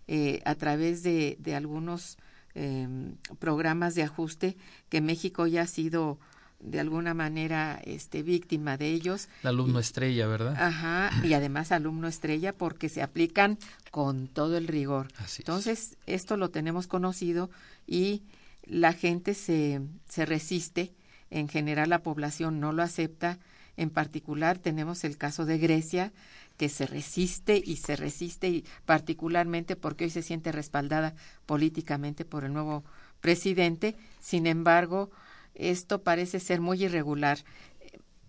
eh, 0.08 0.42
a 0.46 0.56
través 0.56 1.04
de, 1.04 1.36
de 1.40 1.56
algunos 1.56 2.18
em, 2.54 3.16
programas 3.40 3.96
de 3.96 4.04
ajuste 4.04 4.58
que 4.90 5.02
México 5.02 5.48
ya 5.48 5.64
ha 5.64 5.68
sido 5.68 6.20
de 6.60 6.80
alguna 6.80 7.14
manera 7.14 7.80
este 7.86 8.24
víctima 8.24 8.78
de 8.78 8.90
ellos. 8.90 9.28
El 9.44 9.50
alumno 9.50 9.80
estrella, 9.80 10.28
¿verdad? 10.28 10.56
Ajá, 10.58 11.12
y 11.24 11.34
además 11.34 11.72
alumno 11.72 12.08
estrella 12.08 12.54
porque 12.54 12.90
se 12.90 13.02
aplican 13.02 13.58
con 13.92 14.28
todo 14.28 14.58
el 14.58 14.68
rigor. 14.68 15.08
Entonces, 15.38 15.98
esto 16.06 16.38
lo 16.38 16.50
tenemos 16.50 16.88
conocido 16.88 17.50
y 17.88 18.24
la 18.64 18.94
gente 18.94 19.34
se, 19.34 19.82
se 20.10 20.26
resiste, 20.26 20.94
en 21.30 21.48
general 21.48 21.90
la 21.90 22.04
población 22.04 22.60
no 22.60 22.72
lo 22.72 22.84
acepta, 22.84 23.40
en 23.78 23.90
particular 23.90 24.58
tenemos 24.58 25.04
el 25.04 25.18
caso 25.18 25.46
de 25.46 25.58
Grecia, 25.58 26.14
que 26.58 26.70
se 26.70 26.86
resiste 26.86 27.62
y 27.64 27.78
se 27.78 27.96
resiste, 27.96 28.48
y 28.48 28.66
particularmente 28.86 29.76
porque 29.76 30.06
hoy 30.06 30.10
se 30.10 30.22
siente 30.22 30.52
respaldada 30.52 31.14
políticamente 31.46 32.24
por 32.24 32.46
el 32.46 32.54
nuevo 32.54 32.86
presidente. 33.20 33.98
Sin 34.22 34.48
embargo, 34.48 35.12
esto 35.54 36.04
parece 36.04 36.40
ser 36.40 36.62
muy 36.62 36.84
irregular. 36.84 37.40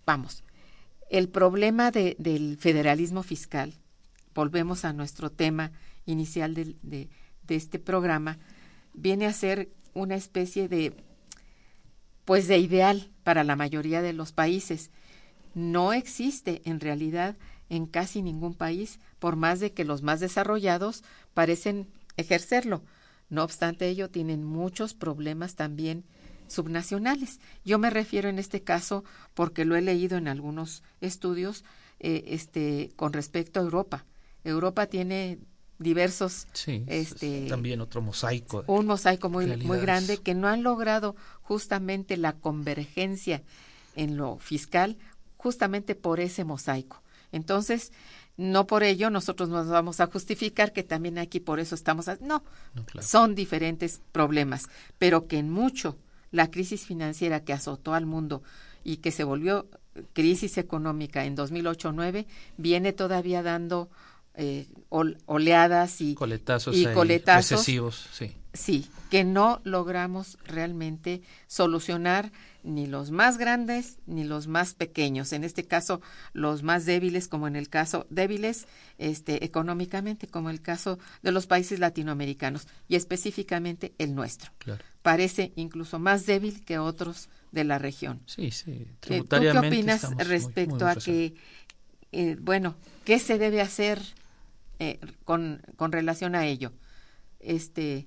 Vamos, 0.05 0.43
el 1.09 1.29
problema 1.29 1.91
de, 1.91 2.15
del 2.19 2.57
federalismo 2.57 3.23
fiscal, 3.23 3.73
volvemos 4.35 4.83
a 4.83 4.91
nuestro 4.91 5.29
tema 5.29 5.71
inicial 6.05 6.53
de 6.53 7.09
este 7.47 7.79
programa, 7.79 8.37
viene 8.93 9.25
a 9.25 9.33
ser 9.33 9.69
una 9.93 10.15
especie 10.15 10.67
de, 10.67 10.93
pues 12.27 12.49
de 12.49 12.57
ideal 12.57 13.09
para 13.23 13.45
la 13.45 13.55
mayoría 13.55 14.01
de 14.01 14.11
los 14.11 14.33
países. 14.33 14.91
No 15.53 15.93
existe 15.93 16.61
en 16.65 16.81
realidad 16.81 17.37
en 17.69 17.85
casi 17.85 18.21
ningún 18.21 18.53
país, 18.53 18.99
por 19.17 19.37
más 19.37 19.61
de 19.61 19.71
que 19.71 19.85
los 19.85 20.01
más 20.01 20.19
desarrollados 20.19 21.05
parecen 21.33 21.87
ejercerlo. 22.17 22.83
No 23.29 23.45
obstante 23.45 23.87
ello, 23.87 24.09
tienen 24.09 24.43
muchos 24.43 24.93
problemas 24.93 25.55
también 25.55 26.03
subnacionales. 26.47 27.39
Yo 27.63 27.79
me 27.79 27.89
refiero 27.89 28.27
en 28.27 28.39
este 28.39 28.61
caso 28.61 29.05
porque 29.33 29.63
lo 29.63 29.77
he 29.77 29.81
leído 29.81 30.17
en 30.17 30.27
algunos 30.27 30.83
estudios 30.99 31.63
eh, 32.01 32.25
este, 32.27 32.91
con 32.97 33.13
respecto 33.13 33.61
a 33.61 33.63
Europa. 33.63 34.05
Europa 34.43 34.87
tiene 34.87 35.39
diversos 35.79 36.47
este 36.87 37.47
también 37.47 37.81
otro 37.81 38.01
mosaico 38.01 38.63
un 38.65 38.87
mosaico 38.87 39.29
muy 39.29 39.45
muy 39.57 39.79
grande 39.79 40.17
que 40.17 40.33
no 40.33 40.47
han 40.47 40.63
logrado 40.63 41.15
justamente 41.47 42.17
la 42.17 42.33
convergencia 42.33 43.41
en 43.95 44.17
lo 44.17 44.37
fiscal 44.37 44.97
justamente 45.37 45.95
por 45.95 46.19
ese 46.19 46.43
mosaico 46.43 47.01
entonces 47.31 47.93
no 48.35 48.67
por 48.67 48.83
ello 48.83 49.09
nosotros 49.09 49.47
nos 49.47 49.69
vamos 49.69 50.01
a 50.01 50.07
justificar 50.07 50.73
que 50.73 50.83
también 50.83 51.17
aquí 51.17 51.39
por 51.39 51.61
eso 51.61 51.73
estamos 51.73 52.07
no, 52.19 52.43
son 52.99 53.33
diferentes 53.33 54.01
problemas 54.11 54.67
pero 54.97 55.27
que 55.27 55.37
en 55.37 55.49
mucho 55.49 55.97
la 56.31 56.51
crisis 56.51 56.85
financiera 56.85 57.45
que 57.45 57.53
azotó 57.53 57.93
al 57.93 58.05
mundo 58.05 58.43
y 58.83 58.97
que 58.97 59.11
se 59.11 59.23
volvió 59.23 59.67
crisis 60.11 60.57
económica 60.57 61.23
en 61.23 61.37
2008-9 61.37 62.25
viene 62.57 62.91
todavía 62.91 63.41
dando 63.41 63.89
eh, 64.35 64.67
oleadas 64.89 66.01
y 66.01 66.13
coletazos, 66.13 66.75
y 66.75 66.85
coletazos 66.87 67.63
sí. 67.63 68.35
Sí, 68.57 68.89
que 69.09 69.23
no 69.23 69.61
logramos 69.63 70.37
realmente 70.45 71.21
solucionar 71.47 72.31
ni 72.63 72.85
los 72.85 73.11
más 73.11 73.37
grandes 73.37 73.97
ni 74.05 74.23
los 74.23 74.47
más 74.47 74.73
pequeños. 74.73 75.31
En 75.31 75.43
este 75.43 75.63
caso, 75.63 76.01
los 76.33 76.63
más 76.63 76.85
débiles, 76.85 77.27
como 77.27 77.47
en 77.47 77.55
el 77.55 77.69
caso 77.69 78.05
débiles 78.09 78.67
este, 78.97 79.45
económicamente, 79.45 80.27
como 80.27 80.49
el 80.49 80.61
caso 80.61 80.99
de 81.23 81.31
los 81.31 81.47
países 81.47 81.79
latinoamericanos 81.79 82.67
y 82.87 82.95
específicamente 82.95 83.93
el 83.97 84.13
nuestro. 84.13 84.51
Parece 85.01 85.53
incluso 85.55 85.99
más 85.99 86.25
débil 86.25 86.65
que 86.65 86.77
otros 86.77 87.29
de 87.51 87.63
la 87.63 87.77
región. 87.79 88.21
Sí, 88.25 88.51
sí. 88.51 88.85
¿Tú 88.99 89.25
qué 89.29 89.51
opinas 89.51 90.15
respecto 90.17 90.85
a 90.85 90.95
que, 90.95 91.35
eh, 92.11 92.35
bueno, 92.41 92.75
qué 93.05 93.19
se 93.19 93.37
debe 93.37 93.61
hacer? 93.61 94.01
Eh, 94.79 94.99
con, 95.25 95.63
con, 95.75 95.91
relación 95.91 96.35
a 96.35 96.45
ello. 96.45 96.71
Este, 97.39 98.05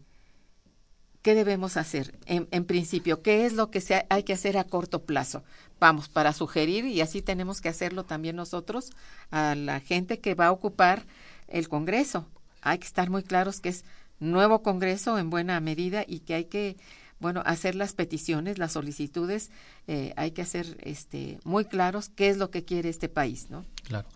¿Qué 1.23 1.35
debemos 1.35 1.77
hacer? 1.77 2.19
En, 2.27 2.49
en, 2.51 2.65
principio, 2.65 3.23
¿qué 3.23 3.45
es 3.45 3.53
lo 3.53 3.71
que 3.71 3.81
se 3.81 4.07
hay 4.09 4.23
que 4.23 4.33
hacer 4.33 4.57
a 4.57 4.65
corto 4.65 5.05
plazo? 5.05 5.43
Vamos, 5.79 6.09
para 6.09 6.33
sugerir, 6.33 6.87
y 6.87 7.01
así 7.01 7.21
tenemos 7.21 7.61
que 7.61 7.69
hacerlo 7.69 8.05
también 8.05 8.37
nosotros, 8.37 8.91
a 9.31 9.55
la 9.55 9.81
gente 9.81 10.19
que 10.19 10.35
va 10.35 10.47
a 10.47 10.53
ocupar 10.53 11.05
el 11.49 11.69
Congreso. 11.69 12.27
Hay 12.63 12.79
que 12.79 12.87
estar 12.87 13.11
muy 13.11 13.23
claros 13.23 13.61
que 13.61 13.69
es 13.71 13.85
nuevo 14.19 14.63
Congreso 14.63 15.19
en 15.19 15.31
buena 15.31 15.61
medida 15.61 16.05
y 16.07 16.21
que 16.21 16.35
hay 16.35 16.45
que 16.45 16.77
bueno, 17.21 17.43
hacer 17.45 17.75
las 17.75 17.93
peticiones, 17.93 18.59
las 18.59 18.73
solicitudes, 18.73 19.51
eh, 19.87 20.15
hay 20.17 20.31
que 20.31 20.41
hacer 20.41 20.79
este, 20.81 21.39
muy 21.45 21.67
claros 21.67 22.09
qué 22.09 22.31
es 22.31 22.39
lo 22.39 22.51
que 22.51 22.65
quiere 22.65 22.89
este 22.89 23.11
país, 23.11 23.51
¿no? 23.51 23.67
Claro. 23.85 24.09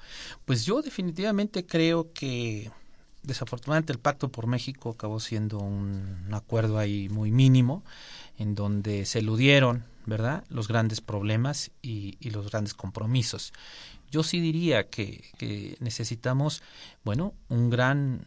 Pues 0.47 0.65
yo 0.65 0.81
definitivamente 0.81 1.67
creo 1.67 2.13
que 2.15 2.71
desafortunadamente 3.25 3.93
el 3.93 3.99
Pacto 3.99 4.29
por 4.29 4.47
México 4.47 4.91
acabó 4.91 5.19
siendo 5.21 5.59
un, 5.59 6.29
acuerdo 6.33 6.79
ahí 6.79 7.09
muy 7.09 7.31
mínimo, 7.31 7.83
en 8.39 8.55
donde 8.55 9.07
se 9.07 9.21
eludieron, 9.21 9.85
¿verdad?, 10.07 10.45
los 10.49 10.69
grandes 10.69 11.01
problemas 11.01 11.71
y, 11.83 12.17
los 12.31 12.51
grandes 12.51 12.75
compromisos. 12.75 13.53
Yo 14.11 14.23
sí 14.23 14.41
diría 14.41 14.89
que, 14.89 15.25
que 15.39 15.77
necesitamos, 15.81 16.63
bueno, 17.05 17.35
un 17.49 17.71
gran 17.71 18.27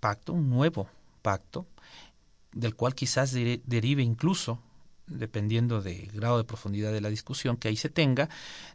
pacto, 0.00 0.32
un 0.32 0.48
nuevo 0.48 0.88
pacto, 1.22 1.66
del 2.52 2.74
cual 2.74 2.94
quizás 2.94 3.32
derive 3.32 4.02
incluso 4.02 4.60
dependiendo 5.06 5.82
del 5.82 6.10
grado 6.12 6.38
de 6.38 6.44
profundidad 6.44 6.92
de 6.92 7.00
la 7.00 7.10
discusión 7.10 7.56
que 7.56 7.68
ahí 7.68 7.76
se 7.76 7.90
tenga, 7.90 8.28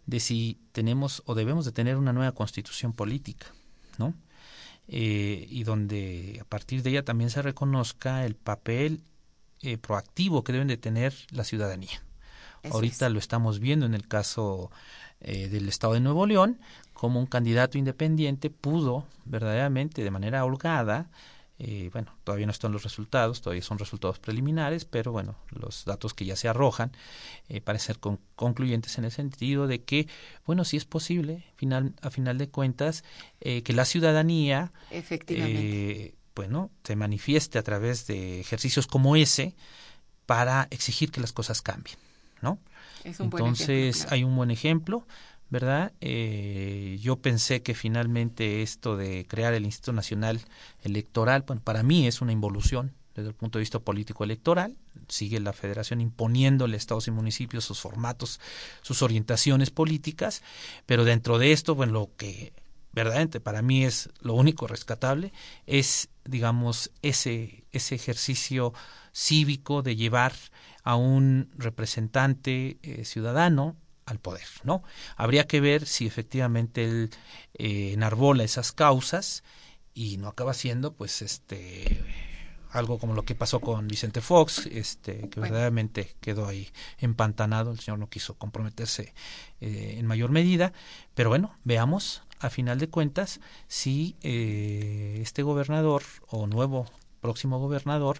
de 0.05 0.19
si 0.19 0.57
tenemos 0.71 1.23
o 1.25 1.35
debemos 1.35 1.65
de 1.65 1.71
tener 1.71 1.97
una 1.97 2.13
nueva 2.13 2.31
constitución 2.31 2.93
política, 2.93 3.47
¿no? 3.97 4.13
Eh, 4.93 5.47
y 5.49 5.63
donde 5.63 6.39
a 6.41 6.43
partir 6.43 6.83
de 6.83 6.89
ella 6.89 7.05
también 7.05 7.29
se 7.29 7.41
reconozca 7.41 8.25
el 8.25 8.35
papel 8.35 8.99
eh, 9.61 9.77
proactivo 9.77 10.43
que 10.43 10.51
deben 10.51 10.67
de 10.67 10.75
tener 10.75 11.13
la 11.29 11.45
ciudadanía. 11.45 12.03
Ahorita 12.69 13.07
lo 13.07 13.17
estamos 13.17 13.59
viendo 13.59 13.85
en 13.85 13.93
el 13.93 14.05
caso 14.05 14.69
eh, 15.21 15.47
del 15.47 15.69
Estado 15.69 15.93
de 15.93 16.01
Nuevo 16.01 16.25
León, 16.27 16.59
como 16.91 17.21
un 17.21 17.25
candidato 17.25 17.77
independiente 17.77 18.49
pudo 18.49 19.05
verdaderamente 19.23 20.03
de 20.03 20.11
manera 20.11 20.43
holgada 20.43 21.09
eh, 21.63 21.91
bueno, 21.93 22.11
todavía 22.23 22.47
no 22.47 22.51
están 22.51 22.71
los 22.71 22.81
resultados, 22.81 23.41
todavía 23.41 23.61
son 23.61 23.77
resultados 23.77 24.17
preliminares, 24.17 24.83
pero 24.83 25.11
bueno, 25.11 25.35
los 25.51 25.85
datos 25.85 26.15
que 26.15 26.25
ya 26.25 26.35
se 26.35 26.47
arrojan 26.47 26.91
eh, 27.49 27.61
parecen 27.61 27.93
ser 27.93 28.15
concluyentes 28.35 28.97
en 28.97 29.05
el 29.05 29.11
sentido 29.11 29.67
de 29.67 29.83
que, 29.83 30.07
bueno, 30.47 30.65
sí 30.65 30.77
es 30.77 30.85
posible, 30.85 31.45
final, 31.57 31.93
a 32.01 32.09
final 32.09 32.39
de 32.39 32.49
cuentas, 32.49 33.03
eh, 33.41 33.61
que 33.61 33.73
la 33.73 33.85
ciudadanía, 33.85 34.71
efectivamente, 34.89 36.15
bueno, 36.33 36.71
se 36.83 36.95
manifieste 36.95 37.59
a 37.59 37.63
través 37.63 38.07
de 38.07 38.39
ejercicios 38.39 38.87
como 38.87 39.15
ese 39.15 39.53
para 40.25 40.67
exigir 40.71 41.11
que 41.11 41.21
las 41.21 41.31
cosas 41.31 41.61
cambien, 41.61 41.97
¿no? 42.41 42.57
Entonces, 43.03 44.07
hay 44.11 44.23
un 44.23 44.35
buen 44.35 44.49
ejemplo. 44.49 45.05
¿Verdad? 45.51 45.91
Eh, 45.99 46.97
yo 47.01 47.17
pensé 47.17 47.61
que 47.61 47.75
finalmente 47.75 48.63
esto 48.63 48.95
de 48.95 49.27
crear 49.27 49.53
el 49.53 49.65
Instituto 49.65 49.91
Nacional 49.91 50.39
Electoral, 50.81 51.43
bueno, 51.45 51.61
para 51.61 51.83
mí 51.83 52.07
es 52.07 52.21
una 52.21 52.31
involución 52.31 52.93
desde 53.13 53.27
el 53.27 53.35
punto 53.35 53.59
de 53.59 53.63
vista 53.63 53.79
político 53.79 54.23
electoral, 54.23 54.77
sigue 55.09 55.41
la 55.41 55.51
federación 55.51 55.99
imponiéndole 55.99 56.75
a 56.75 56.77
estados 56.77 57.09
y 57.09 57.11
municipios 57.11 57.65
sus 57.65 57.81
formatos, 57.81 58.39
sus 58.81 59.01
orientaciones 59.01 59.69
políticas, 59.69 60.41
pero 60.85 61.03
dentro 61.03 61.37
de 61.37 61.51
esto, 61.51 61.75
bueno, 61.75 61.91
lo 61.91 62.09
que 62.15 62.53
verdaderamente 62.93 63.41
para 63.41 63.61
mí 63.61 63.83
es 63.83 64.09
lo 64.21 64.33
único 64.33 64.67
rescatable 64.67 65.33
es, 65.65 66.07
digamos, 66.23 66.91
ese, 67.01 67.65
ese 67.73 67.95
ejercicio 67.95 68.73
cívico 69.11 69.81
de 69.81 69.97
llevar 69.97 70.31
a 70.83 70.95
un 70.95 71.49
representante 71.57 72.77
eh, 72.83 73.03
ciudadano 73.03 73.75
al 74.05 74.19
poder, 74.19 74.47
¿no? 74.63 74.83
Habría 75.15 75.47
que 75.47 75.61
ver 75.61 75.85
si 75.85 76.07
efectivamente 76.07 76.83
él 76.83 77.09
eh, 77.53 77.93
enarbola 77.93 78.43
esas 78.43 78.71
causas 78.71 79.43
y 79.93 80.17
no 80.17 80.27
acaba 80.27 80.53
siendo, 80.53 80.93
pues, 80.93 81.21
este 81.21 82.03
algo 82.71 82.97
como 82.99 83.13
lo 83.13 83.23
que 83.23 83.35
pasó 83.35 83.59
con 83.59 83.87
Vicente 83.87 84.21
Fox, 84.21 84.65
este, 84.71 85.29
que 85.29 85.39
verdaderamente 85.39 86.15
quedó 86.21 86.47
ahí 86.47 86.69
empantanado, 86.99 87.71
el 87.71 87.79
señor 87.79 87.99
no 87.99 88.09
quiso 88.09 88.35
comprometerse 88.35 89.13
eh, 89.59 89.95
en 89.97 90.05
mayor 90.05 90.31
medida, 90.31 90.73
pero 91.13 91.29
bueno, 91.29 91.57
veamos 91.63 92.23
a 92.39 92.49
final 92.49 92.79
de 92.79 92.89
cuentas 92.89 93.39
si 93.67 94.15
eh, 94.21 95.19
este 95.21 95.43
gobernador 95.43 96.03
o 96.27 96.47
nuevo 96.47 96.89
próximo 97.19 97.59
gobernador 97.59 98.19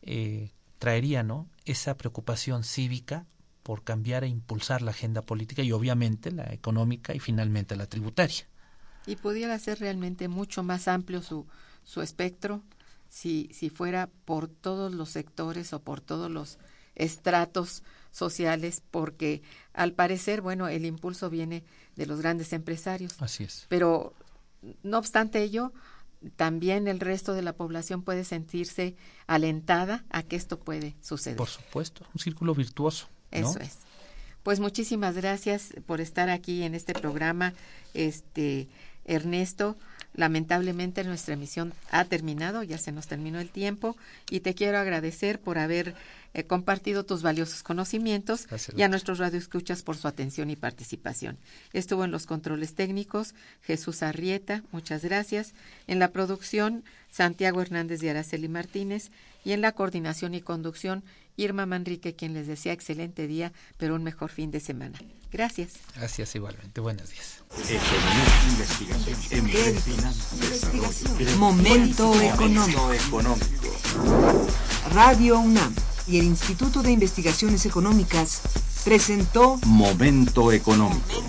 eh, 0.00 0.50
traería 0.78 1.22
no 1.22 1.48
esa 1.64 1.96
preocupación 1.96 2.64
cívica 2.64 3.26
por 3.62 3.84
cambiar 3.84 4.24
e 4.24 4.28
impulsar 4.28 4.82
la 4.82 4.90
agenda 4.90 5.22
política 5.22 5.62
y 5.62 5.72
obviamente 5.72 6.30
la 6.30 6.52
económica 6.52 7.14
y 7.14 7.20
finalmente 7.20 7.76
la 7.76 7.86
tributaria. 7.86 8.46
Y 9.06 9.16
pudiera 9.16 9.58
ser 9.58 9.80
realmente 9.80 10.28
mucho 10.28 10.62
más 10.62 10.88
amplio 10.88 11.22
su, 11.22 11.46
su 11.84 12.02
espectro 12.02 12.62
si, 13.08 13.50
si 13.52 13.68
fuera 13.68 14.08
por 14.24 14.48
todos 14.48 14.92
los 14.94 15.10
sectores 15.10 15.72
o 15.72 15.80
por 15.80 16.00
todos 16.00 16.30
los 16.30 16.58
estratos 16.94 17.82
sociales, 18.10 18.82
porque 18.90 19.42
al 19.72 19.92
parecer, 19.92 20.40
bueno, 20.40 20.68
el 20.68 20.84
impulso 20.84 21.30
viene 21.30 21.64
de 21.96 22.06
los 22.06 22.20
grandes 22.20 22.52
empresarios. 22.52 23.20
Así 23.20 23.44
es. 23.44 23.66
Pero 23.68 24.14
no 24.82 24.98
obstante 24.98 25.42
ello, 25.42 25.72
también 26.36 26.88
el 26.88 27.00
resto 27.00 27.34
de 27.34 27.42
la 27.42 27.54
población 27.54 28.02
puede 28.02 28.24
sentirse 28.24 28.96
alentada 29.26 30.04
a 30.10 30.22
que 30.22 30.36
esto 30.36 30.58
puede 30.58 30.94
suceder. 31.00 31.36
Por 31.36 31.48
supuesto, 31.48 32.06
un 32.14 32.20
círculo 32.20 32.54
virtuoso. 32.54 33.08
Eso 33.32 33.58
es. 33.58 33.78
Pues 34.42 34.60
muchísimas 34.60 35.16
gracias 35.16 35.70
por 35.86 36.00
estar 36.00 36.28
aquí 36.28 36.62
en 36.62 36.74
este 36.74 36.94
programa, 36.94 37.54
este 37.94 38.68
Ernesto. 39.04 39.76
Lamentablemente 40.14 41.04
nuestra 41.04 41.34
emisión 41.34 41.72
ha 41.90 42.04
terminado, 42.04 42.62
ya 42.62 42.76
se 42.76 42.92
nos 42.92 43.06
terminó 43.06 43.40
el 43.40 43.48
tiempo 43.48 43.96
y 44.28 44.40
te 44.40 44.54
quiero 44.54 44.78
agradecer 44.78 45.40
por 45.40 45.56
haber 45.56 45.94
eh, 46.34 46.44
compartido 46.44 47.06
tus 47.06 47.22
valiosos 47.22 47.62
conocimientos 47.62 48.46
y 48.76 48.82
a 48.82 48.88
nuestros 48.88 49.18
radioescuchas 49.18 49.82
por 49.82 49.96
su 49.96 50.08
atención 50.08 50.50
y 50.50 50.56
participación. 50.56 51.38
Estuvo 51.72 52.04
en 52.04 52.10
los 52.10 52.26
controles 52.26 52.74
técnicos 52.74 53.34
Jesús 53.62 54.02
Arrieta, 54.02 54.62
muchas 54.70 55.02
gracias. 55.02 55.54
En 55.86 55.98
la 55.98 56.10
producción 56.10 56.84
Santiago 57.10 57.62
Hernández 57.62 58.02
y 58.02 58.08
Araceli 58.08 58.48
Martínez 58.48 59.10
y 59.44 59.52
en 59.52 59.62
la 59.62 59.72
coordinación 59.72 60.34
y 60.34 60.42
conducción 60.42 61.04
Irma 61.36 61.66
Manrique, 61.66 62.14
quien 62.14 62.34
les 62.34 62.46
desea 62.46 62.72
excelente 62.72 63.26
día, 63.26 63.52
pero 63.78 63.94
un 63.94 64.02
mejor 64.02 64.30
fin 64.30 64.50
de 64.50 64.60
semana. 64.60 64.98
Gracias. 65.32 65.72
Gracias 65.96 66.34
igualmente. 66.34 66.80
Buenos 66.80 67.10
días. 67.10 67.42
Momento 71.38 72.20
económico. 72.20 72.90
Radio 74.92 75.38
UNAM 75.38 75.74
y 76.06 76.18
el 76.18 76.24
Instituto 76.24 76.82
de 76.82 76.92
Investigaciones 76.92 77.64
Económicas 77.64 78.42
presentó 78.84 79.58
Momento 79.64 80.52
económico. 80.52 81.22